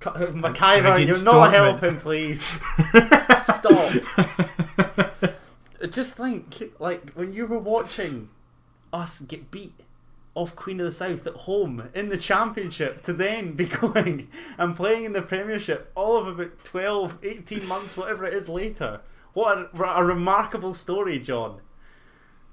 McIver. 0.05 1.05
You're 1.05 1.23
not 1.23 1.49
Dortmund. 1.49 1.79
helping, 1.79 1.97
please. 1.97 2.41
Stop. 3.41 3.93
Just 5.91 6.15
think, 6.15 6.73
like 6.79 7.11
when 7.11 7.33
you 7.33 7.45
were 7.45 7.59
watching 7.59 8.29
us 8.93 9.19
get 9.21 9.49
beat 9.51 9.81
off 10.37 10.55
Queen 10.55 10.79
of 10.79 10.85
the 10.85 10.91
South 10.91 11.25
at 11.25 11.33
home 11.33 11.89
in 11.95 12.09
the 12.09 12.17
Championship 12.17 13.01
to 13.01 13.11
then 13.11 13.53
be 13.53 13.65
going 13.81 14.29
and 14.57 14.75
playing 14.75 15.05
in 15.05 15.13
the 15.13 15.21
Premiership 15.21 15.91
all 15.95 16.15
of 16.15 16.27
about 16.27 16.63
12, 16.63 17.17
18 17.23 17.67
months, 17.67 17.97
whatever 17.97 18.23
it 18.23 18.35
is 18.35 18.47
later. 18.47 19.01
What 19.33 19.71
a, 19.73 19.83
a 19.83 20.03
remarkable 20.05 20.75
story, 20.75 21.17
John. 21.17 21.61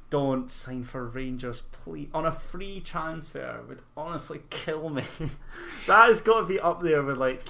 Don't 0.08 0.50
sign 0.50 0.84
for 0.84 1.06
Rangers, 1.06 1.62
please. 1.72 2.08
On 2.14 2.24
a 2.24 2.32
free 2.32 2.80
transfer 2.80 3.60
would 3.68 3.82
honestly 3.96 4.40
kill 4.48 4.88
me. 4.88 5.02
that 5.86 6.08
has 6.08 6.22
got 6.22 6.40
to 6.40 6.46
be 6.46 6.58
up 6.58 6.82
there 6.82 7.02
with 7.02 7.18
like 7.18 7.42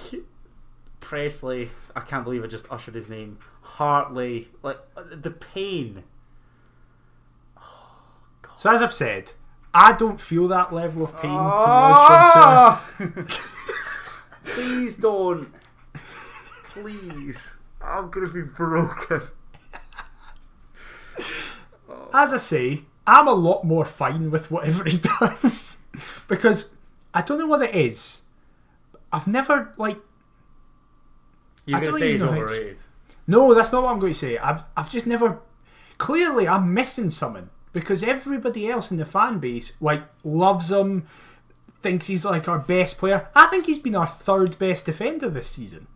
Presley. 0.99 1.69
I 1.95 2.01
can't 2.01 2.25
believe 2.25 2.43
I 2.43 2.47
just 2.47 2.69
ushered 2.69 2.95
his 2.95 3.07
name. 3.07 3.37
Hartley. 3.61 4.49
Like 4.61 4.79
uh, 4.97 5.03
the 5.11 5.31
pain. 5.31 6.03
Oh, 8.47 8.57
so 8.57 8.71
as 8.71 8.81
I've 8.81 8.93
said, 8.93 9.33
I 9.77 9.91
don't 9.91 10.21
feel 10.21 10.47
that 10.47 10.73
level 10.73 11.03
of 11.03 11.11
pain 11.19 11.29
towards 11.29 11.65
John 11.65 12.31
Souttar. 12.31 12.79
Ah! 12.79 13.39
Please 14.43 14.95
don't. 14.95 15.53
Please. 16.69 17.57
I'm 17.81 18.09
gonna 18.09 18.29
be 18.29 18.41
broken. 18.41 19.21
As 22.13 22.33
I 22.33 22.37
say, 22.37 22.83
I'm 23.05 23.27
a 23.27 23.33
lot 23.33 23.65
more 23.65 23.83
fine 23.83 24.31
with 24.31 24.49
whatever 24.49 24.83
he 24.89 24.97
does 25.19 25.77
because 26.29 26.75
I 27.13 27.21
don't 27.21 27.37
know 27.37 27.47
what 27.47 27.61
it 27.61 27.75
is. 27.75 28.21
I've 29.11 29.27
never 29.27 29.73
like 29.75 29.97
You're 31.65 31.79
I 31.79 31.83
gonna 31.83 31.99
say 31.99 32.11
he's 32.13 32.21
know 32.21 32.29
how 32.29 32.35
to 32.35 32.41
overrated. 32.43 32.77
No, 33.27 33.53
that's 33.53 33.73
not 33.73 33.83
what 33.83 33.91
I'm 33.91 33.99
going 33.99 34.13
to 34.13 34.19
say. 34.19 34.37
I've, 34.37 34.63
I've 34.77 34.89
just 34.89 35.05
never. 35.05 35.39
Clearly, 35.97 36.47
I'm 36.47 36.73
missing 36.73 37.09
something 37.09 37.49
because 37.75 38.03
everybody 38.03 38.69
else 38.69 38.89
in 38.89 38.95
the 38.95 39.03
fan 39.03 39.37
base 39.39 39.75
like 39.81 40.01
loves 40.23 40.71
him, 40.71 41.05
thinks 41.83 42.07
he's 42.07 42.23
like 42.23 42.47
our 42.47 42.57
best 42.57 42.97
player. 42.97 43.27
I 43.35 43.47
think 43.47 43.65
he's 43.65 43.79
been 43.79 43.97
our 43.97 44.07
third 44.07 44.57
best 44.57 44.85
defender 44.85 45.29
this 45.29 45.49
season. 45.49 45.87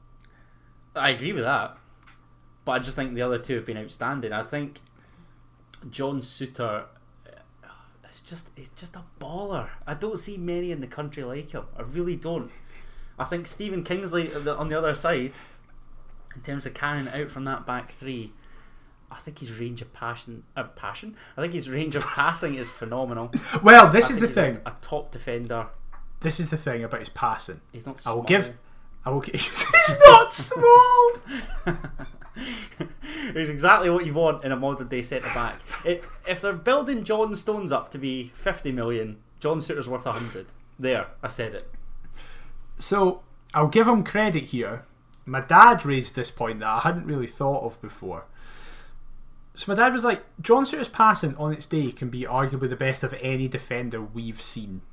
I 0.93 1.11
agree 1.11 1.31
with 1.31 1.45
that, 1.45 1.77
but 2.65 2.73
I 2.73 2.79
just 2.79 2.97
think 2.97 3.15
the 3.15 3.21
other 3.21 3.39
two 3.39 3.55
have 3.55 3.65
been 3.65 3.77
outstanding. 3.77 4.33
I 4.33 4.43
think 4.43 4.81
John 5.89 6.19
Souttar 6.19 6.83
is 8.11 8.19
just 8.19 8.49
he's 8.57 8.71
just 8.71 8.97
a 8.97 9.03
baller. 9.17 9.69
I 9.87 9.93
don't 9.93 10.19
see 10.19 10.35
many 10.35 10.71
in 10.73 10.81
the 10.81 10.87
country 10.87 11.23
like 11.23 11.51
him. 11.51 11.63
I 11.77 11.83
really 11.83 12.17
don't. 12.17 12.51
I 13.17 13.23
think 13.23 13.47
Stephen 13.47 13.83
Kingsley 13.85 14.33
on 14.33 14.67
the- 14.67 14.77
other 14.77 14.95
side, 14.95 15.31
in 16.35 16.41
terms 16.41 16.65
of 16.65 16.73
carrying 16.73 17.07
it 17.07 17.13
out 17.15 17.29
from 17.29 17.45
that 17.45 17.65
back 17.65 17.91
three, 17.93 18.33
I 19.11 19.15
think 19.15 19.39
his 19.39 19.59
range 19.59 19.81
of 19.81 19.91
passion, 19.93 20.43
uh, 20.55 20.63
passion. 20.63 21.15
I 21.35 21.41
think 21.41 21.53
his 21.53 21.69
range 21.69 21.95
of 21.95 22.03
passing 22.15 22.55
is 22.55 22.69
phenomenal. 22.69 23.31
Well, 23.63 23.89
this 23.89 24.11
I 24.11 24.15
is 24.15 24.21
the 24.21 24.27
thing. 24.27 24.59
A, 24.65 24.69
a 24.69 24.77
top 24.81 25.11
defender. 25.11 25.67
This 26.19 26.39
is 26.39 26.49
the 26.49 26.57
thing 26.57 26.83
about 26.83 26.99
his 26.99 27.09
passing. 27.09 27.61
He's 27.71 27.85
not. 27.85 28.01
I 28.05 28.11
will 28.11 28.17
small. 28.17 28.23
give. 28.23 28.57
I 29.05 29.09
will. 29.09 29.21
he's 29.21 29.65
not 30.05 30.33
small. 30.33 31.11
He's 33.33 33.49
exactly 33.49 33.89
what 33.89 34.05
you 34.05 34.13
want 34.13 34.43
in 34.43 34.51
a 34.51 34.55
modern 34.55 34.87
day 34.87 35.01
centre 35.01 35.27
back. 35.33 35.59
If, 35.85 36.05
if 36.27 36.41
they're 36.41 36.53
building 36.53 37.03
John 37.03 37.35
Stones 37.35 37.71
up 37.71 37.91
to 37.91 37.97
be 37.97 38.31
50 38.35 38.71
million, 38.71 39.17
John 39.39 39.59
Souttar's 39.59 39.87
worth 39.87 40.05
100. 40.05 40.47
There, 40.77 41.07
I 41.21 41.27
said 41.27 41.55
it. 41.55 41.67
So 42.77 43.21
I'll 43.53 43.67
give 43.67 43.87
him 43.87 44.03
credit 44.03 44.45
here. 44.45 44.85
My 45.25 45.41
dad 45.41 45.85
raised 45.85 46.15
this 46.15 46.31
point 46.31 46.59
that 46.59 46.69
I 46.69 46.79
hadn't 46.79 47.05
really 47.05 47.27
thought 47.27 47.63
of 47.63 47.81
before. 47.81 48.25
So 49.59 49.69
my 49.69 49.75
dad 49.75 49.91
was 49.91 50.05
like, 50.05 50.23
John 50.39 50.63
Souttar's 50.63 50.87
passing 50.87 51.35
on 51.35 51.51
its 51.51 51.65
day 51.65 51.91
can 51.91 52.07
be 52.09 52.21
arguably 52.21 52.69
the 52.69 52.77
best 52.77 53.03
of 53.03 53.13
any 53.21 53.49
defender 53.49 54.01
we've 54.01 54.41
seen. 54.41 54.83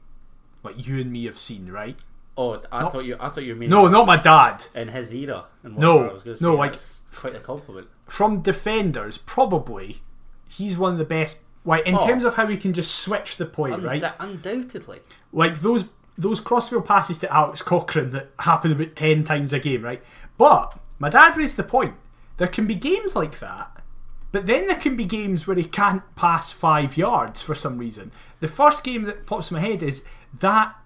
Like 0.64 0.84
you 0.88 0.98
and 1.00 1.12
me 1.12 1.26
have 1.26 1.38
seen, 1.38 1.70
right? 1.70 2.00
Oh, 2.36 2.60
I 2.72 2.82
No. 2.82 2.88
thought 2.88 3.04
you. 3.04 3.16
I 3.20 3.28
thought 3.28 3.44
you 3.44 3.54
meaning 3.54 3.70
No, 3.70 3.86
not 3.86 4.08
my 4.08 4.16
dad. 4.16 4.66
in 4.74 4.88
his 4.88 5.14
era. 5.14 5.44
And 5.62 5.78
No. 5.78 6.08
I 6.08 6.12
was 6.12 6.24
gonna 6.24 6.36
no, 6.40 6.52
say, 6.54 6.58
like- 6.58 6.76
quite 7.14 7.36
a 7.36 7.38
compliment. 7.38 7.86
From 8.08 8.42
defenders, 8.42 9.18
probably 9.18 10.02
he's 10.48 10.76
one 10.76 10.92
of 10.94 10.98
the 10.98 11.04
best. 11.04 11.38
Like 11.64 11.86
in 11.86 11.94
Oh. 11.94 12.04
terms 12.04 12.24
of 12.24 12.34
how 12.34 12.48
he 12.48 12.56
can 12.56 12.72
just 12.72 12.92
switch 12.92 13.36
the 13.36 13.46
point, 13.46 13.84
right? 13.84 14.02
Unda- 14.02 14.14
undoubtedly. 14.18 14.98
like 15.32 15.60
those 15.60 15.84
those 16.18 16.40
crossfield 16.40 16.86
passes 16.86 17.18
to 17.20 17.32
Alex 17.32 17.62
Cochrane 17.62 18.10
that 18.10 18.30
happen 18.40 18.72
about 18.72 18.96
ten 18.96 19.22
times 19.22 19.52
a 19.52 19.60
game, 19.60 19.82
right? 19.82 20.02
But 20.38 20.76
my 20.98 21.08
dad 21.08 21.36
raised 21.36 21.56
the 21.56 21.62
point. 21.62 21.94
There 22.38 22.48
can 22.48 22.66
be 22.66 22.74
games 22.74 23.14
like 23.14 23.38
that, 23.38 23.75
but 24.36 24.44
then 24.44 24.66
there 24.66 24.76
can 24.76 24.96
be 24.96 25.06
games 25.06 25.46
where 25.46 25.56
he 25.56 25.64
can't 25.64 26.02
pass 26.14 26.52
five 26.52 26.98
yards 26.98 27.40
for 27.40 27.54
some 27.54 27.78
reason. 27.78 28.12
The 28.40 28.48
first 28.48 28.84
game 28.84 29.04
that 29.04 29.24
pops 29.24 29.50
in 29.50 29.54
my 29.54 29.60
head 29.62 29.82
is 29.82 30.04
that. 30.40 30.76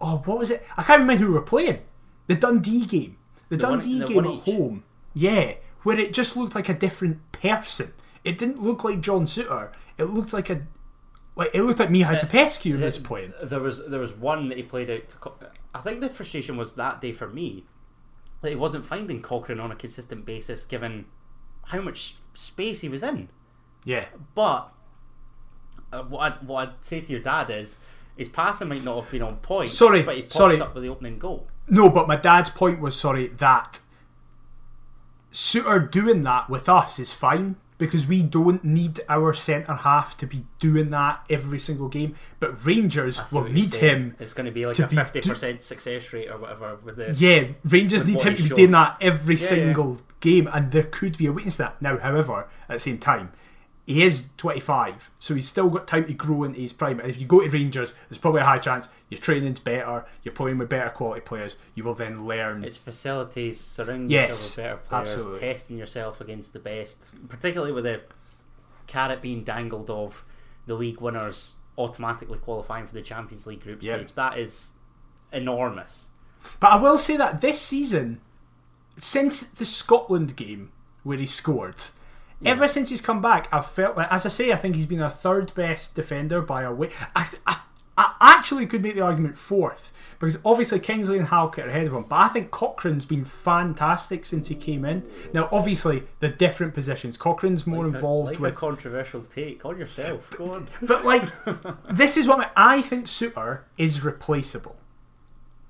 Oh, 0.00 0.20
what 0.24 0.36
was 0.36 0.50
it? 0.50 0.66
I 0.76 0.82
can't 0.82 0.98
remember 1.02 1.22
who 1.24 1.28
we 1.30 1.34
were 1.38 1.42
playing. 1.42 1.78
The 2.26 2.34
Dundee 2.34 2.84
game. 2.84 3.18
The, 3.50 3.56
The 3.56 3.68
one- 3.68 3.78
Dundee 3.78 4.00
the 4.00 4.06
game 4.06 4.24
at 4.24 4.30
each. 4.32 4.40
home. 4.42 4.82
Yeah, 5.14 5.54
where 5.84 5.96
it 5.96 6.12
just 6.12 6.36
looked 6.36 6.56
like 6.56 6.68
a 6.68 6.74
different 6.74 7.20
person. 7.30 7.92
It 8.24 8.36
didn't 8.36 8.60
look 8.60 8.82
like 8.82 9.00
John 9.00 9.26
Souttar. 9.26 9.70
It 9.96 10.06
looked 10.06 10.32
like 10.32 10.50
a. 10.50 10.62
Like 11.36 11.50
it 11.54 11.62
looked 11.62 11.78
like 11.78 11.88
Mihai 11.88 12.16
uh, 12.16 12.20
Popescu 12.22 12.74
uh, 12.74 12.84
was 12.84 12.98
playing. 12.98 13.32
There 13.44 13.60
was 13.60 13.80
there 13.86 14.00
was 14.00 14.12
one 14.12 14.48
that 14.48 14.56
he 14.56 14.64
played 14.64 14.90
out. 14.90 15.08
To 15.10 15.32
I 15.72 15.82
think 15.82 16.00
the 16.00 16.10
frustration 16.10 16.56
was 16.56 16.72
that 16.72 17.00
day 17.00 17.12
for 17.12 17.28
me 17.28 17.64
that 18.40 18.50
he 18.50 18.56
wasn't 18.56 18.84
finding 18.84 19.22
Cochrane 19.22 19.60
on 19.60 19.70
a 19.70 19.76
consistent 19.76 20.26
basis, 20.26 20.64
given 20.64 21.04
how 21.66 21.80
much 21.80 22.16
space 22.34 22.80
he 22.80 22.88
was 22.88 23.02
in. 23.02 23.28
Yeah. 23.84 24.06
But 24.34 24.72
uh, 25.92 26.02
what 26.02 26.20
I'd, 26.20 26.46
what 26.46 26.68
I'd 26.68 26.84
say 26.84 27.00
to 27.00 27.12
your 27.12 27.20
dad 27.20 27.50
is 27.50 27.78
his 28.16 28.28
passing 28.28 28.68
might 28.68 28.84
not 28.84 29.02
have 29.02 29.10
been 29.10 29.22
on 29.22 29.36
point. 29.36 29.70
Sorry, 29.70 30.02
but 30.02 30.16
he 30.16 30.22
pops 30.22 30.34
sorry. 30.34 30.60
up 30.60 30.74
with 30.74 30.82
the 30.82 30.88
opening 30.88 31.18
goal. 31.18 31.48
No, 31.68 31.88
but 31.88 32.08
my 32.08 32.16
dad's 32.16 32.50
point 32.50 32.80
was 32.80 32.96
sorry 32.96 33.28
that 33.28 33.80
Souttar 35.32 35.90
doing 35.90 36.22
that 36.22 36.50
with 36.50 36.68
us 36.68 36.98
is 36.98 37.12
fine 37.12 37.56
because 37.78 38.06
we 38.06 38.22
don't 38.22 38.62
need 38.64 39.00
our 39.08 39.32
centre 39.32 39.74
half 39.74 40.16
to 40.18 40.26
be 40.26 40.44
doing 40.60 40.90
that 40.90 41.24
every 41.28 41.58
single 41.58 41.88
game. 41.88 42.14
But 42.38 42.64
Rangers 42.64 43.20
will 43.32 43.44
need 43.44 43.74
him. 43.76 44.14
It's 44.20 44.32
going 44.32 44.46
to 44.46 44.52
be 44.52 44.66
like 44.66 44.76
to 44.76 44.84
a 44.84 44.88
fifty 44.88 45.20
percent 45.20 45.62
success 45.62 46.12
rate 46.12 46.30
or 46.30 46.38
whatever 46.38 46.76
with 46.76 46.96
the. 46.96 47.14
Yeah, 47.14 47.48
Rangers 47.64 48.06
need 48.06 48.20
him 48.20 48.36
to 48.36 48.42
be 48.42 48.48
doing 48.50 48.70
that 48.72 48.98
every 49.00 49.36
yeah. 49.36 49.46
single 49.46 50.00
game, 50.22 50.48
and 50.50 50.72
there 50.72 50.84
could 50.84 51.18
be 51.18 51.26
a 51.26 51.32
weakness 51.32 51.56
to 51.56 51.64
that. 51.64 51.82
Now, 51.82 51.98
however, 51.98 52.48
at 52.68 52.74
the 52.74 52.78
same 52.78 52.98
time, 52.98 53.32
he 53.84 54.02
is 54.04 54.28
25, 54.38 55.10
so 55.18 55.34
he's 55.34 55.48
still 55.48 55.68
got 55.68 55.88
time 55.88 56.04
to 56.06 56.14
grow 56.14 56.44
into 56.44 56.60
his 56.60 56.72
prime. 56.72 57.00
And 57.00 57.10
if 57.10 57.20
you 57.20 57.26
go 57.26 57.40
to 57.40 57.48
Rangers, 57.50 57.94
there's 58.08 58.16
probably 58.18 58.40
a 58.40 58.44
high 58.44 58.58
chance 58.60 58.88
your 59.10 59.18
training's 59.20 59.58
better, 59.58 60.06
you're 60.22 60.32
playing 60.32 60.58
with 60.58 60.68
better 60.68 60.88
quality 60.88 61.20
players, 61.20 61.58
you 61.74 61.82
will 61.84 61.94
then 61.94 62.24
learn. 62.24 62.62
It's 62.64 62.76
facilities, 62.76 63.60
surrounding 63.60 64.08
Yes, 64.08 64.28
yourself 64.28 64.80
with 64.82 64.90
better 64.90 65.02
players, 65.02 65.14
absolutely. 65.16 65.40
testing 65.40 65.78
yourself 65.78 66.20
against 66.20 66.52
the 66.52 66.60
best, 66.60 67.10
particularly 67.28 67.72
with 67.72 67.84
the 67.84 68.02
carrot 68.86 69.20
being 69.20 69.42
dangled 69.44 69.90
of 69.90 70.24
the 70.66 70.74
league 70.74 71.00
winners 71.00 71.54
automatically 71.76 72.38
qualifying 72.38 72.86
for 72.86 72.94
the 72.94 73.02
Champions 73.02 73.46
League 73.48 73.62
group 73.62 73.82
Yeah. 73.82 73.96
stage. 73.96 74.14
That 74.14 74.38
is 74.38 74.70
enormous. 75.32 76.08
But 76.60 76.72
I 76.72 76.76
will 76.76 76.98
say 76.98 77.16
that 77.16 77.40
this 77.40 77.60
season, 77.60 78.20
since 78.96 79.42
the 79.48 79.64
Scotland 79.64 80.36
game 80.36 80.70
where 81.02 81.18
he 81.18 81.26
scored, 81.26 81.76
ever 82.44 82.66
since 82.68 82.88
he's 82.90 83.00
come 83.00 83.20
back, 83.20 83.48
I've 83.52 83.66
felt 83.66 83.96
like, 83.96 84.10
as 84.12 84.26
I 84.26 84.28
say, 84.28 84.52
I 84.52 84.56
think 84.56 84.76
he's 84.76 84.86
been 84.86 85.00
our 85.02 85.10
third 85.10 85.54
best 85.54 85.94
defender 85.94 86.40
by 86.42 86.62
a 86.62 86.72
way. 86.72 86.90
I, 87.16 87.28
I, 87.46 87.56
I 87.96 88.14
actually 88.20 88.66
could 88.66 88.82
make 88.82 88.94
the 88.94 89.00
argument 89.02 89.36
fourth 89.36 89.92
because 90.18 90.38
obviously 90.44 90.78
Kingsley 90.80 91.18
and 91.18 91.26
Halkett 91.28 91.66
are 91.66 91.68
ahead 91.68 91.86
of 91.88 91.92
him, 91.92 92.06
but 92.08 92.16
I 92.16 92.28
think 92.28 92.50
Cochrane's 92.50 93.04
been 93.04 93.24
fantastic 93.24 94.24
since 94.24 94.48
he 94.48 94.54
came 94.54 94.84
in. 94.84 95.02
Now, 95.34 95.48
obviously, 95.52 96.04
the 96.20 96.28
different 96.28 96.74
positions. 96.74 97.16
Cochrane's 97.16 97.66
more 97.66 97.84
Like 97.84 97.92
a- 97.92 97.96
involved 97.96 98.30
like 98.30 98.38
with 98.38 98.52
a 98.54 98.56
controversial 98.56 99.22
take 99.22 99.64
on 99.66 99.78
yourself. 99.78 100.30
Go 100.30 100.52
on. 100.52 100.68
but 100.82 101.04
like, 101.04 101.24
this 101.90 102.16
is 102.16 102.26
what 102.28 102.52
I, 102.56 102.76
I 102.78 102.82
think. 102.82 103.06
Souttar 103.06 103.60
is 103.76 104.04
replaceable. 104.04 104.76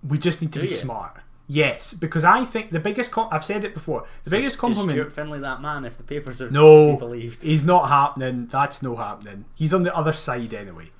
We 0.07 0.19
just 0.19 0.43
need 0.43 0.53
to 0.53 0.59
Do 0.61 0.65
be 0.67 0.71
you? 0.71 0.77
smart. 0.77 1.17
Yes, 1.49 1.93
because 1.93 2.25
I 2.25 2.45
think 2.45 2.71
the 2.71 2.81
biggest. 2.81 3.11
Com- 3.11 3.29
I've 3.31 3.45
said 3.45 3.65
it 3.65 3.75
before. 3.75 4.07
The 4.25 4.31
biggest 4.31 4.59
compliment. 4.59 4.97
Is. 4.97 5.03
Stuart 5.03 5.13
Findlay 5.13 5.41
that 5.41 5.61
man? 5.61 5.85
If 5.85 5.97
the 5.97 6.03
papers 6.03 6.41
are 6.41 6.51
No, 6.51 6.97
believed, 6.97 7.43
he's 7.43 7.65
not 7.65 7.89
happening. 7.89 8.47
That's 8.47 8.83
no 8.83 8.97
happening. 8.97 9.45
He's 9.55 9.75
on 9.75 9.83
the 9.83 9.95
other 9.95 10.13
side 10.13 10.55
anyway. 10.55 10.91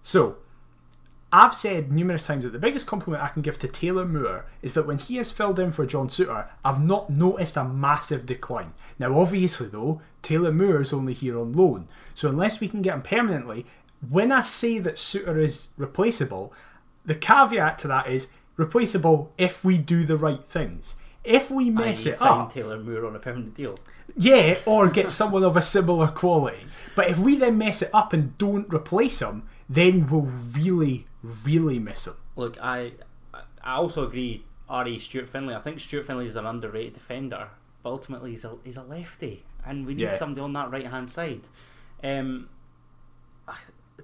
So, 0.00 0.38
I've 1.32 1.54
said 1.54 1.92
numerous 1.92 2.26
times 2.26 2.44
that 2.44 2.50
the 2.50 2.58
biggest 2.58 2.86
compliment 2.86 3.22
I 3.22 3.28
can 3.28 3.42
give 3.42 3.58
to 3.60 3.68
Taylor 3.68 4.04
Moore 4.04 4.46
is 4.60 4.72
that 4.72 4.86
when 4.86 4.98
he 4.98 5.16
has 5.16 5.30
filled 5.30 5.58
in 5.58 5.72
for 5.72 5.86
John 5.86 6.08
Souttar, 6.08 6.48
I've 6.64 6.82
not 6.82 7.08
noticed 7.08 7.56
a 7.56 7.64
massive 7.64 8.26
decline. 8.26 8.72
Now, 8.98 9.18
obviously, 9.18 9.68
though, 9.68 10.00
Taylor 10.22 10.52
Moore 10.52 10.80
is 10.80 10.92
only 10.92 11.14
here 11.14 11.38
on 11.38 11.52
loan. 11.52 11.88
So, 12.12 12.28
unless 12.28 12.60
we 12.60 12.68
can 12.68 12.82
get 12.82 12.94
him 12.94 13.02
permanently, 13.02 13.66
when 14.10 14.32
I 14.32 14.40
say 14.40 14.78
that 14.80 14.96
Souttar 14.96 15.40
is 15.40 15.68
replaceable, 15.76 16.52
the 17.04 17.14
caveat 17.14 17.78
to 17.80 17.88
that 17.88 18.08
is 18.08 18.28
replaceable 18.56 19.32
if 19.38 19.64
we 19.64 19.78
do 19.78 20.04
the 20.04 20.16
right 20.16 20.44
things. 20.44 20.96
If 21.24 21.50
we 21.50 21.70
mess 21.70 22.04
I 22.06 22.10
it 22.10 22.14
signed 22.14 22.40
up, 22.42 22.52
Taylor 22.52 22.78
Moore 22.78 23.06
on 23.06 23.14
a 23.14 23.18
permanent 23.20 23.54
deal. 23.54 23.78
yeah, 24.16 24.58
or 24.66 24.88
get 24.90 25.10
someone 25.20 25.44
of 25.44 25.56
a 25.56 25.62
similar 25.62 26.08
quality. 26.08 26.66
But 26.96 27.08
if 27.10 27.18
we 27.18 27.36
then 27.36 27.58
mess 27.58 27.80
it 27.82 27.90
up 27.94 28.12
and 28.12 28.36
don't 28.38 28.72
replace 28.72 29.22
him, 29.22 29.44
then 29.68 30.08
we'll 30.10 30.22
really, 30.52 31.06
really 31.44 31.78
miss 31.78 32.06
him. 32.08 32.14
Look, 32.36 32.58
I 32.60 32.92
I 33.62 33.74
also 33.74 34.06
agree. 34.06 34.44
Re 34.68 34.98
Stuart 34.98 35.28
Findlay. 35.28 35.54
I 35.54 35.60
think 35.60 35.78
Stuart 35.80 36.06
Findlay 36.06 36.26
is 36.26 36.34
an 36.36 36.46
underrated 36.46 36.94
defender, 36.94 37.48
but 37.82 37.90
ultimately 37.90 38.30
he's 38.30 38.44
a 38.44 38.56
he's 38.64 38.76
a 38.76 38.82
lefty, 38.82 39.44
and 39.64 39.86
we 39.86 39.94
need 39.94 40.02
Yeah. 40.04 40.10
somebody 40.12 40.40
on 40.40 40.52
that 40.54 40.70
right 40.72 40.86
hand 40.88 41.08
side. 41.08 41.42
Um, 42.02 42.48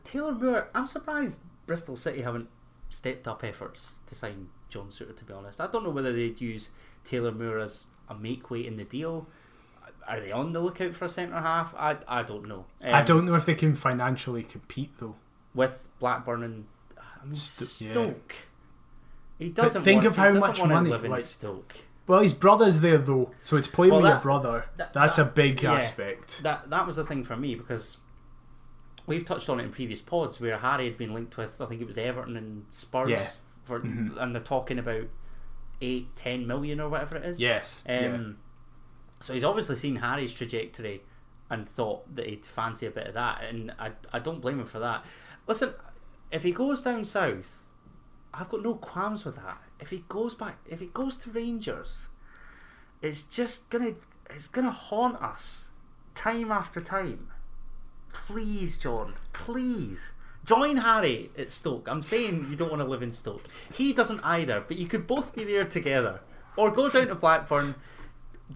Taylor 0.04 0.32
Moore. 0.32 0.68
I'm 0.74 0.86
surprised 0.86 1.40
Bristol 1.66 1.96
City 1.96 2.22
haven't 2.22 2.48
stepped 2.90 3.28
up 3.28 3.44
efforts 3.44 3.94
to 4.06 4.14
sign 4.14 4.48
John 4.68 4.88
Souttar. 4.88 5.16
To 5.16 5.24
be 5.24 5.32
honest, 5.32 5.60
I 5.60 5.66
don't 5.66 5.84
know 5.84 5.90
whether 5.90 6.12
they'd 6.12 6.40
use 6.40 6.70
Taylor 7.04 7.32
Moore 7.32 7.58
as 7.58 7.84
a 8.08 8.14
make 8.14 8.50
weight 8.50 8.66
in 8.66 8.76
the 8.76 8.84
deal. 8.84 9.26
Are 10.06 10.20
they 10.20 10.32
on 10.32 10.52
the 10.52 10.60
lookout 10.60 10.94
for 10.94 11.04
a 11.04 11.08
centre 11.08 11.40
half? 11.40 11.74
I 11.74 11.96
I 12.08 12.22
don't 12.22 12.46
know. 12.48 12.64
I 12.84 13.00
Um, 13.00 13.04
don't 13.06 13.26
know 13.26 13.34
if 13.34 13.44
they 13.46 13.54
can 13.54 13.74
financially 13.74 14.42
compete 14.42 14.92
though. 14.98 15.16
with 15.54 15.88
Blackburn 15.98 16.42
and 16.42 16.66
I 16.98 17.24
mean 17.24 17.34
Sto- 17.34 17.84
yeah. 17.86 17.92
Stoke. 17.92 18.34
He 19.38 19.48
doesn't 19.50 19.82
think 19.82 19.98
want, 20.02 20.06
of 20.08 20.16
how 20.16 20.32
much 20.32 20.62
money, 20.64 20.90
live 20.90 21.04
in 21.04 21.10
like- 21.10 21.22
Stoke. 21.22 21.76
Well, 22.06 22.20
his 22.20 22.32
brother's 22.32 22.80
there 22.80 22.98
though, 22.98 23.32
so 23.42 23.56
it's 23.56 23.68
playing 23.68 23.92
Well, 23.92 24.00
with 24.02 24.08
that- 24.10 24.14
your 24.16 24.22
brother. 24.22 24.64
that- 24.78 24.92
That's 24.94 25.16
that- 25.18 25.26
a 25.28 25.30
big 25.30 25.62
yeah. 25.62 25.74
aspect. 25.74 26.42
That 26.42 26.70
that 26.70 26.86
was 26.86 26.96
the 26.96 27.04
thing 27.04 27.22
for 27.24 27.36
me 27.36 27.54
because 27.54 27.98
we've 29.08 29.24
touched 29.24 29.48
on 29.48 29.58
it 29.58 29.64
in 29.64 29.70
previous 29.72 30.00
pods 30.00 30.40
where 30.40 30.58
Harry 30.58 30.84
had 30.84 30.96
been 30.96 31.12
linked 31.14 31.36
with 31.36 31.60
I 31.60 31.66
think 31.66 31.80
it 31.80 31.86
was 31.86 31.98
Everton 31.98 32.36
and 32.36 32.66
Spurs 32.70 33.10
Yeah. 33.10 33.28
for 33.64 33.80
Mhm. 33.80 34.16
and 34.20 34.34
they're 34.34 34.42
talking 34.42 34.78
about 34.78 35.08
eight, 35.80 36.14
ten 36.14 36.46
million 36.46 36.78
or 36.80 36.88
whatever 36.88 37.16
it 37.16 37.24
is. 37.24 37.40
Yes. 37.40 37.82
Um, 37.88 37.94
yeah. 37.94 38.18
So 39.20 39.32
he's 39.32 39.44
obviously 39.44 39.76
seen 39.76 39.96
Harry's 39.96 40.32
trajectory 40.32 41.02
and 41.50 41.68
thought 41.68 42.14
that 42.14 42.26
he'd 42.26 42.44
fancy 42.44 42.86
a 42.86 42.90
bit 42.90 43.06
of 43.08 43.14
that, 43.14 43.42
and 43.42 43.72
I, 43.78 43.92
I 44.12 44.18
don't 44.18 44.40
blame 44.40 44.60
him 44.60 44.66
for 44.66 44.78
that. 44.80 45.04
Listen, 45.46 45.72
if 46.30 46.42
he 46.42 46.52
goes 46.52 46.82
down 46.82 47.04
south, 47.06 47.64
I've 48.34 48.48
got 48.50 48.62
no 48.62 48.74
qualms 48.74 49.24
with 49.24 49.36
that. 49.36 49.58
If 49.80 49.90
he 49.90 50.04
goes 50.08 50.34
back, 50.34 50.58
if 50.66 50.80
he 50.80 50.86
goes 50.86 51.16
to 51.18 51.30
Rangers, 51.30 52.08
it's 53.00 53.22
just 53.22 53.70
gonna 53.70 53.94
it's 54.30 54.46
gonna 54.48 54.70
haunt 54.70 55.16
us 55.22 55.64
time 56.14 56.52
after 56.52 56.80
time. 56.82 57.30
Please, 58.12 58.76
John, 58.76 59.14
please. 59.32 60.12
Join 60.44 60.78
Harry 60.78 61.30
at 61.36 61.50
Stoke. 61.50 61.88
I'm 61.90 62.02
saying 62.02 62.46
you 62.48 62.56
don't 62.56 62.70
want 62.70 62.80
to 62.80 62.88
live 62.88 63.02
in 63.02 63.10
Stoke. 63.10 63.44
He 63.72 63.92
doesn't 63.92 64.20
either, 64.24 64.64
but 64.66 64.78
you 64.78 64.86
could 64.86 65.06
both 65.06 65.34
be 65.34 65.44
there 65.44 65.64
together. 65.64 66.20
Or 66.56 66.70
go 66.70 66.88
down 66.88 67.08
to 67.08 67.14
Blackburn, 67.14 67.74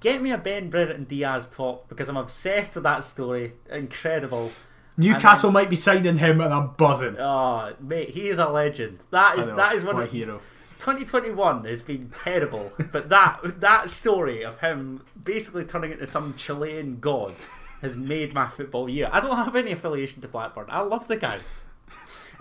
get 0.00 0.22
me 0.22 0.30
a 0.30 0.38
Ben 0.38 0.70
Brereton 0.70 1.04
Diaz 1.04 1.46
top 1.46 1.88
because 1.88 2.08
I'm 2.08 2.16
obsessed 2.16 2.74
with 2.74 2.84
that 2.84 3.04
story. 3.04 3.52
Incredible. 3.70 4.52
Newcastle 4.96 5.50
might 5.50 5.70
be 5.70 5.76
signing 5.76 6.18
him, 6.18 6.40
and 6.40 6.52
I'm 6.52 6.68
buzzing. 6.78 7.16
Oh, 7.18 7.74
mate, 7.80 8.10
he 8.10 8.28
is 8.28 8.38
a 8.38 8.48
legend. 8.48 9.04
That 9.10 9.38
is 9.38 9.48
know, 9.48 9.56
that 9.56 9.74
is 9.74 9.84
one 9.84 10.00
of 10.00 10.10
hero. 10.10 10.40
2021 10.78 11.64
has 11.64 11.80
been 11.80 12.10
terrible, 12.14 12.72
but 12.90 13.08
that 13.08 13.60
that 13.60 13.88
story 13.88 14.42
of 14.42 14.60
him 14.60 15.04
basically 15.22 15.64
turning 15.64 15.92
into 15.92 16.06
some 16.06 16.34
Chilean 16.36 16.98
god 17.00 17.34
has 17.82 17.96
made 17.96 18.32
my 18.32 18.48
football 18.48 18.88
year. 18.88 19.08
I 19.12 19.20
don't 19.20 19.36
have 19.36 19.54
any 19.54 19.72
affiliation 19.72 20.22
to 20.22 20.28
Blackburn. 20.28 20.66
I 20.68 20.80
love 20.80 21.08
the 21.08 21.16
guy. 21.16 21.40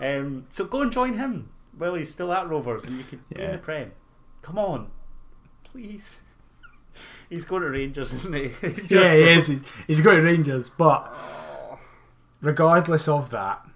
Um, 0.00 0.46
so 0.48 0.64
go 0.64 0.80
and 0.82 0.90
join 0.90 1.14
him 1.14 1.50
while 1.76 1.94
he's 1.94 2.10
still 2.10 2.32
at 2.32 2.48
Rovers, 2.48 2.86
and 2.86 2.96
you 2.96 3.04
could 3.04 3.28
be 3.28 3.40
in 3.40 3.52
the 3.52 3.58
Prem. 3.58 3.92
Come 4.40 4.58
on, 4.58 4.90
please. 5.64 6.22
He's 7.28 7.44
going 7.44 7.62
to 7.62 7.70
Rangers, 7.70 8.12
isn't 8.14 8.34
he? 8.34 8.50
Yeah, 8.88 9.14
he 9.14 9.28
is. 9.30 9.46
He's, 9.48 9.64
he's 9.86 10.00
going 10.00 10.18
to 10.18 10.22
Rangers, 10.22 10.68
but 10.68 11.12
regardless 12.40 13.08
of 13.08 13.30
that, 13.30 13.66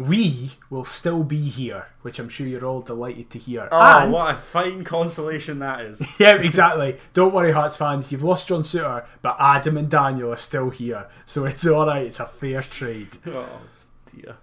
we 0.00 0.52
will 0.70 0.86
still 0.86 1.22
be 1.22 1.50
here, 1.50 1.88
which 2.00 2.18
I'm 2.18 2.30
sure 2.30 2.46
you're 2.46 2.64
all 2.64 2.80
delighted 2.80 3.28
to 3.30 3.38
hear. 3.38 3.68
Oh, 3.70 3.98
and 3.98 4.10
what 4.10 4.30
a 4.30 4.34
fine 4.34 4.82
consolation 4.82 5.58
that 5.58 5.82
is. 5.82 6.02
yeah, 6.18 6.36
exactly. 6.36 6.96
Don't 7.12 7.34
worry, 7.34 7.52
Hearts 7.52 7.76
fans. 7.76 8.10
You've 8.10 8.22
lost 8.22 8.48
John 8.48 8.62
Souttar, 8.62 9.04
but 9.20 9.36
Adam 9.38 9.76
and 9.76 9.90
Daniel 9.90 10.32
are 10.32 10.38
still 10.38 10.70
here, 10.70 11.06
so 11.26 11.44
it's 11.44 11.66
all 11.66 11.86
right. 11.86 12.06
It's 12.06 12.18
a 12.20 12.26
fair 12.26 12.62
trade. 12.62 13.08
Oh 13.30 13.60
dear. 14.06 14.36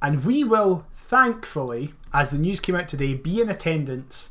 And 0.00 0.24
we 0.24 0.44
will, 0.44 0.86
thankfully, 0.94 1.94
as 2.12 2.30
the 2.30 2.38
news 2.38 2.60
came 2.60 2.76
out 2.76 2.86
today, 2.86 3.14
be 3.14 3.40
in 3.40 3.48
attendance 3.48 4.30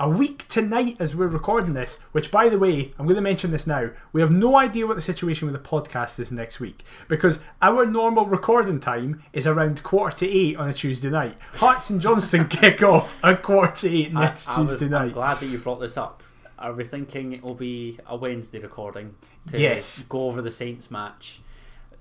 a 0.00 0.08
week 0.08 0.48
tonight 0.48 0.96
as 0.98 1.14
we're 1.14 1.28
recording 1.28 1.74
this. 1.74 2.00
Which, 2.10 2.30
by 2.32 2.48
the 2.48 2.58
way, 2.58 2.90
I'm 2.98 3.06
going 3.06 3.14
to 3.16 3.20
mention 3.22 3.52
this 3.52 3.66
now. 3.66 3.90
We 4.12 4.20
have 4.22 4.32
no 4.32 4.56
idea 4.56 4.86
what 4.86 4.96
the 4.96 5.02
situation 5.02 5.46
with 5.50 5.62
the 5.62 5.68
podcast 5.68 6.18
is 6.18 6.32
next 6.32 6.58
week 6.58 6.82
because 7.06 7.42
our 7.62 7.86
normal 7.86 8.26
recording 8.26 8.80
time 8.80 9.22
is 9.32 9.46
around 9.46 9.82
quarter 9.84 10.16
to 10.18 10.28
eight 10.28 10.56
on 10.56 10.68
a 10.68 10.74
Tuesday 10.74 11.10
night. 11.10 11.36
Hearts 11.52 11.90
and 11.90 12.00
Johnstone 12.00 12.48
kick 12.48 12.82
off 12.82 13.16
at 13.22 13.42
quarter 13.42 13.76
to 13.76 13.94
eight 13.96 14.12
next 14.12 14.48
I, 14.48 14.56
I 14.56 14.60
was, 14.60 14.70
Tuesday 14.70 14.86
I'm 14.86 14.90
night. 15.06 15.12
glad 15.12 15.38
that 15.38 15.46
you 15.46 15.58
brought 15.58 15.80
this 15.80 15.96
up. 15.96 16.22
Are 16.58 16.72
we 16.72 16.84
thinking 16.84 17.32
it 17.32 17.42
will 17.42 17.54
be 17.54 17.98
a 18.06 18.16
Wednesday 18.16 18.58
recording 18.58 19.14
to 19.48 19.58
Yes. 19.60 20.02
go 20.02 20.26
over 20.26 20.42
the 20.42 20.50
Saints 20.50 20.90
match? 20.90 21.40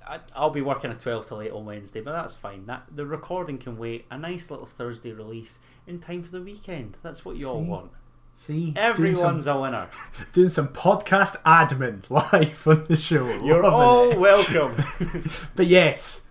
I, 0.09 0.19
I'll 0.35 0.49
be 0.49 0.61
working 0.61 0.89
at 0.91 0.99
twelve 0.99 1.27
till 1.27 1.41
eight 1.41 1.51
on 1.51 1.65
Wednesday, 1.65 2.01
but 2.01 2.13
that's 2.13 2.33
fine. 2.33 2.65
That 2.65 2.83
the 2.93 3.05
recording 3.05 3.57
can 3.59 3.77
wait. 3.77 4.05
A 4.09 4.17
nice 4.17 4.49
little 4.49 4.65
Thursday 4.65 5.11
release 5.13 5.59
in 5.85 5.99
time 5.99 6.23
for 6.23 6.31
the 6.31 6.41
weekend. 6.41 6.97
That's 7.03 7.23
what 7.23 7.35
you 7.35 7.47
all 7.47 7.61
want. 7.61 7.91
See, 8.35 8.73
Everyone's 8.77 9.45
doing 9.45 9.57
a 9.57 9.61
winner. 9.61 9.89
doing 10.31 10.49
some 10.49 10.69
podcast 10.69 11.35
admin 11.43 12.03
live 12.09 12.65
on 12.67 12.85
the 12.85 12.95
show. 12.95 13.27
You're 13.43 13.63
Loving 13.63 13.79
all 13.79 14.11
it. 14.11 14.19
welcome. 14.19 14.81
But 15.55 15.67
yes, 15.67 16.21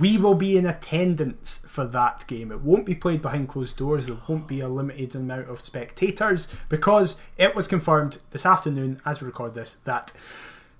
we 0.00 0.16
will 0.16 0.34
be 0.34 0.56
in 0.56 0.64
attendance 0.64 1.62
for 1.68 1.84
that 1.86 2.26
game. 2.26 2.50
It 2.50 2.62
won't 2.62 2.86
be 2.86 2.94
played 2.94 3.20
behind 3.20 3.48
closed 3.50 3.76
doors. 3.76 4.06
There 4.06 4.16
won't 4.26 4.48
be 4.48 4.60
a 4.60 4.68
limited 4.68 5.14
amount 5.14 5.50
of 5.50 5.60
spectators 5.62 6.48
because 6.70 7.20
it 7.36 7.54
was 7.54 7.68
confirmed 7.68 8.22
this 8.30 8.46
afternoon, 8.46 9.00
as 9.04 9.20
we 9.20 9.26
record 9.26 9.52
this, 9.54 9.76
that 9.84 10.12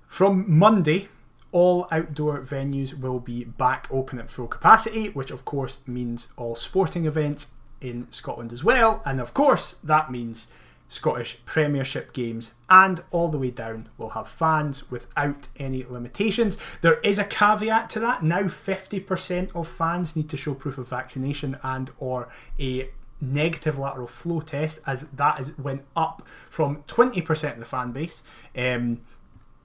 from 0.07 0.45
Monday, 0.47 1.09
all 1.55 1.87
outdoor 1.89 2.41
venues 2.41 2.99
will 2.99 3.21
be 3.21 3.45
back 3.45 3.87
open 3.89 4.19
at 4.19 4.29
full 4.29 4.45
capacity, 4.45 5.07
which 5.07 5.31
of 5.31 5.45
course 5.45 5.79
means 5.87 6.33
all 6.35 6.53
sporting 6.53 7.05
events 7.05 7.53
in 7.79 8.05
Scotland 8.11 8.51
as 8.51 8.61
well. 8.61 9.01
And 9.05 9.21
of 9.21 9.33
course, 9.33 9.75
that 9.75 10.11
means 10.11 10.47
Scottish 10.89 11.37
Premiership 11.45 12.11
games 12.11 12.55
and 12.69 13.01
all 13.09 13.29
the 13.29 13.37
way 13.37 13.51
down 13.51 13.87
will 13.97 14.09
have 14.09 14.27
fans 14.27 14.91
without 14.91 15.47
any 15.55 15.83
limitations. 15.83 16.57
There 16.81 16.99
is 16.99 17.19
a 17.19 17.23
caveat 17.23 17.89
to 17.91 18.01
that. 18.01 18.21
Now 18.21 18.43
50% 18.43 19.55
of 19.55 19.65
fans 19.65 20.13
need 20.13 20.29
to 20.31 20.37
show 20.37 20.55
proof 20.55 20.77
of 20.77 20.89
vaccination 20.89 21.57
and 21.63 21.89
or 21.99 22.27
a 22.59 22.89
negative 23.21 23.79
lateral 23.79 24.07
flow 24.07 24.41
test 24.41 24.79
as 24.85 25.05
that 25.13 25.39
is 25.39 25.57
went 25.57 25.83
up 25.95 26.21
from 26.49 26.83
20% 26.89 27.53
of 27.53 27.59
the 27.59 27.65
fan 27.65 27.93
base. 27.93 28.23
Um, 28.57 28.99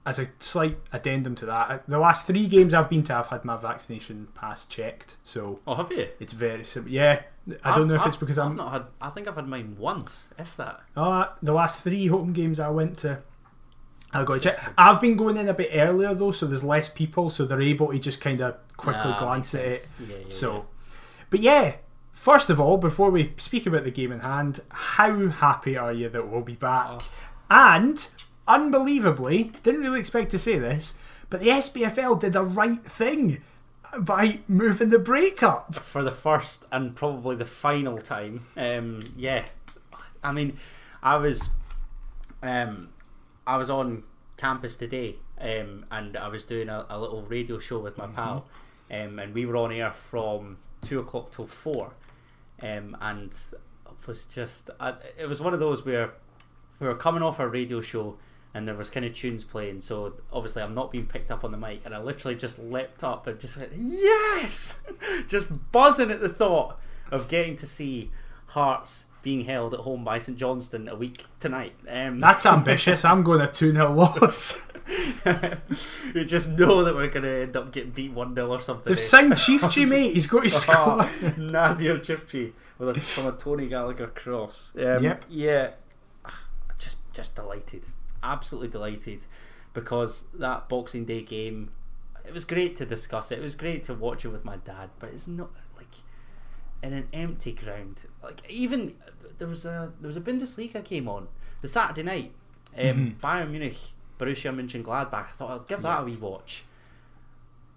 as 0.05 0.17
a 0.19 0.27
slight 0.39 0.77
addendum 0.91 1.35
to 1.35 1.45
that, 1.45 1.83
the 1.87 1.99
last 1.99 2.25
three 2.25 2.47
games 2.47 2.73
I've 2.73 2.89
been 2.89 3.03
to, 3.03 3.15
I've 3.15 3.27
had 3.27 3.45
my 3.45 3.55
vaccination 3.55 4.27
pass 4.33 4.65
checked, 4.65 5.17
so 5.23 5.59
oh, 5.67 5.75
have 5.75 5.91
you? 5.91 6.07
it's 6.19 6.33
very 6.33 6.63
simple. 6.63 6.91
Yeah, 6.91 7.21
I 7.63 7.75
don't 7.75 7.87
know 7.87 7.93
if 7.95 8.01
I've- 8.01 8.07
it's 8.09 8.17
because 8.17 8.37
I've 8.39 8.51
I'm. 8.51 8.55
not 8.57 8.71
had. 8.71 8.83
I 8.99 9.09
think 9.11 9.27
I've 9.27 9.35
had 9.35 9.47
mine 9.47 9.75
once, 9.77 10.29
if 10.39 10.57
that. 10.57 10.81
Oh, 10.97 11.31
the 11.43 11.53
last 11.53 11.83
three 11.83 12.07
home 12.07 12.33
games 12.33 12.59
I 12.59 12.69
went 12.69 12.97
to, 12.99 13.19
I 14.11 14.23
got 14.23 14.35
to 14.35 14.39
check. 14.39 14.73
I've 14.77 14.99
been 14.99 15.15
going 15.15 15.37
in 15.37 15.47
a 15.49 15.53
bit 15.53 15.69
earlier 15.73 16.13
though, 16.15 16.31
so 16.31 16.47
there's 16.47 16.63
less 16.63 16.89
people, 16.89 17.29
so 17.29 17.45
they're 17.45 17.61
able 17.61 17.91
to 17.91 17.99
just 17.99 18.21
kind 18.21 18.41
of 18.41 18.55
quickly 18.77 19.01
Ah, 19.13 19.19
glance 19.19 19.53
at 19.55 19.65
it. 19.65 19.89
Yeah, 20.07 20.15
yeah, 20.17 20.23
So, 20.27 20.53
yeah. 20.53 20.61
but 21.29 21.39
yeah, 21.41 21.75
first 22.11 22.49
of 22.49 22.59
all, 22.59 22.77
before 22.77 23.11
we 23.11 23.33
speak 23.37 23.67
about 23.67 23.83
the 23.83 23.91
game 23.91 24.11
in 24.11 24.21
hand, 24.21 24.61
how 24.69 25.27
happy 25.27 25.77
are 25.77 25.93
you 25.93 26.09
that 26.09 26.27
we'll 26.27 26.41
be 26.41 26.55
back? 26.55 26.87
Oh. 26.89 26.99
And 27.51 28.07
unbelievably, 28.51 29.51
didn't 29.63 29.81
really 29.81 29.99
expect 29.99 30.31
to 30.31 30.37
say 30.37 30.59
this, 30.59 30.95
but 31.29 31.39
the 31.39 31.47
SPFL 31.47 32.19
did 32.19 32.33
the 32.33 32.43
right 32.43 32.83
thing 32.83 33.41
by 33.97 34.39
moving 34.47 34.89
the 34.89 34.99
break 34.99 35.41
up. 35.41 35.75
for 35.75 36.03
the 36.03 36.11
first 36.11 36.65
and 36.71 36.95
probably 36.95 37.35
the 37.35 37.45
final 37.45 37.97
time. 37.97 38.45
Um, 38.57 39.13
yeah, 39.15 39.45
I 40.23 40.31
mean, 40.33 40.57
I 41.01 41.17
was, 41.17 41.49
um, 42.43 42.89
I 43.47 43.57
was 43.57 43.69
on 43.69 44.03
campus 44.37 44.75
today, 44.75 45.15
um, 45.39 45.85
and 45.89 46.17
I 46.17 46.27
was 46.27 46.43
doing 46.43 46.67
a, 46.67 46.85
a 46.89 46.99
little 46.99 47.23
radio 47.23 47.57
show 47.57 47.79
with 47.79 47.97
my 47.97 48.07
pal, 48.07 48.45
um, 48.91 49.17
and 49.17 49.33
we 49.33 49.45
were 49.45 49.55
on 49.55 49.71
air 49.71 49.91
from 49.93 50.57
two 50.81 50.99
o'clock 50.99 51.31
till 51.31 51.47
four, 51.47 51.93
um, 52.61 52.97
and 53.01 53.33
it 53.85 54.07
was 54.07 54.25
just, 54.25 54.69
I, 54.79 54.95
it 55.17 55.27
was 55.27 55.39
one 55.39 55.53
of 55.53 55.59
those 55.61 55.85
where 55.85 56.11
we 56.79 56.87
were 56.87 56.95
coming 56.95 57.23
off 57.23 57.39
our 57.39 57.47
radio 57.47 57.79
show. 57.79 58.17
And 58.53 58.67
there 58.67 58.75
was 58.75 58.89
kind 58.89 59.05
of 59.05 59.15
tunes 59.15 59.45
playing, 59.45 59.79
so 59.79 60.15
obviously 60.31 60.61
I'm 60.61 60.75
not 60.75 60.91
being 60.91 61.05
picked 61.05 61.31
up 61.31 61.45
on 61.45 61.51
the 61.51 61.57
mic, 61.57 61.81
and 61.85 61.95
I 61.95 61.99
literally 61.99 62.35
just 62.35 62.59
leapt 62.59 63.01
up 63.01 63.25
and 63.25 63.39
just 63.39 63.55
went, 63.55 63.71
"Yes!" 63.75 64.79
just 65.27 65.47
buzzing 65.71 66.11
at 66.11 66.19
the 66.19 66.27
thought 66.27 66.77
of 67.11 67.29
getting 67.29 67.55
to 67.57 67.65
see 67.65 68.11
Hearts 68.47 69.05
being 69.21 69.45
held 69.45 69.73
at 69.73 69.81
home 69.81 70.03
by 70.03 70.17
St 70.17 70.37
Johnstone 70.37 70.87
a 70.87 70.95
week 70.95 71.25
tonight. 71.39 71.73
Um, 71.87 72.19
That's 72.19 72.45
ambitious. 72.45 73.05
I'm 73.05 73.23
going 73.23 73.41
a 73.41 73.47
2 73.47 73.73
0 73.73 73.93
loss. 73.93 74.59
you 76.13 76.25
just 76.25 76.49
know 76.49 76.83
that 76.83 76.95
we're 76.95 77.09
going 77.09 77.23
to 77.23 77.41
end 77.43 77.55
up 77.55 77.71
getting 77.71 77.91
beat 77.91 78.11
1 78.11 78.35
0 78.35 78.49
or 78.49 78.59
something. 78.61 78.91
They've 78.91 78.97
eh? 78.97 79.01
signed 79.01 79.37
Chief 79.37 79.69
G, 79.69 79.85
mate. 79.85 80.13
He's 80.13 80.27
got 80.27 80.43
his 80.43 80.55
score. 80.55 80.75
Oh, 81.01 81.33
Nadir 81.37 81.99
Ciftci 81.99 82.51
with 82.77 82.97
a, 82.97 82.99
from 82.99 83.27
a 83.27 83.31
Tony 83.33 83.69
Gallacher 83.69 84.13
cross. 84.13 84.73
Um, 84.75 85.03
Yep. 85.03 85.25
Yeah, 85.29 85.71
just 86.77 86.97
just 87.13 87.35
delighted, 87.35 87.83
absolutely 88.23 88.69
delighted, 88.69 89.21
because 89.73 90.25
that 90.33 90.69
Boxing 90.69 91.05
Day 91.05 91.21
game, 91.21 91.71
it 92.25 92.33
was 92.33 92.45
great 92.45 92.75
to 92.77 92.85
discuss 92.85 93.31
it. 93.31 93.39
It 93.39 93.41
was 93.41 93.55
great 93.55 93.83
to 93.83 93.93
watch 93.93 94.25
it 94.25 94.29
with 94.29 94.45
my 94.45 94.57
dad, 94.57 94.89
but 94.99 95.09
it's 95.09 95.27
not 95.27 95.49
like 95.77 95.95
in 96.83 96.93
an 96.93 97.07
empty 97.13 97.53
ground. 97.53 98.05
Like 98.23 98.49
even 98.49 98.95
there 99.37 99.47
was 99.47 99.65
a 99.65 99.93
there 99.99 100.07
was 100.07 100.17
a 100.17 100.21
Bundesliga 100.21 100.83
game 100.83 101.07
on 101.07 101.27
the 101.61 101.67
Saturday 101.67 102.03
night. 102.03 102.33
Um, 102.77 103.17
Bayern 103.21 103.51
Munich, 103.51 103.77
Borussia 104.17 104.53
Mönchengladbach. 104.53 105.13
I 105.13 105.23
thought 105.23 105.49
I'll 105.49 105.59
give 105.59 105.81
that 105.81 106.01
a 106.01 106.03
wee 106.03 106.15
watch. 106.15 106.63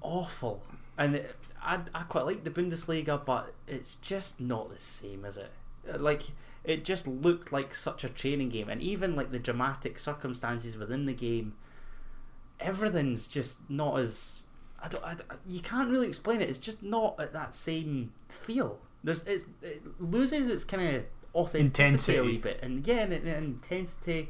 Awful, 0.01 0.63
and 0.99 1.17
it, 1.17 1.37
I 1.63 1.81
I 1.95 2.03
quite 2.03 2.27
like 2.27 2.45
the 2.45 2.51
Bundesliga, 2.51 3.25
but 3.25 3.55
it's 3.67 3.97
just 3.97 4.41
not 4.41 4.71
the 4.71 4.79
same, 4.79 5.25
is 5.25 5.37
it? 5.37 5.51
Like 5.99 6.23
it 6.65 6.85
just 6.85 7.07
looked 7.07 7.53
like 7.53 7.75
such 7.75 8.05
a 8.05 8.09
training 8.09 8.49
game, 8.49 8.69
and 8.69 8.81
even 8.81 9.15
like 9.15 9.31
the 9.31 9.39
dramatic 9.39 9.99
circumstances 9.99 10.77
within 10.77 11.07
the 11.07 11.13
game, 11.13 11.55
everything's 12.59 13.27
just 13.27 13.69
not 13.71 13.99
as 13.99 14.43
I 14.83 14.89
don't, 14.89 15.05
I, 15.05 15.17
you 15.47 15.61
can't 15.61 15.91
really 15.91 16.09
explain 16.09 16.41
it. 16.41 16.49
It's 16.49 16.59
just 16.59 16.83
not 16.83 17.19
at 17.19 17.33
that 17.33 17.55
same 17.55 18.13
feel. 18.29 18.79
There's 19.03 19.23
it's, 19.27 19.45
it 19.63 19.83
loses 19.99 20.49
its 20.49 20.65
kind 20.65 20.97
of 20.97 21.05
authenticity 21.35 22.17
a 22.17 22.25
wee 22.25 22.39
bit, 22.39 22.61
and 22.63 22.87
yeah, 22.87 23.01
and, 23.01 23.13
and 23.13 23.27
intensity. 23.27 24.29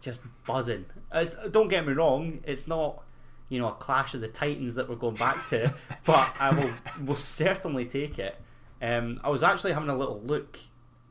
Just 0.00 0.20
buzzing. 0.46 0.86
It's, 1.14 1.32
don't 1.50 1.68
get 1.68 1.86
me 1.86 1.92
wrong. 1.92 2.40
It's 2.44 2.66
not 2.66 3.02
you 3.48 3.58
know 3.58 3.68
a 3.68 3.72
clash 3.72 4.14
of 4.14 4.20
the 4.20 4.28
titans 4.28 4.74
that 4.74 4.88
we're 4.88 4.96
going 4.96 5.16
back 5.16 5.48
to, 5.50 5.74
but 6.04 6.34
I 6.38 6.54
will 6.54 6.72
will 7.04 7.14
certainly 7.14 7.84
take 7.84 8.18
it. 8.18 8.36
Um, 8.82 9.20
I 9.22 9.30
was 9.30 9.42
actually 9.42 9.72
having 9.72 9.88
a 9.88 9.96
little 9.96 10.20
look 10.20 10.58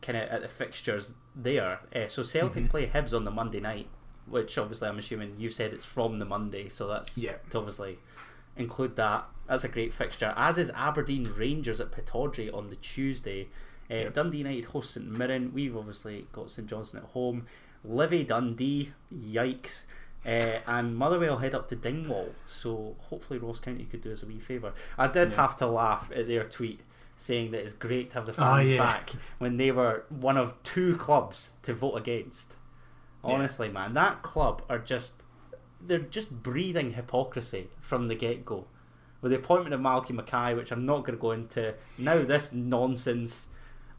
kind 0.04 0.18
of 0.18 0.30
at 0.30 0.42
the 0.44 0.48
fixtures 0.50 1.16
there. 1.36 1.80
Uh, 1.96 2.08
so 2.08 2.22
Celtic 2.22 2.70
play 2.70 2.86
Hibs 2.88 3.14
on 3.14 3.24
the 3.24 3.32
Monday 3.32 3.60
night, 3.60 3.88
which 4.28 4.58
obviously 4.60 4.88
I'm 4.88 5.00
assuming 5.00 5.34
you 5.40 5.50
said 5.50 5.74
it's 5.74 5.86
from 5.86 6.20
the 6.20 6.26
Monday, 6.26 6.70
so 6.70 6.88
that's 6.88 7.18
Yeah. 7.18 7.38
to 7.50 7.58
obviously 7.58 7.98
include 8.56 8.96
that. 8.98 9.26
That's 9.48 9.64
a 9.64 9.68
great 9.70 9.94
fixture. 9.94 10.34
As 10.38 10.58
is 10.60 10.70
Aberdeen 10.76 11.28
Rangers 11.36 11.82
at 11.82 11.92
Pittodrie 11.92 12.54
on 12.54 12.70
the 12.70 12.76
Tuesday. 12.78 13.50
Uh, 13.90 14.10
Dundee 14.10 14.38
United 14.40 14.66
host 14.66 14.92
St 14.94 15.06
Mirren. 15.10 15.52
We've 15.54 15.76
obviously 15.76 16.28
got 16.32 16.52
St 16.52 16.68
Johnstone 16.70 17.02
at 17.02 17.08
home. 17.10 17.46
Livy 17.84 18.24
Dundee, 18.24 18.94
yikes. 19.14 19.84
Uh, 20.26 20.60
and 20.68 20.96
Motherwell 20.96 21.38
head 21.40 21.54
up 21.54 21.68
to 21.68 21.76
Dingwall. 21.76 22.34
So 22.48 22.96
hopefully 23.10 23.40
Ross 23.40 23.60
County 23.60 23.84
could 23.84 24.02
do 24.02 24.14
us 24.14 24.24
a 24.24 24.26
wee 24.26 24.40
favour. 24.40 24.74
I 24.98 25.08
did 25.08 25.34
have 25.34 25.56
to 25.58 25.68
laugh 25.68 26.10
at 26.16 26.30
their 26.30 26.46
tweet 26.46 26.80
saying 27.18 27.52
that 27.52 27.62
it's 27.62 27.74
great 27.74 28.10
to 28.12 28.16
have 28.16 28.26
the 28.26 28.34
Ah, 28.42 28.58
fans 28.58 28.70
yeah. 28.72 28.78
back 28.78 29.12
when 29.38 29.58
they 29.58 29.72
were 29.72 30.06
one 30.10 30.38
of 30.38 30.62
two 30.64 30.96
clubs 30.98 31.54
to 31.64 31.74
vote 31.74 31.96
against. 31.96 32.54
Honestly, 33.24 33.70
man, 33.70 33.94
that 33.94 34.22
club 34.22 34.62
are 34.70 34.80
just 34.80 35.24
they're 35.86 36.00
just 36.00 36.32
breathing 36.44 36.94
hypocrisy 36.94 37.70
from 37.82 38.08
the 38.08 38.16
get 38.16 38.46
go. 38.46 38.66
With 39.22 39.32
the 39.32 39.38
appointment 39.38 39.74
of 39.74 39.80
Malky 39.80 40.12
Mackay, 40.12 40.54
which 40.54 40.72
I'm 40.72 40.86
not 40.86 41.00
going 41.06 41.18
to 41.18 41.22
go 41.22 41.32
into 41.32 41.76
now, 41.98 42.22
this 42.24 42.52
nonsense. 42.52 43.48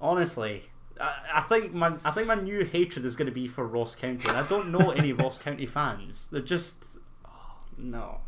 Honestly, 0.00 0.64
I, 1.00 1.14
I 1.36 1.40
think 1.40 1.72
my 1.72 1.94
I 2.04 2.10
think 2.10 2.26
my 2.28 2.34
new 2.34 2.64
hatred 2.64 3.06
is 3.06 3.16
going 3.16 3.26
to 3.26 3.32
be 3.32 3.48
for 3.48 3.66
Ross 3.66 3.94
County. 3.94 4.28
And 4.28 4.36
I 4.36 4.46
don't 4.46 4.70
know 4.70 4.90
any 4.90 5.12
Ross 5.22 5.38
County 5.38 5.64
fans. 5.66 6.26
They're 6.30 6.42
just 6.42 6.84
oh, 7.24 7.30
no, 7.78 8.20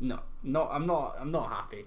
no, 0.00 0.20
no. 0.42 0.68
I'm 0.68 0.86
not. 0.86 1.16
I'm 1.20 1.30
not 1.30 1.50
happy. 1.50 1.84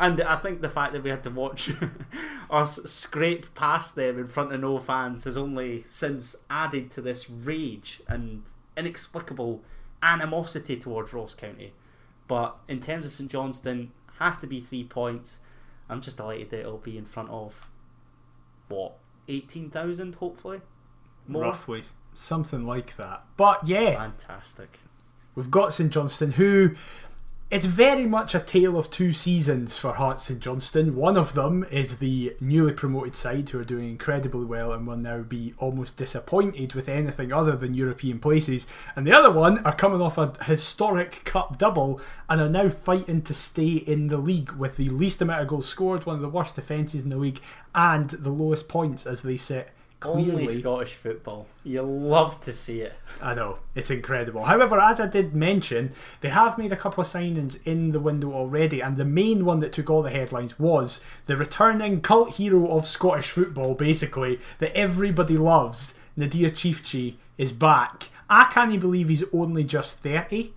And 0.00 0.18
I 0.22 0.36
think 0.36 0.62
the 0.62 0.70
fact 0.70 0.94
that 0.94 1.04
we 1.04 1.10
had 1.10 1.22
to 1.24 1.30
watch 1.30 1.70
us 2.50 2.80
scrape 2.90 3.54
past 3.54 3.94
them 3.94 4.18
in 4.18 4.26
front 4.26 4.50
of 4.50 4.60
no 4.62 4.78
fans 4.78 5.24
has 5.24 5.36
only 5.36 5.82
since 5.82 6.34
added 6.48 6.90
to 6.92 7.02
this 7.02 7.28
rage 7.28 8.00
and 8.08 8.42
inexplicable 8.78 9.62
animosity 10.02 10.78
towards 10.78 11.12
Ross 11.12 11.34
County. 11.34 11.74
But 12.28 12.56
in 12.66 12.80
terms 12.80 13.04
of 13.04 13.12
St 13.12 13.30
Johnstone, 13.30 13.92
has 14.18 14.38
to 14.38 14.46
be 14.46 14.60
three 14.60 14.84
points. 14.84 15.38
I'm 15.90 16.00
just 16.00 16.16
delighted 16.16 16.48
that 16.50 16.60
it'll 16.60 16.78
be 16.78 16.96
in 16.96 17.04
front 17.04 17.28
of 17.28 17.68
what 18.68 18.96
eighteen 19.28 19.68
thousand, 19.68 20.14
hopefully. 20.14 20.62
More 21.26 21.42
Roughly. 21.42 21.82
Something 22.14 22.64
like 22.64 22.96
that. 22.96 23.24
But 23.36 23.68
yeah, 23.68 23.96
fantastic. 23.96 24.78
We've 25.34 25.50
got 25.50 25.74
St 25.74 25.92
Johnstone, 25.92 26.32
who 26.32 26.74
it's 27.50 27.66
very 27.66 28.06
much 28.06 28.32
a 28.32 28.38
tale 28.38 28.78
of 28.78 28.92
two 28.92 29.12
seasons 29.12 29.76
for 29.76 29.94
Hearts 29.94 30.24
St 30.24 30.38
Johnstone. 30.38 30.94
One 30.94 31.16
of 31.16 31.32
them 31.32 31.66
is 31.68 31.98
the 31.98 32.36
newly 32.40 32.72
promoted 32.72 33.16
side, 33.16 33.50
who 33.50 33.58
are 33.58 33.64
doing 33.64 33.90
incredibly 33.90 34.44
well 34.44 34.72
and 34.72 34.86
will 34.86 34.96
now 34.96 35.22
be 35.22 35.54
almost 35.58 35.96
disappointed 35.96 36.74
with 36.74 36.88
anything 36.88 37.32
other 37.32 37.56
than 37.56 37.74
European 37.74 38.20
places. 38.20 38.68
And 38.94 39.04
the 39.04 39.12
other 39.12 39.32
one 39.32 39.58
are 39.66 39.74
coming 39.74 40.00
off 40.00 40.16
a 40.16 40.32
historic 40.44 41.24
cup 41.24 41.58
double 41.58 42.00
and 42.28 42.40
are 42.40 42.48
now 42.48 42.68
fighting 42.68 43.22
to 43.22 43.34
stay 43.34 43.72
in 43.72 44.06
the 44.06 44.18
league 44.18 44.52
with 44.52 44.76
the 44.76 44.88
least 44.88 45.20
amount 45.20 45.42
of 45.42 45.48
goals 45.48 45.68
scored, 45.68 46.06
one 46.06 46.16
of 46.16 46.22
the 46.22 46.28
worst 46.28 46.54
defences 46.54 47.02
in 47.02 47.10
the 47.10 47.16
league, 47.16 47.40
and 47.74 48.10
the 48.10 48.30
lowest 48.30 48.68
points 48.68 49.06
as 49.06 49.22
they 49.22 49.36
sit 49.36 49.70
clearly. 50.00 50.30
Only 50.30 50.48
Scottish 50.48 50.94
football. 50.94 51.46
You 51.62 51.82
love 51.82 52.40
to 52.42 52.52
see 52.52 52.80
it. 52.80 52.94
I 53.22 53.34
know, 53.34 53.58
it's 53.74 53.90
incredible. 53.90 54.44
However, 54.44 54.80
as 54.80 54.98
I 55.00 55.06
did 55.06 55.34
mention, 55.34 55.92
they 56.22 56.30
have 56.30 56.58
made 56.58 56.72
a 56.72 56.76
couple 56.76 57.02
of 57.02 57.06
signings 57.06 57.58
in 57.64 57.92
the 57.92 58.00
window 58.00 58.32
already, 58.32 58.80
and 58.80 58.96
the 58.96 59.04
main 59.04 59.44
one 59.44 59.60
that 59.60 59.72
took 59.72 59.88
all 59.90 60.02
the 60.02 60.10
headlines 60.10 60.58
was 60.58 61.04
the 61.26 61.36
returning 61.36 62.00
cult 62.00 62.36
hero 62.36 62.66
of 62.68 62.88
Scottish 62.88 63.30
football, 63.30 63.74
basically, 63.74 64.40
that 64.58 64.74
everybody 64.76 65.36
loves, 65.36 65.94
Nadir 66.16 66.50
Ciftci, 66.50 67.16
is 67.38 67.52
back. 67.52 68.08
I 68.28 68.44
can't 68.52 68.80
believe 68.80 69.08
he's 69.08 69.24
only 69.32 69.64
just 69.64 69.98
30. 69.98 70.52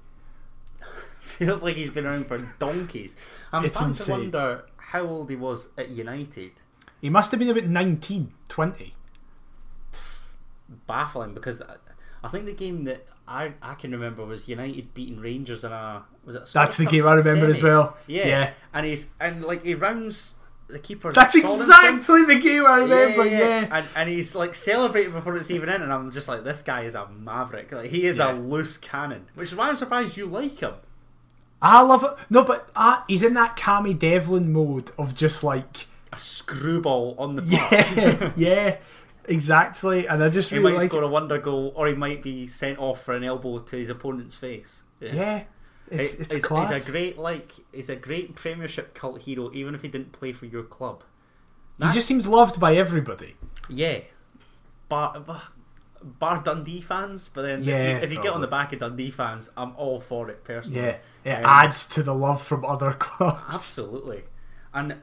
Feels 1.20 1.64
like 1.64 1.76
he's 1.76 1.90
been 1.90 2.06
around 2.06 2.28
for 2.28 2.38
donkeys. 2.60 3.16
I'm 3.52 3.66
It's 3.66 3.74
starting 3.74 3.92
insane. 3.92 4.16
to 4.16 4.22
wonder 4.22 4.66
how 4.78 5.02
old 5.08 5.30
he 5.30 5.36
was 5.36 5.70
at 5.78 5.90
United. 5.90 6.52
He 7.02 7.10
must 7.10 7.32
have 7.32 7.40
been 7.40 7.50
about 7.50 7.66
19, 7.66 8.32
20. 8.48 8.94
Baffling 10.88 11.34
because 11.34 11.62
I, 12.24 12.28
think 12.30 12.46
the 12.46 12.54
game 12.54 12.84
that 12.86 13.06
I, 13.28 13.54
I 13.62 13.74
can 13.76 13.92
remember 13.92 14.26
was 14.26 14.48
United 14.48 14.94
beating 14.94 15.20
Rangers 15.20 15.64
in 15.64 15.72
a 15.72 16.04
was 16.26 16.36
it? 16.36 16.50
A 16.50 16.54
That's 16.54 16.78
the 16.78 16.86
game 16.86 17.08
I 17.08 17.14
remember 17.14 17.48
as 17.48 17.62
well. 17.64 17.98
Yeah. 18.08 18.28
Yeah. 18.28 18.52
and 18.74 18.86
he's 18.86 19.10
and 19.20 19.44
like 19.44 19.64
he 19.64 19.74
rounds 19.76 20.36
the 20.68 20.80
keeper. 20.80 21.12
That's 21.12 21.36
exactly 21.36 22.26
the 22.26 22.40
game 22.40 22.66
I 22.66 22.80
remember, 22.80 23.26
yeah, 23.26 23.40
yeah. 23.40 23.68
And, 23.78 23.86
and 23.96 24.10
he's 24.10 24.34
like 24.36 24.56
celebrating 24.56 25.12
before 25.12 25.36
it's 25.38 25.52
even 25.52 25.70
in, 25.70 25.82
and 25.82 25.92
I'm 25.94 26.10
just 26.12 26.28
like, 26.28 26.44
this 26.44 26.62
guy 26.62 26.82
is 26.82 26.96
a 26.96 27.08
maverick. 27.10 27.72
Like 27.72 27.90
he 27.90 28.06
is 28.06 28.18
Yeah. 28.18 28.32
a 28.32 28.34
loose 28.34 28.78
cannon, 28.78 29.28
which 29.36 29.50
is 29.52 29.56
why 29.56 29.70
I'm 29.70 29.76
surprised 29.76 30.18
you 30.18 30.26
like 30.26 30.60
him. 30.60 30.74
I 31.62 31.82
love 31.82 32.04
it. 32.04 32.12
No, 32.30 32.44
but 32.44 32.70
uh, 32.76 33.02
he's 33.08 33.24
in 33.24 33.36
that 33.36 33.56
Cammy 33.56 33.98
Devlin 33.98 34.52
mode 34.52 34.92
of 34.98 35.16
just 35.16 35.44
like. 35.44 35.88
A 36.12 36.18
screwball 36.18 37.16
on 37.18 37.36
the 37.36 37.42
park. 37.58 37.72
Yeah, 37.96 38.32
yeah, 38.36 38.76
exactly. 39.26 40.08
And 40.08 40.24
I 40.24 40.30
just 40.30 40.50
He 40.50 40.58
really 40.58 40.74
might 40.74 40.80
like. 40.80 40.90
score 40.90 41.04
a 41.04 41.08
wonder 41.08 41.38
goal, 41.40 41.74
or 41.76 41.88
he 41.88 41.94
might 41.96 42.22
be 42.22 42.48
sent 42.48 42.80
off 42.80 43.04
for 43.04 43.14
an 43.16 43.24
elbow 43.24 43.60
to 43.60 43.76
his 43.76 43.90
opponent's 43.90 44.36
face. 44.36 44.84
yeah, 45.00 45.44
it's 45.90 46.14
He- 46.14 46.22
it's 46.22 46.34
he's, 46.36 46.44
class. 46.46 46.72
he's 46.72 46.88
a 46.88 46.92
great 46.92 47.18
like 47.18 47.54
he's 47.74 47.90
a 47.90 47.96
great 47.96 48.36
Premiership 48.36 48.94
cult 48.94 49.22
hero, 49.22 49.52
even 49.54 49.76
if 49.76 49.82
he 49.82 49.88
didn't 49.88 50.12
play 50.12 50.32
for 50.34 50.46
your 50.46 50.64
club. 50.64 51.04
he 51.82 51.92
just 51.92 52.08
seems 52.08 52.28
loved 52.28 52.60
by 52.60 52.76
everybody. 52.76 53.36
Yeah, 53.70 54.00
bar, 54.90 55.20
bar, 55.20 55.42
bar 56.02 56.42
Dundee 56.44 56.82
fans, 56.82 57.30
but 57.34 57.42
then 57.44 57.64
Yeah, 57.64 57.76
if 57.76 57.98
you, 57.98 58.04
if 58.04 58.12
you 58.14 58.22
get 58.22 58.34
on 58.34 58.42
the 58.42 58.48
back 58.48 58.74
of 58.74 58.80
Dundee 58.80 59.12
fans, 59.12 59.50
I'm 59.58 59.74
all 59.78 60.00
for 60.00 60.30
it 60.30 60.44
personally. 60.44 60.82
Yeah, 60.82 60.98
it 61.26 61.32
Um, 61.40 61.46
adds 61.46 61.88
to 61.90 62.04
the 62.04 62.14
love 62.14 62.42
from 62.42 62.64
other 62.66 62.94
clubs. 62.94 63.42
Absolutely. 63.54 64.24
And 64.74 64.98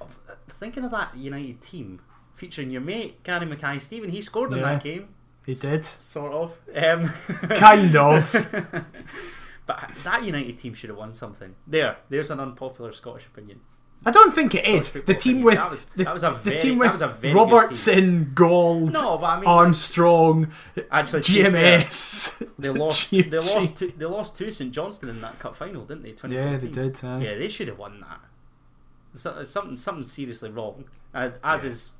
uh, 0.00 0.04
thinking 0.48 0.84
of 0.84 0.90
that 0.90 1.16
United 1.16 1.60
team, 1.60 2.00
featuring 2.42 2.70
your 2.72 2.80
mate 2.82 3.22
Gary 3.22 3.46
Mackay-Steven. 3.46 4.10
He 4.10 4.20
scored 4.20 4.52
in 4.52 4.60
that 4.62 4.82
game, 4.82 5.08
He 5.46 5.54
did. 5.54 5.84
sort 5.84 6.32
of. 6.32 6.58
Um, 6.74 7.08
Kind 7.56 7.94
of. 7.94 8.32
but 9.66 9.90
that 10.02 10.24
United 10.24 10.58
team 10.58 10.74
should 10.74 10.90
have 10.90 10.98
won 10.98 11.12
something. 11.12 11.54
There, 11.68 11.96
there's 12.08 12.30
an 12.30 12.40
unpopular 12.40 12.92
Scottish 12.92 13.26
opinion. 13.32 13.60
I 14.04 14.10
don't 14.10 14.34
think 14.34 14.56
it 14.56 14.64
is. 14.64 14.90
The 14.90 15.00
team 15.14 15.14
opinion. 15.14 15.44
with 15.44 15.54
That 15.54 15.70
was- 15.70 15.84
the, 15.84 16.02
that 16.04 16.14
was 16.14 16.22
a 16.24 16.30
the 16.30 16.36
very- 16.50 16.58
team 16.58 16.78
that 16.78 16.78
with 16.80 16.92
was 16.94 17.02
a 17.02 17.08
very 17.08 17.34
Robertson, 17.34 18.32
Gauld, 18.34 18.92
No, 18.94 19.18
I 19.22 19.36
mean, 19.36 19.44
Armstrong, 19.46 20.50
actually, 20.90 21.20
GMS. 21.20 22.48
They 22.58 22.70
lost. 22.70 23.10
They 23.12 23.22
lost. 23.38 23.76
To, 23.78 23.86
they 23.96 24.04
lost 24.04 24.36
to 24.38 24.50
St 24.50 24.72
Johnstone 24.72 25.10
in 25.10 25.20
that 25.20 25.38
cup 25.38 25.54
final, 25.54 25.84
didn't 25.84 26.02
they? 26.02 26.28
Yeah, 26.28 26.56
they 26.56 26.66
did. 26.66 27.04
aye. 27.04 27.20
Yeah, 27.22 27.34
they 27.38 27.48
should 27.48 27.68
have 27.68 27.78
won 27.78 28.00
that. 28.00 28.20
So, 29.14 29.44
something, 29.44 29.76
something 29.76 30.04
seriously 30.04 30.50
wrong. 30.50 30.84
Uh, 31.14 31.30
as 31.44 31.64
Yeah. 31.64 31.70
is 31.70 31.92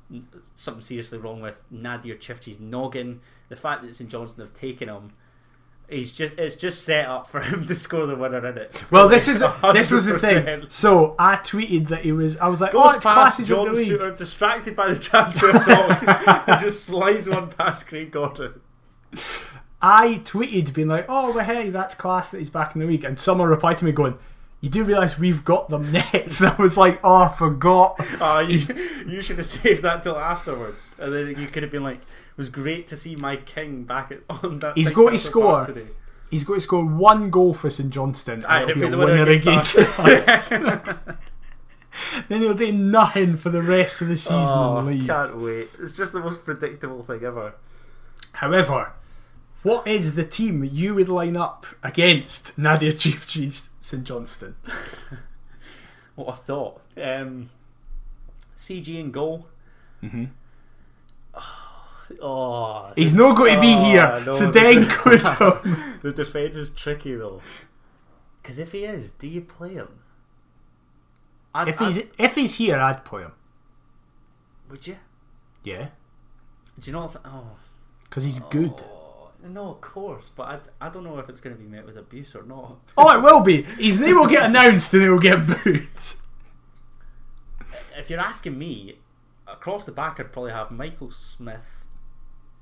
something 0.55 0.81
seriously 0.81 1.19
wrong 1.19 1.41
with 1.41 1.63
Nadir 1.69 2.15
Ciftci's 2.15 2.59
noggin. 2.59 3.21
The 3.49 3.55
fact 3.55 3.83
that 3.83 3.93
St 3.93 4.09
Johnstone 4.09 4.45
have 4.45 4.53
taken 4.55 4.89
him, 4.89 5.13
he's 5.87 6.11
just 6.11 6.33
it's 6.39 6.55
just 6.55 6.83
set 6.83 7.05
up 7.07 7.27
for 7.29 7.39
him 7.49 7.67
to 7.67 7.75
score 7.75 8.07
the 8.07 8.15
winner 8.15 8.43
in 8.47 8.57
it. 8.57 8.83
Well, 8.89 9.07
this 9.07 9.27
is 9.27 9.43
this 9.73 9.91
was 9.91 10.05
the 10.05 10.17
thing. 10.17 10.65
So 10.69 11.13
I 11.19 11.35
tweeted 11.35 11.89
that 11.89 12.01
he 12.01 12.11
was. 12.11 12.35
I 12.37 12.47
was 12.47 12.61
like, 12.61 12.71
Goes 12.71 12.83
"Oh, 12.85 12.95
it's 12.95 13.01
classes 13.03 13.47
John 13.47 13.65
the 13.65 13.73
league." 13.73 14.17
Distracted 14.17 14.75
by 14.75 14.91
the 14.91 14.99
transfer 14.99 15.51
talk, 15.51 16.47
and 16.47 16.59
just 16.59 16.83
slides 16.85 17.29
one 17.29 17.49
past 17.49 17.87
Craig 17.87 18.11
Gordon. 18.11 18.59
I 19.81 20.21
tweeted 20.23 20.73
being 20.73 20.87
like, 20.87 21.05
"Oh, 21.09 21.33
well, 21.33 21.45
hey, 21.45 21.69
that's 21.69 21.93
class 21.93 22.29
that 22.29 22.37
he's 22.39 22.49
back 22.49 22.73
in 22.73 22.81
the 22.81 22.87
league," 22.87 23.03
and 23.03 23.19
someone 23.19 23.49
replied 23.49 23.77
to 23.79 23.85
me 23.85 23.91
going, 23.91 24.17
"You 24.63 24.69
do 24.69 24.85
realise 24.85 25.19
we've 25.19 25.43
got 25.43 25.69
them 25.69 25.91
next?" 26.13 26.41
I 26.41 26.55
was 26.55 26.77
like, 26.77 27.01
"Oh, 27.03 27.23
I 27.23 27.27
forgot." 27.27 27.99
Oh, 28.21 28.39
you, 28.39 28.59
you 29.07 29.21
should 29.21 29.37
have 29.37 29.45
saved 29.45 29.81
that 29.81 30.03
till 30.03 30.17
afterwards, 30.17 30.95
and 30.97 31.13
then 31.13 31.35
you 31.37 31.47
could 31.47 31.63
have 31.63 31.71
been 31.71 31.83
like, 31.83 31.97
"It 31.97 32.37
was 32.37 32.47
great 32.49 32.87
to 32.87 32.95
see 32.95 33.17
my 33.17 33.35
king 33.35 33.83
back 33.83 34.11
at, 34.11 34.21
on 34.29 34.59
that." 34.59 34.77
He's 34.77 34.91
got 34.91 35.09
to 35.09 35.17
score. 35.17 35.65
Today. 35.65 35.87
He's 36.31 36.45
got 36.45 36.55
to 36.55 36.61
score 36.61 36.85
one 36.85 37.29
goal 37.29 37.53
for 37.53 37.69
St 37.69 37.89
Johnstone, 37.91 38.45
Aye, 38.45 38.63
it'll 38.63 38.75
be 38.75 38.81
it'll 38.87 39.03
a 39.03 39.05
winner 39.05 39.29
against, 39.29 39.77
us. 39.77 39.99
us. 39.99 40.49
then 42.27 42.41
he'll 42.41 42.55
do 42.55 42.71
nothing 42.71 43.35
for 43.35 43.49
the 43.49 43.61
rest 43.61 44.01
of 44.01 44.07
the 44.07 44.15
season 44.15 44.39
oh, 44.39 44.77
and 44.77 44.87
leave. 44.87 45.05
can't 45.05 45.37
wait! 45.37 45.69
It's 45.79 45.93
just 45.93 46.13
the 46.13 46.21
most 46.21 46.45
predictable 46.45 47.03
thing 47.03 47.23
ever. 47.23 47.53
However, 48.33 48.93
what 49.61 49.85
is 49.85 50.15
the 50.15 50.23
team 50.23 50.63
you 50.63 50.95
would 50.95 51.09
line 51.09 51.37
up 51.37 51.67
against 51.83 52.57
Nadia 52.57 52.93
Chief 52.93 53.27
Chiefs 53.27 53.69
St 53.83 54.03
Johnstone? 54.05 54.55
What 56.15 56.29
I 56.29 56.35
thought. 56.35 56.81
Um, 56.95 57.49
CG 58.55 58.87
in 58.99 59.09
goal. 59.11 59.47
Mm-hmm. 60.03 60.25
Oh, 62.21 62.93
He's 62.95 63.15
not 63.15 63.35
going 63.35 63.55
to 63.55 63.61
be 63.61 63.73
Oh, 63.73 63.83
here, 63.85 64.23
no, 64.23 64.31
so 64.31 64.45
the- 64.51 64.51
then 64.51 64.83
include 64.83 65.25
him. 65.25 65.99
the 66.03 66.11
defense 66.11 66.55
is 66.55 66.69
tricky 66.69 67.15
though. 67.15 67.41
Because 68.41 68.59
if 68.59 68.73
he 68.73 68.85
is, 68.85 69.11
do 69.13 69.27
you 69.27 69.41
play 69.41 69.73
him? 69.73 69.87
I'd, 71.55 71.69
If 71.69 71.79
he's 71.79 71.97
if 72.19 72.35
he's 72.35 72.55
here, 72.55 72.77
I'd 72.77 73.03
play 73.05 73.23
him. 73.23 73.31
would 74.69 74.85
you? 74.85 74.97
Yeah, 75.63 75.87
Do 76.79 76.91
you 76.91 76.93
not? 76.95 77.13
Th- 77.13 77.25
oh. 77.25 77.55
because 78.03 78.25
he's 78.25 78.37
good. 78.39 78.83
No, 79.45 79.71
of 79.71 79.81
course, 79.81 80.31
but 80.35 80.67
I, 80.79 80.87
I 80.87 80.89
don't 80.89 81.03
know 81.03 81.19
if 81.19 81.27
it's 81.27 81.41
going 81.41 81.55
to 81.55 81.61
be 81.61 81.67
met 81.67 81.85
with 81.85 81.97
abuse 81.97 82.33
or 82.33 82.43
not. 82.43 82.77
Oh, 82.97 83.17
it 83.17 83.21
will 83.21 83.41
be. 83.41 83.63
His 83.63 83.99
name 83.99 84.15
will 84.15 84.27
get 84.27 84.43
announced 84.43 84.93
and 84.93 85.03
he 85.03 85.09
will 85.09 85.19
get 85.19 85.45
booed. 85.45 85.89
If 87.97 88.09
you're 88.09 88.19
asking 88.19 88.57
me, 88.57 88.99
across 89.47 89.85
the 89.85 89.91
back, 89.91 90.19
I'd 90.19 90.31
probably 90.31 90.51
have 90.51 90.71
Michael 90.71 91.11
Smith, 91.11 91.85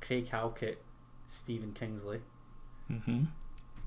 Craig 0.02 0.28
Halkett, 0.30 0.82
Stephen 1.28 1.74
Kingsley. 1.74 2.22
Mm-hmm. 2.92 3.26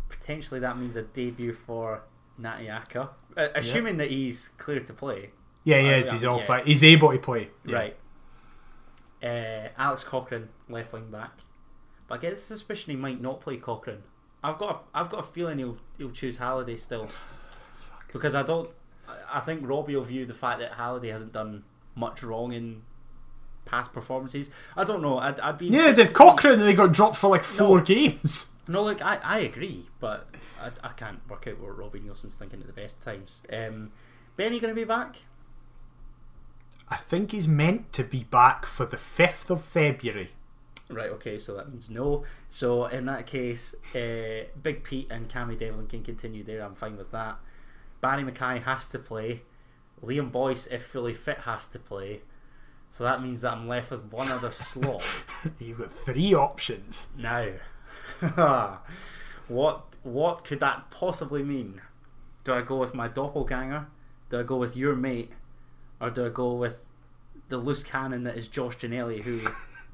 Potentially, 0.08 0.60
that 0.60 0.78
means 0.78 0.94
a 0.96 1.02
debut 1.02 1.52
for 1.52 2.02
Natiaka, 2.40 3.08
uh, 3.36 3.48
assuming 3.54 3.96
that 3.98 4.10
he's 4.10 4.48
clear 4.56 4.80
to 4.80 4.92
play. 4.92 5.30
Yeah, 5.64 5.80
he 5.80 5.88
Uh, 5.92 5.96
is. 5.98 6.10
He's 6.12 6.24
all 6.24 6.38
yeah. 6.38 6.44
fine. 6.46 6.66
He's 6.66 6.84
able 6.84 7.10
to 7.10 7.18
play. 7.18 7.48
Yeah. 7.66 7.76
Right. 7.76 7.96
Uh, 9.22 9.68
Alex 9.78 10.04
Cochrane, 10.04 10.48
left 10.68 10.92
wing 10.92 11.10
back. 11.10 11.32
But 12.08 12.16
I 12.16 12.18
get 12.18 12.36
the 12.36 12.40
suspicion 12.42 12.90
he 12.90 12.96
might 12.96 13.20
not 13.20 13.40
play 13.40 13.56
Cochrane. 13.56 14.02
I've 14.42 14.58
got 14.58 14.70
a, 14.94 14.98
I've 14.98 15.10
got 15.10 15.20
a 15.20 15.22
feeling 15.22 15.58
he'll 15.58 15.78
he'll 15.98 16.10
choose 16.10 16.36
Halliday 16.38 16.76
still. 16.76 17.08
Because 18.12 18.34
I 18.36 18.42
don't 18.44 18.70
I- 19.32 19.40
think 19.40 19.66
Robbie 19.68 19.96
will 19.96 20.04
view 20.04 20.24
the 20.24 20.34
fact 20.34 20.60
that 20.60 20.74
Halliday 20.74 21.08
hasn't 21.08 21.32
done 21.32 21.64
much 21.96 22.22
wrong 22.22 22.52
in 22.52 22.82
past 23.64 23.92
performances. 23.92 24.50
I 24.76 24.84
don't 24.84 25.02
know. 25.02 25.18
I'd, 25.18 25.40
I'd 25.40 25.58
be 25.58 25.66
Yeah, 25.66 25.90
did 25.92 26.12
Cochrane 26.12 26.60
and 26.60 26.62
they 26.62 26.74
got 26.74 26.92
dropped 26.92 27.16
for 27.16 27.28
like 27.28 27.42
four 27.42 27.78
No. 27.78 27.84
games. 27.84 28.52
No, 28.68 28.82
look, 28.84 29.04
I, 29.04 29.16
I 29.16 29.38
agree, 29.40 29.86
but 30.00 30.26
I, 30.60 30.70
I 30.86 30.92
can't 30.92 31.20
work 31.28 31.46
out 31.48 31.58
what 31.60 31.76
Robbie 31.76 32.00
Neilson's 32.00 32.34
thinking 32.36 32.60
at 32.60 32.66
the 32.68 32.72
best 32.72 33.02
times. 33.02 33.42
Um, 33.52 33.90
Benny 34.36 34.60
going 34.60 34.72
to 34.74 34.80
be 34.80 34.84
back? 34.84 35.16
I 36.88 36.96
think 36.96 37.32
he's 37.32 37.48
meant 37.48 37.92
to 37.94 38.04
be 38.04 38.24
back 38.24 38.64
for 38.64 38.86
the 38.86 38.96
5th 38.96 39.50
of 39.50 39.64
February. 39.64 40.30
Right, 40.90 41.10
okay, 41.10 41.38
so 41.38 41.54
that 41.54 41.70
means 41.70 41.88
no. 41.88 42.24
So 42.48 42.84
in 42.86 43.06
that 43.06 43.26
case, 43.26 43.74
uh, 43.94 44.44
Big 44.62 44.84
Pete 44.84 45.10
and 45.10 45.28
Cammy 45.28 45.58
Devlin 45.58 45.86
can 45.86 46.02
continue 46.02 46.44
there. 46.44 46.62
I'm 46.62 46.74
fine 46.74 46.96
with 46.96 47.10
that. 47.12 47.38
Barrie 48.00 48.22
McKay 48.22 48.62
has 48.62 48.90
to 48.90 48.98
play. 48.98 49.42
Liam 50.04 50.30
Boyce, 50.30 50.66
if 50.66 50.84
fully 50.84 51.14
fit, 51.14 51.38
has 51.40 51.66
to 51.68 51.78
play. 51.78 52.20
So 52.90 53.02
that 53.04 53.22
means 53.22 53.40
that 53.40 53.54
I'm 53.54 53.66
left 53.66 53.90
with 53.90 54.12
one 54.12 54.30
other 54.30 54.52
slot. 54.52 55.02
You've 55.58 55.78
got 55.78 55.92
three 55.92 56.34
options. 56.34 57.08
Now, 57.16 57.48
what 59.48 59.84
what 60.02 60.44
could 60.44 60.60
that 60.60 60.90
possibly 60.90 61.42
mean? 61.42 61.80
Do 62.44 62.52
I 62.52 62.60
go 62.60 62.76
with 62.76 62.94
my 62.94 63.08
doppelganger? 63.08 63.86
Do 64.28 64.38
I 64.38 64.42
go 64.42 64.56
with 64.56 64.76
your 64.76 64.94
mate? 64.94 65.32
Or 66.00 66.10
do 66.10 66.26
I 66.26 66.28
go 66.28 66.52
with 66.52 66.84
the 67.48 67.56
loose 67.56 67.82
cannon 67.82 68.24
that 68.24 68.36
is 68.36 68.48
Josh 68.48 68.76
Ginnelly, 68.76 69.22
who 69.22 69.40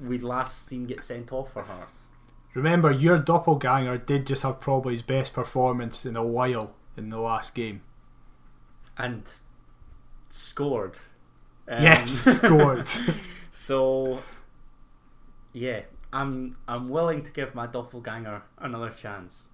we'd 0.01 0.23
last 0.23 0.67
seen 0.67 0.87
get 0.87 1.03
sent 1.03 1.33
off 1.33 1.53
for 1.53 1.63
Hearts? 1.63 2.05
Remember, 2.55 2.91
your 2.91 3.19
doppelganger 3.19 3.99
did 3.99 4.27
just 4.27 4.43
have 4.43 4.59
probably 4.61 4.95
his 4.95 5.03
best 5.03 5.33
performance 5.33 6.05
in 6.05 6.17
a 6.17 6.25
while 6.25 6.75
in 6.97 7.09
the 7.09 7.19
last 7.19 7.55
game. 7.55 7.83
And 8.99 9.23
scored. 10.29 10.99
Um, 11.69 11.83
yes, 11.83 12.11
scored. 12.37 12.89
So, 13.53 14.23
yeah, 15.53 15.83
I'm 16.13 16.57
I'm 16.67 16.89
willing 16.89 17.23
to 17.23 17.31
give 17.31 17.55
my 17.55 17.67
doppelganger 17.67 18.43
another 18.59 18.91
chance. 18.91 19.49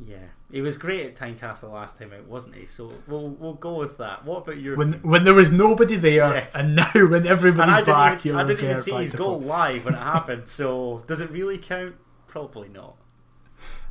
Yeah, 0.00 0.16
he 0.50 0.60
was 0.62 0.78
great 0.78 1.04
at 1.06 1.16
Tynecastle 1.16 1.70
last 1.72 1.98
time 1.98 2.12
out, 2.12 2.26
wasn't 2.26 2.54
he? 2.56 2.66
So 2.66 2.92
we'll 3.06 3.28
we'll 3.28 3.54
go 3.54 3.74
with 3.74 3.98
that. 3.98 4.24
What 4.24 4.38
about 4.44 4.58
your 4.58 4.76
when 4.76 4.92
team? 4.92 5.02
when 5.02 5.24
there 5.24 5.34
was 5.34 5.52
nobody 5.52 5.96
there, 5.96 6.34
Yes. 6.34 6.54
and 6.54 6.74
now 6.76 6.90
when 6.94 7.26
everybody's 7.26 7.84
back, 7.84 8.24
even, 8.24 8.38
I 8.38 8.44
didn't 8.44 8.64
even 8.64 8.80
see 8.80 8.92
his 8.92 9.12
goal 9.12 9.40
live 9.40 9.84
when 9.84 9.94
it 9.94 9.98
happened. 10.02 10.48
So 10.48 11.04
does 11.06 11.20
it 11.20 11.30
really 11.30 11.58
count? 11.58 11.96
Probably 12.26 12.68
not. 12.68 12.96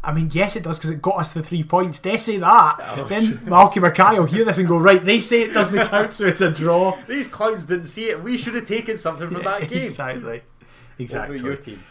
I 0.03 0.11
mean, 0.11 0.29
yes, 0.33 0.55
it 0.55 0.63
does 0.63 0.79
because 0.79 0.89
it 0.89 1.01
got 1.03 1.19
us 1.19 1.31
the 1.31 1.43
three 1.43 1.63
points. 1.63 1.99
They 1.99 2.17
say 2.17 2.37
that. 2.37 2.77
Oh, 2.97 3.03
then 3.09 3.37
Malky 3.45 3.79
Mackay 3.79 4.17
will 4.17 4.25
hear 4.25 4.43
this 4.43 4.57
and 4.57 4.67
go, 4.67 4.77
right, 4.79 5.03
they 5.05 5.19
say 5.19 5.43
it 5.43 5.53
doesn't 5.53 5.87
count, 5.89 6.15
so 6.15 6.25
it's 6.25 6.41
a 6.41 6.49
draw. 6.51 6.97
These 7.07 7.27
clowns 7.27 7.65
didn't 7.65 7.83
see 7.85 8.09
it. 8.09 8.23
We 8.23 8.35
should 8.35 8.55
have 8.55 8.65
taken 8.67 8.97
something 8.97 9.27
from 9.29 9.43
Yeah, 9.43 9.59
that 9.59 9.69
game. 9.69 9.83
Exactly. 9.83 10.41
Exactly. 10.97 11.39
your 11.39 11.55
team? 11.55 11.83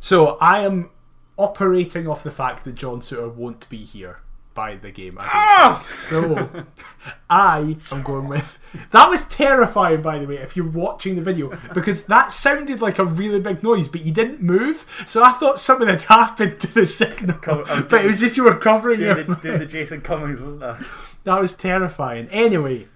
So 0.00 0.36
I 0.38 0.64
am 0.64 0.90
operating 1.36 2.06
off 2.08 2.22
the 2.22 2.30
fact 2.30 2.64
that 2.64 2.74
John 2.74 3.00
Souttar 3.00 3.32
won't 3.34 3.68
be 3.68 3.78
here 3.78 4.18
by 4.54 4.76
the 4.76 4.90
game. 4.90 5.16
I 5.18 5.26
Ah! 5.32 5.82
So 5.84 6.48
I 7.30 7.76
am 7.90 8.02
going 8.02 8.28
with. 8.28 8.58
That 8.90 9.08
was 9.08 9.24
terrifying, 9.24 10.02
by 10.02 10.18
the 10.18 10.26
way, 10.26 10.36
if 10.36 10.56
you're 10.56 10.68
watching 10.68 11.16
the 11.16 11.22
video, 11.22 11.56
because 11.74 12.04
that 12.04 12.32
sounded 12.32 12.80
like 12.80 12.98
a 12.98 13.04
really 13.04 13.40
big 13.40 13.62
noise, 13.62 13.88
but 13.88 14.02
you 14.02 14.12
didn't 14.12 14.42
move. 14.42 14.86
So 15.06 15.22
I 15.22 15.32
thought 15.32 15.58
something 15.58 15.88
had 15.88 16.02
happened 16.04 16.60
to 16.60 16.74
the 16.74 16.86
signal. 16.86 17.38
Cover- 17.38 17.82
but 17.90 18.04
it 18.04 18.08
was 18.08 18.20
just 18.20 18.36
you 18.36 18.44
were 18.44 18.56
covering 18.56 19.00
your. 19.00 19.14
Doing 19.14 19.26
the, 19.28 19.34
doing 19.36 19.58
the 19.60 19.66
Jason 19.66 20.00
Cummings, 20.02 20.40
wasn't 20.40 20.64
I? 20.64 20.78
That 21.24 21.40
was 21.40 21.54
terrifying. 21.54 22.28
Anyway, 22.28 22.88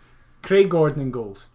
Craig 0.43 0.69
Gordon 0.69 1.01
in 1.01 1.11
goals. 1.11 1.49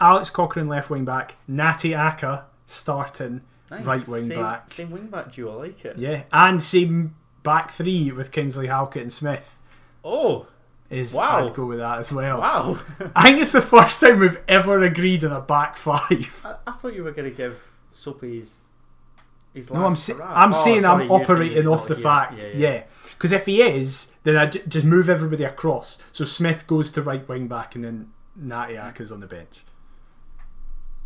Alex 0.00 0.28
Cochrane 0.28 0.68
left 0.68 0.90
wing 0.90 1.04
back. 1.06 1.36
Natty 1.48 1.94
Aka 1.94 2.42
starting 2.66 3.40
Nice. 3.70 3.84
right 3.84 4.08
wing 4.08 4.24
same, 4.24 4.38
back. 4.40 4.68
Same 4.70 4.90
wing 4.90 5.06
back 5.08 5.32
duo, 5.32 5.52
I 5.58 5.62
like 5.62 5.84
it. 5.84 5.96
Yeah, 5.98 6.22
and 6.32 6.62
same 6.62 7.16
back 7.42 7.72
three 7.72 8.10
with 8.12 8.30
Kingsley, 8.32 8.66
Halkett, 8.68 9.02
and 9.02 9.12
Smith. 9.12 9.58
Oh, 10.04 10.46
Is 10.88 11.12
Wow. 11.12 11.46
I'd 11.46 11.54
go 11.54 11.66
with 11.66 11.78
that 11.80 11.98
as 11.98 12.12
well. 12.12 12.38
wow. 12.38 12.78
I 13.16 13.24
think 13.24 13.40
it's 13.42 13.52
the 13.52 13.60
first 13.62 14.00
time 14.00 14.20
we've 14.20 14.38
ever 14.46 14.82
agreed 14.84 15.24
on 15.24 15.32
a 15.32 15.40
back 15.40 15.76
five. 15.76 16.40
I, 16.44 16.54
I 16.66 16.72
thought 16.72 16.94
you 16.94 17.02
were 17.02 17.10
going 17.12 17.28
to 17.28 17.36
give 17.36 17.60
Soapy 17.92 18.36
his, 18.36 19.70
No, 19.70 19.84
I'm 19.86 19.96
sa- 19.96 20.22
I'm 20.22 20.50
Oh, 20.50 20.64
saying 20.64 20.82
sorry, 20.82 21.04
I'm 21.06 21.10
operating 21.10 21.66
off 21.66 21.88
the 21.88 21.94
here. 21.96 22.02
fact, 22.04 22.40
yeah. 22.54 22.84
Because 23.14 23.32
if 23.32 23.46
he 23.46 23.62
is, 23.62 24.12
then 24.22 24.36
I 24.36 24.46
j- 24.46 24.62
just 24.68 24.86
move 24.86 25.08
everybody 25.08 25.42
across. 25.44 25.98
So 26.12 26.24
Smith 26.24 26.66
goes 26.68 26.92
to 26.92 27.02
right 27.02 27.26
wing 27.28 27.48
back, 27.48 27.74
and 27.74 27.82
then 27.82 28.10
Natiak 28.40 29.00
is 29.00 29.10
on 29.10 29.18
the 29.20 29.26
bench. 29.26 29.64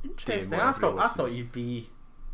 Interesting. 0.04 0.54
I 0.61 0.72
thought 0.72 0.98
I 0.98 1.08
thought 1.08 1.32
you'd 1.32 1.52
be 1.52 1.88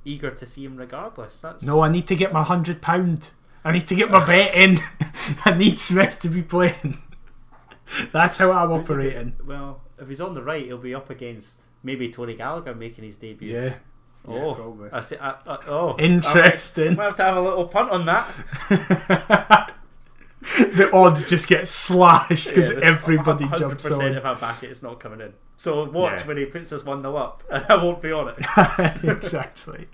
eager 0.07 0.31
to 0.31 0.47
see 0.47 0.65
him 0.65 0.77
regardless. 0.77 1.41
That's 1.41 1.63
No, 1.65 1.83
I 1.83 1.89
need 1.91 2.07
to 2.09 2.17
get 2.17 2.33
my 2.33 2.43
hundred 2.43 2.81
pound. 2.81 3.31
I 3.65 3.73
need 3.73 3.89
to 3.89 3.95
get 3.97 4.11
my 4.11 4.25
bet 4.25 4.55
in. 4.55 4.79
I 5.45 5.55
need 5.57 5.79
Smith 5.79 6.21
to 6.21 6.29
be 6.29 6.43
playing. 6.43 6.99
That's 8.13 8.39
how 8.39 8.53
I'm 8.53 8.69
Who's 8.71 8.85
a 8.91 8.95
good- 8.95 9.07
operating. 9.07 9.33
Well, 9.45 9.83
if 9.99 10.09
he's 10.09 10.21
on 10.21 10.35
the 10.35 10.43
right, 10.43 10.65
he'll 10.65 10.79
be 10.79 10.95
up 10.95 11.11
against 11.11 11.63
maybe 11.83 12.09
Tony 12.11 12.37
Gallacher 12.37 12.77
making 12.77 13.05
his 13.05 13.19
debut. 13.19 13.53
Yeah. 13.55 13.75
Oh, 14.29 14.55
probably. 14.55 14.91
I 14.93 15.01
see. 15.03 15.17
I, 15.19 15.31
I, 15.47 15.59
oh, 15.69 15.97
Interesting. 16.01 16.93
I 16.93 16.95
might 16.97 17.05
have 17.05 17.17
to 17.17 17.23
have 17.25 17.37
a 17.37 17.41
little 17.41 17.67
punt 17.69 17.91
on 17.91 18.07
that. 18.07 19.73
the 20.77 20.91
odds 20.93 21.29
just 21.29 21.47
get 21.49 21.67
slashed 21.69 22.49
because 22.49 22.71
Yeah, 22.71 22.81
everybody 22.83 23.45
100% 23.45 23.59
jumps 23.59 23.87
on. 23.87 24.15
if 24.15 24.25
I 24.25 24.35
back 24.35 24.63
it, 24.63 24.71
it's 24.71 24.83
not 24.83 25.01
coming 25.01 25.21
in. 25.21 25.33
So 25.57 25.85
watch 25.89 26.21
Yeah. 26.21 26.27
when 26.27 26.37
he 26.37 26.45
puts 26.47 26.73
us 26.73 26.85
one 26.85 27.03
0 27.03 27.17
up, 27.17 27.43
and 27.51 27.65
I 27.69 27.77
won't 27.77 28.03
be 28.03 28.13
on 28.13 28.29
it. 28.37 29.05
exactly. 29.05 29.89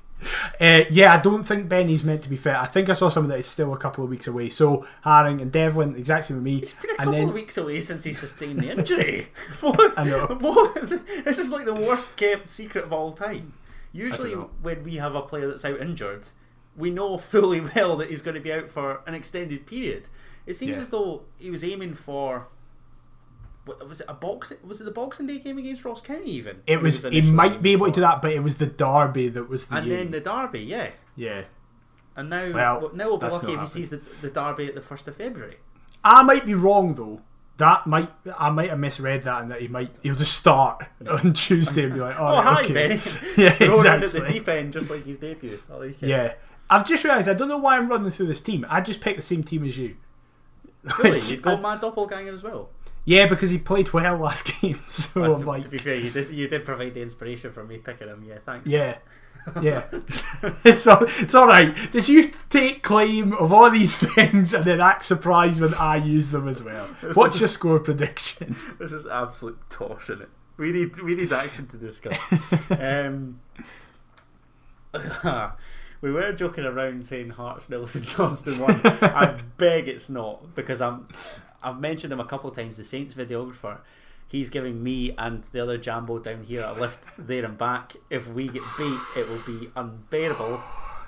Uh, 0.61 0.85
yeah, 0.91 1.15
I 1.15 1.21
don't 1.21 1.43
think 1.43 1.69
Benny's 1.69 2.05
meant 2.05 2.23
to 2.23 2.29
be 2.29 2.37
fit. 2.37 2.55
I 2.55 2.67
think 2.67 2.89
I 2.89 2.93
saw 2.93 3.09
something 3.09 3.31
that 3.31 3.39
is 3.39 3.47
still 3.47 3.73
a 3.75 3.79
couple 3.79 4.05
of 4.05 4.11
weeks 4.11 4.27
away. 4.27 4.49
So 4.49 4.87
Haring 5.05 5.41
and 5.43 5.51
Devlin, 5.51 5.97
exact 5.97 6.27
same 6.27 6.37
with 6.39 6.45
me. 6.45 6.59
It's 6.59 6.75
been 6.75 6.91
a 6.91 6.93
and 6.95 6.99
couple 6.99 7.13
then 7.13 7.29
of 7.29 7.35
weeks 7.35 7.57
away 7.59 7.81
since 7.81 8.05
he 8.05 8.13
sustained 8.13 8.61
the 8.61 8.71
injury. 8.71 9.29
what? 9.61 9.99
I 9.99 10.05
know. 10.05 10.27
What? 10.41 10.91
This 11.25 11.39
is 11.39 11.51
like 11.51 11.65
the 11.67 11.75
worst 11.75 12.17
kept 12.17 12.49
secret 12.49 12.85
of 12.85 12.93
all 12.93 13.13
time. 13.13 13.55
Usually, 13.93 14.33
when 14.33 14.85
we 14.85 14.97
have 14.97 15.15
a 15.15 15.23
player 15.23 15.49
that's 15.49 15.65
out 15.65 15.81
injured, 15.81 16.29
we 16.77 16.91
know 16.91 17.19
fully 17.19 17.61
well 17.77 17.97
that 17.97 18.09
he's 18.11 18.23
going 18.23 18.35
to 18.37 18.41
be 18.41 18.53
out 18.53 18.71
for 18.71 19.01
an 19.07 19.15
extended 19.15 19.67
period. 19.67 20.05
It 20.47 20.55
seems 20.55 20.77
Yeah. 20.77 20.83
as 20.83 20.89
though 20.89 21.23
he 21.39 21.51
was 21.51 21.63
aiming 21.65 21.95
for. 21.95 22.49
Was 23.65 24.01
it 24.01 24.07
a 24.09 24.15
box? 24.15 24.53
Was 24.65 24.81
it 24.81 24.85
the 24.85 24.91
Boxing 24.91 25.27
Day 25.27 25.39
game 25.39 25.57
against 25.57 25.85
Ross 25.85 26.01
County? 26.01 26.31
Even 26.33 26.63
it 26.67 26.81
was. 26.81 27.05
He 27.05 27.23
might 27.23 27.63
be 27.63 27.73
able 27.73 27.87
to 27.87 27.93
do 27.93 28.01
that, 28.01 28.21
but 28.21 28.33
it 28.33 28.41
was 28.41 28.57
the 28.57 28.67
derby 28.67 29.29
that 29.29 29.49
was 29.49 29.67
the. 29.67 29.77
And 29.77 29.91
then 29.91 30.11
the 30.11 30.21
derby, 30.21 30.61
yeah. 30.61 30.91
yeah. 31.15 31.45
And 32.17 32.29
now, 32.29 32.53
Well, 32.53 32.91
now 32.95 33.07
we'll 33.07 33.19
be 33.19 33.29
lucky 33.29 33.53
if 33.53 33.61
he 33.61 33.67
sees 33.67 33.91
the, 33.91 34.01
the 34.21 34.29
derby 34.29 34.67
at 34.67 34.75
the 34.75 34.83
first 34.83 35.07
of 35.09 35.17
February. 35.17 35.57
I 36.05 36.23
might 36.23 36.45
be 36.45 36.55
wrong 36.55 36.95
though. 36.95 37.21
That 37.59 37.87
might 37.87 38.11
I 38.39 38.51
might 38.51 38.71
have 38.71 38.79
misread 38.79 39.23
that, 39.25 39.43
and 39.43 39.51
that 39.51 39.61
he 39.61 39.69
might 39.69 39.99
he'll 40.03 40.17
just 40.17 40.37
start 40.37 40.85
on 41.09 41.33
Tuesday 41.33 41.85
and 41.85 41.95
be 41.95 42.01
like, 42.01 42.19
Oh, 42.19 42.27
oh, 42.27 42.41
hi, 42.41 42.61
okay. 42.63 42.73
Benny. 42.73 43.01
Yeah, 43.37 43.51
Thrown 43.53 43.87
At 43.87 44.11
the 44.11 44.27
deep 44.27 44.49
end 44.49 44.73
just 44.73 44.91
like 44.91 45.05
his 45.05 45.19
debut. 45.19 45.61
Like. 45.69 46.03
Yeah, 46.03 46.35
I've 46.69 46.87
just 46.87 47.05
realised 47.05 47.29
I 47.29 47.35
don't 47.35 47.49
know 47.49 47.59
why 47.59 47.77
I'm 47.77 47.87
running 47.87 48.11
through 48.11 48.27
this 48.27 48.41
team. 48.41 48.67
I 48.69 48.81
just 48.81 49.01
picked 49.01 49.17
the 49.17 49.23
same 49.23 49.45
team 49.45 49.65
as 49.65 49.79
you. 49.79 49.97
Really? 50.99 51.21
You'd 51.21 51.43
go 51.43 51.57
my 51.57 51.77
doppelganger 51.77 52.33
as 52.33 52.43
well? 52.43 52.71
Yeah, 53.05 53.27
because 53.27 53.51
he 53.51 53.59
played 53.59 53.93
well 53.93 54.17
last 54.17 54.47
game. 54.61 54.79
So 54.89 55.25
I'm 55.25 55.41
like, 55.45 55.63
to 55.65 55.69
be 55.69 55.79
fair, 55.79 55.97
you 55.97 56.11
did 56.11 56.31
you 56.31 56.49
did 56.49 56.65
provide 56.65 56.95
the 56.95 57.03
inspiration 57.03 57.53
for 57.53 57.65
me 57.65 57.79
picking 57.79 58.09
him. 58.09 58.25
Yeah, 58.27 58.39
thanks. 58.39 58.67
yeah, 58.67 58.99
yeah. 59.63 59.85
it's 60.65 60.87
all, 60.87 61.05
it's 61.19 61.35
all 61.35 61.47
right. 61.49 61.75
Did 61.91 62.09
you 62.09 62.31
take 62.49 62.83
claim 62.83 63.33
of 63.35 63.53
all 63.53 63.71
these 63.71 63.97
things 63.99 64.55
and 64.55 64.65
then 64.65 64.81
act 64.81 65.05
surprised 65.05 65.61
when 65.61 65.75
I 65.75 65.97
use 65.97 66.31
them 66.31 66.47
as 66.47 66.63
well? 66.63 66.87
What's 67.15 67.35
is- 67.35 67.41
your 67.41 67.49
score 67.49 67.81
prediction? 67.81 68.57
This 68.79 68.93
is 68.93 69.07
absolute 69.07 69.59
it? 70.21 70.29
We 70.59 70.71
need 70.71 71.01
we 71.01 71.15
need 71.17 71.33
action 71.33 71.67
to 71.69 71.77
discuss. 71.77 72.19
um, 72.71 73.41
we 76.01 76.11
were 76.11 76.33
joking 76.33 76.65
around 76.65 77.05
saying 77.07 77.31
Hearts 77.31 77.69
Nelson 77.71 78.03
Johnstone 78.03 78.59
won. 78.61 78.81
I 78.85 79.41
beg 79.57 79.89
it's 79.89 80.09
not 80.09 80.55
because 80.55 80.81
I'm 80.81 81.09
I've 81.63 81.81
mentioned 81.81 82.13
him 82.13 82.21
a 82.21 82.25
couple 82.25 82.51
of 82.51 82.57
times. 82.57 82.77
The 82.77 82.85
Saints 82.85 83.15
videographer. 83.15 83.79
He's 84.27 84.49
giving 84.49 84.83
me 84.83 85.15
and 85.19 85.45
the 85.45 85.61
other 85.61 85.77
Jambo 85.77 86.19
down 86.19 86.45
here 86.45 86.65
a 86.65 86.73
lift 86.73 87.07
there 87.19 87.45
and 87.45 87.59
back. 87.59 87.95
If 88.09 88.29
we 88.29 88.49
get 88.49 88.63
beat, 88.79 89.01
it 89.17 89.29
will 89.29 89.43
be 89.47 89.69
unbearable. 89.77 90.61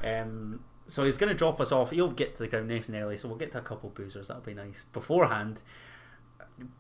Um, 0.02 0.60
so 0.86 1.04
he's 1.04 1.16
going 1.16 1.30
to 1.30 1.34
drop 1.34 1.60
us 1.60 1.72
off. 1.72 1.90
He'll 1.90 2.10
get 2.10 2.36
to 2.36 2.42
the 2.42 2.48
ground 2.48 2.68
nice 2.68 2.88
and 2.88 2.96
early, 2.96 3.16
so 3.16 3.28
we'll 3.28 3.38
get 3.38 3.52
to 3.52 3.58
a 3.58 3.62
couple 3.62 3.88
of 3.88 3.94
boozers. 3.94 4.28
That'll 4.28 4.42
be 4.42 4.54
nice. 4.54 4.84
Beforehand, 4.92 5.62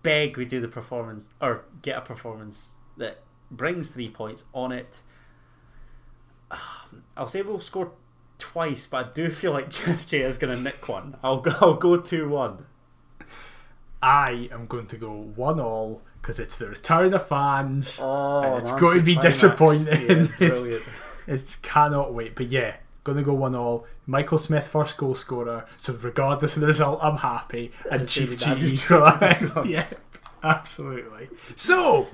beg 0.02 0.36
we 0.36 0.44
do 0.44 0.60
the 0.60 0.68
performance 0.68 1.28
or 1.40 1.64
get 1.82 1.96
a 1.96 2.00
performance 2.00 2.74
that 2.96 3.20
brings 3.50 3.90
three 3.90 4.10
points 4.10 4.44
on 4.52 4.72
it. 4.72 5.00
I'll 7.16 7.28
say 7.28 7.42
we'll 7.42 7.60
score 7.60 7.92
twice, 8.38 8.86
but 8.86 9.06
I 9.06 9.08
do 9.12 9.30
feel 9.30 9.52
like 9.52 9.70
Jeff 9.70 10.06
J 10.06 10.20
is 10.20 10.38
going 10.38 10.54
to 10.54 10.62
nick 10.62 10.88
one. 10.88 11.16
I'll 11.22 11.40
go. 11.40 11.52
I'll 11.60 11.74
go 11.74 11.96
two 12.00 12.28
one. 12.28 12.66
I 14.04 14.48
am 14.52 14.66
going 14.66 14.86
to 14.88 14.96
go 14.96 15.12
one 15.34 15.58
all 15.60 16.02
because 16.20 16.38
it's 16.38 16.56
the 16.56 16.66
return 16.68 17.14
of 17.14 17.26
fans. 17.26 17.98
Oh, 18.02 18.42
And 18.42 18.60
it's 18.62 18.72
going 18.72 18.98
to 18.98 19.02
be 19.02 19.16
disappointing. 19.16 20.08
Yeah, 20.08 20.26
It's- 20.40 20.82
It's 21.26 21.56
cannot 21.56 22.12
wait. 22.12 22.34
But 22.36 22.48
yeah, 22.48 22.76
gonna 23.02 23.22
go 23.22 23.32
one 23.32 23.54
all. 23.54 23.86
Michael 24.06 24.36
Smith 24.36 24.66
first 24.68 24.98
goal 24.98 25.14
scorer. 25.14 25.64
So 25.78 25.94
regardless 26.02 26.56
of 26.56 26.60
the 26.60 26.66
result, 26.66 27.00
I'm 27.02 27.16
happy. 27.16 27.72
And 27.90 28.02
And 28.02 28.08
Chief 28.08 28.38
David 28.38 28.58
G 28.58 28.74
equalised. 28.74 29.56
yeah, 29.66 29.86
absolutely. 30.42 31.28
So 31.56 32.08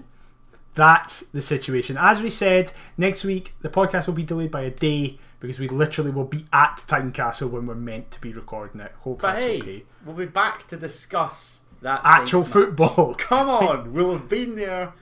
that's 0.74 1.20
the 1.32 1.42
situation. 1.42 1.96
As 1.98 2.22
we 2.22 2.30
said, 2.30 2.72
next 2.96 3.24
week 3.24 3.54
the 3.62 3.68
podcast 3.68 4.06
will 4.06 4.14
be 4.14 4.22
delayed 4.22 4.50
by 4.52 4.62
a 4.62 4.70
day 4.70 5.18
because 5.40 5.58
we 5.58 5.68
literally 5.68 6.10
will 6.10 6.24
be 6.24 6.44
at 6.52 6.84
Tynecastle 6.86 7.50
when 7.50 7.66
we're 7.66 7.74
meant 7.74 8.10
to 8.12 8.20
be 8.20 8.32
recording 8.32 8.80
it. 8.80 8.92
Hope 9.00 9.22
But 9.22 9.32
that's 9.32 9.44
hey, 9.44 9.58
okay. 9.58 9.82
we'll 10.04 10.14
be 10.14 10.26
back 10.26 10.68
to 10.68 10.76
discuss 10.76 11.59
that 11.82 12.00
Actual 12.04 12.44
football. 12.44 13.14
Come 13.18 13.48
on, 13.48 13.92
we'll 13.92 14.12
have 14.12 14.28
been 14.28 14.56
there. 14.56 14.92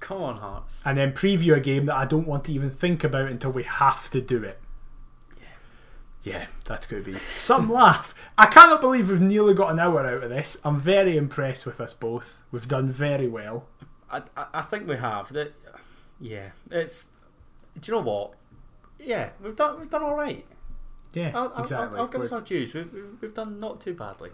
Come 0.00 0.20
on, 0.22 0.36
Hearts. 0.36 0.82
and 0.84 0.98
then 0.98 1.12
preview 1.12 1.56
a 1.56 1.60
game 1.60 1.86
that 1.86 1.96
I 1.96 2.04
don't 2.04 2.26
want 2.26 2.44
to 2.44 2.52
even 2.52 2.70
think 2.70 3.02
about 3.02 3.28
until 3.30 3.50
we 3.50 3.62
have 3.62 4.10
to 4.10 4.20
do 4.20 4.42
it. 4.44 4.60
Yeah, 5.40 5.46
yeah 6.22 6.46
that's 6.66 6.86
going 6.86 7.02
to 7.02 7.12
be 7.12 7.18
some 7.34 7.72
laugh. 7.72 8.14
I 8.36 8.46
cannot 8.46 8.80
believe 8.82 9.08
we've 9.10 9.22
nearly 9.22 9.54
got 9.54 9.70
an 9.72 9.80
hour 9.80 10.06
out 10.06 10.22
of 10.22 10.30
this. 10.30 10.58
I'm 10.64 10.78
very 10.78 11.16
impressed 11.16 11.64
with 11.64 11.80
us 11.80 11.94
both. 11.94 12.42
We've 12.52 12.68
done 12.68 12.90
very 12.90 13.26
well. 13.26 13.66
I, 14.10 14.22
I, 14.36 14.46
I 14.54 14.62
think 14.62 14.86
we 14.86 14.96
have. 14.96 15.32
That, 15.32 15.52
yeah, 16.20 16.50
it's. 16.70 17.08
Do 17.80 17.90
you 17.92 17.98
know 17.98 18.02
what? 18.04 18.32
Yeah, 18.98 19.30
we've 19.42 19.56
done 19.56 19.78
we've 19.80 19.90
done 19.90 20.02
all 20.02 20.14
right. 20.14 20.44
Yeah, 21.14 21.32
I'll, 21.34 21.58
exactly. 21.58 21.96
I'll, 21.98 22.02
I'll 22.04 22.08
give 22.08 22.20
us 22.20 22.30
We're- 22.30 22.40
our 22.40 22.46
dues. 22.46 22.74
We've, 22.74 22.92
we've 23.20 23.34
done 23.34 23.58
not 23.58 23.80
too 23.80 23.94
badly. 23.94 24.30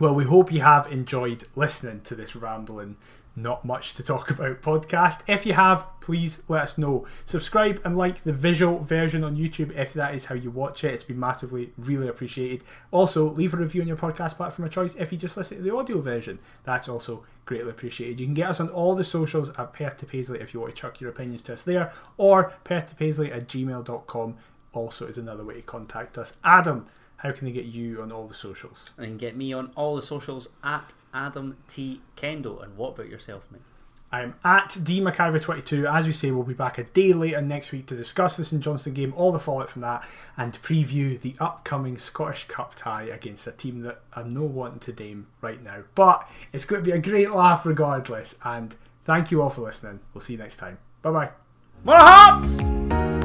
Well, 0.00 0.14
we 0.14 0.24
hope 0.24 0.52
you 0.52 0.60
have 0.60 0.86
enjoyed 0.92 1.42
listening 1.56 2.02
to 2.02 2.14
this 2.14 2.36
rambling, 2.36 2.96
not 3.34 3.64
much 3.64 3.94
to 3.94 4.04
talk 4.04 4.30
about 4.38 4.62
podcast. 4.62 5.22
If 5.26 5.44
you 5.44 5.54
have, 5.54 5.86
please 6.00 6.44
let 6.46 6.62
us 6.62 6.78
know. 6.78 7.04
Subscribe 7.24 7.80
and 7.84 7.96
like 7.96 8.22
the 8.22 8.32
visual 8.32 8.78
version 8.78 9.24
on 9.24 9.36
YouTube 9.36 9.76
if 9.76 9.92
that 9.94 10.14
is 10.14 10.26
how 10.26 10.36
you 10.36 10.52
watch 10.52 10.84
it. 10.84 10.94
It's 10.94 11.02
been 11.02 11.18
massively, 11.18 11.72
really 11.76 12.06
appreciated. 12.06 12.62
Also, 12.92 13.28
leave 13.28 13.54
a 13.54 13.56
review 13.56 13.82
on 13.82 13.88
your 13.88 13.96
podcast 13.96 14.36
platform 14.36 14.66
of 14.66 14.72
choice 14.72 14.94
if 14.94 15.10
you 15.10 15.18
just 15.18 15.36
listen 15.36 15.56
to 15.56 15.64
the 15.64 15.74
audio 15.74 16.00
version. 16.00 16.38
That's 16.62 16.88
also 16.88 17.24
greatly 17.44 17.70
appreciated. 17.70 18.20
You 18.20 18.26
can 18.26 18.34
get 18.34 18.50
us 18.50 18.60
on 18.60 18.68
all 18.68 18.94
the 18.94 19.02
socials 19.02 19.50
at 19.58 19.72
Perth 19.72 19.96
to 19.96 20.06
Paisley 20.06 20.38
if 20.38 20.54
you 20.54 20.60
want 20.60 20.76
to 20.76 20.80
chuck 20.80 21.00
your 21.00 21.10
opinions 21.10 21.42
to 21.42 21.54
us 21.54 21.62
there, 21.62 21.92
or 22.18 22.52
Perth 22.62 22.90
to 22.90 22.94
Paisley 22.94 23.32
at 23.32 23.48
gmail.com 23.48 24.36
also 24.72 25.06
is 25.06 25.18
another 25.18 25.44
way 25.44 25.54
to 25.54 25.62
contact 25.62 26.16
us. 26.18 26.36
Adam, 26.44 26.86
how 27.18 27.32
can 27.32 27.46
they 27.46 27.52
get 27.52 27.66
you 27.66 28.00
on 28.02 28.10
all 28.10 28.26
the 28.26 28.34
socials? 28.34 28.94
And 28.96 29.18
get 29.18 29.36
me 29.36 29.52
on 29.52 29.70
all 29.76 29.96
the 29.96 30.02
socials 30.02 30.48
at 30.64 30.92
Adam 31.12 31.56
T 31.68 32.00
Kendo. 32.16 32.62
And 32.62 32.76
what 32.76 32.94
about 32.94 33.08
yourself, 33.08 33.46
mate? 33.50 33.62
I'm 34.10 34.36
at 34.42 34.70
DMcIver22. 34.70 35.92
As 35.92 36.06
we 36.06 36.12
say, 36.12 36.30
we'll 36.30 36.42
be 36.42 36.54
back 36.54 36.78
a 36.78 36.84
day 36.84 37.12
later 37.12 37.42
next 37.42 37.72
week 37.72 37.86
to 37.86 37.96
discuss 37.96 38.36
this 38.36 38.52
in 38.52 38.62
Johnstone 38.62 38.94
game, 38.94 39.12
all 39.14 39.32
the 39.32 39.38
fallout 39.38 39.68
from 39.68 39.82
that, 39.82 40.08
and 40.36 40.54
preview 40.62 41.20
the 41.20 41.34
upcoming 41.38 41.98
Scottish 41.98 42.44
Cup 42.44 42.74
tie 42.74 43.02
against 43.02 43.46
a 43.46 43.52
team 43.52 43.82
that 43.82 44.00
I'm 44.14 44.32
no 44.32 44.42
wanting 44.42 44.80
to 44.80 45.04
name 45.04 45.26
right 45.42 45.62
now. 45.62 45.82
But 45.94 46.26
it's 46.52 46.64
going 46.64 46.82
to 46.82 46.90
be 46.90 46.96
a 46.96 47.00
great 47.00 47.32
laugh 47.32 47.66
regardless. 47.66 48.36
And 48.44 48.74
thank 49.04 49.30
you 49.30 49.42
all 49.42 49.50
for 49.50 49.62
listening. 49.62 50.00
We'll 50.14 50.22
see 50.22 50.34
you 50.34 50.38
next 50.38 50.56
time. 50.56 50.78
Bye 51.02 51.10
bye. 51.10 51.30
More 51.84 51.96
Hearts! 51.96 53.17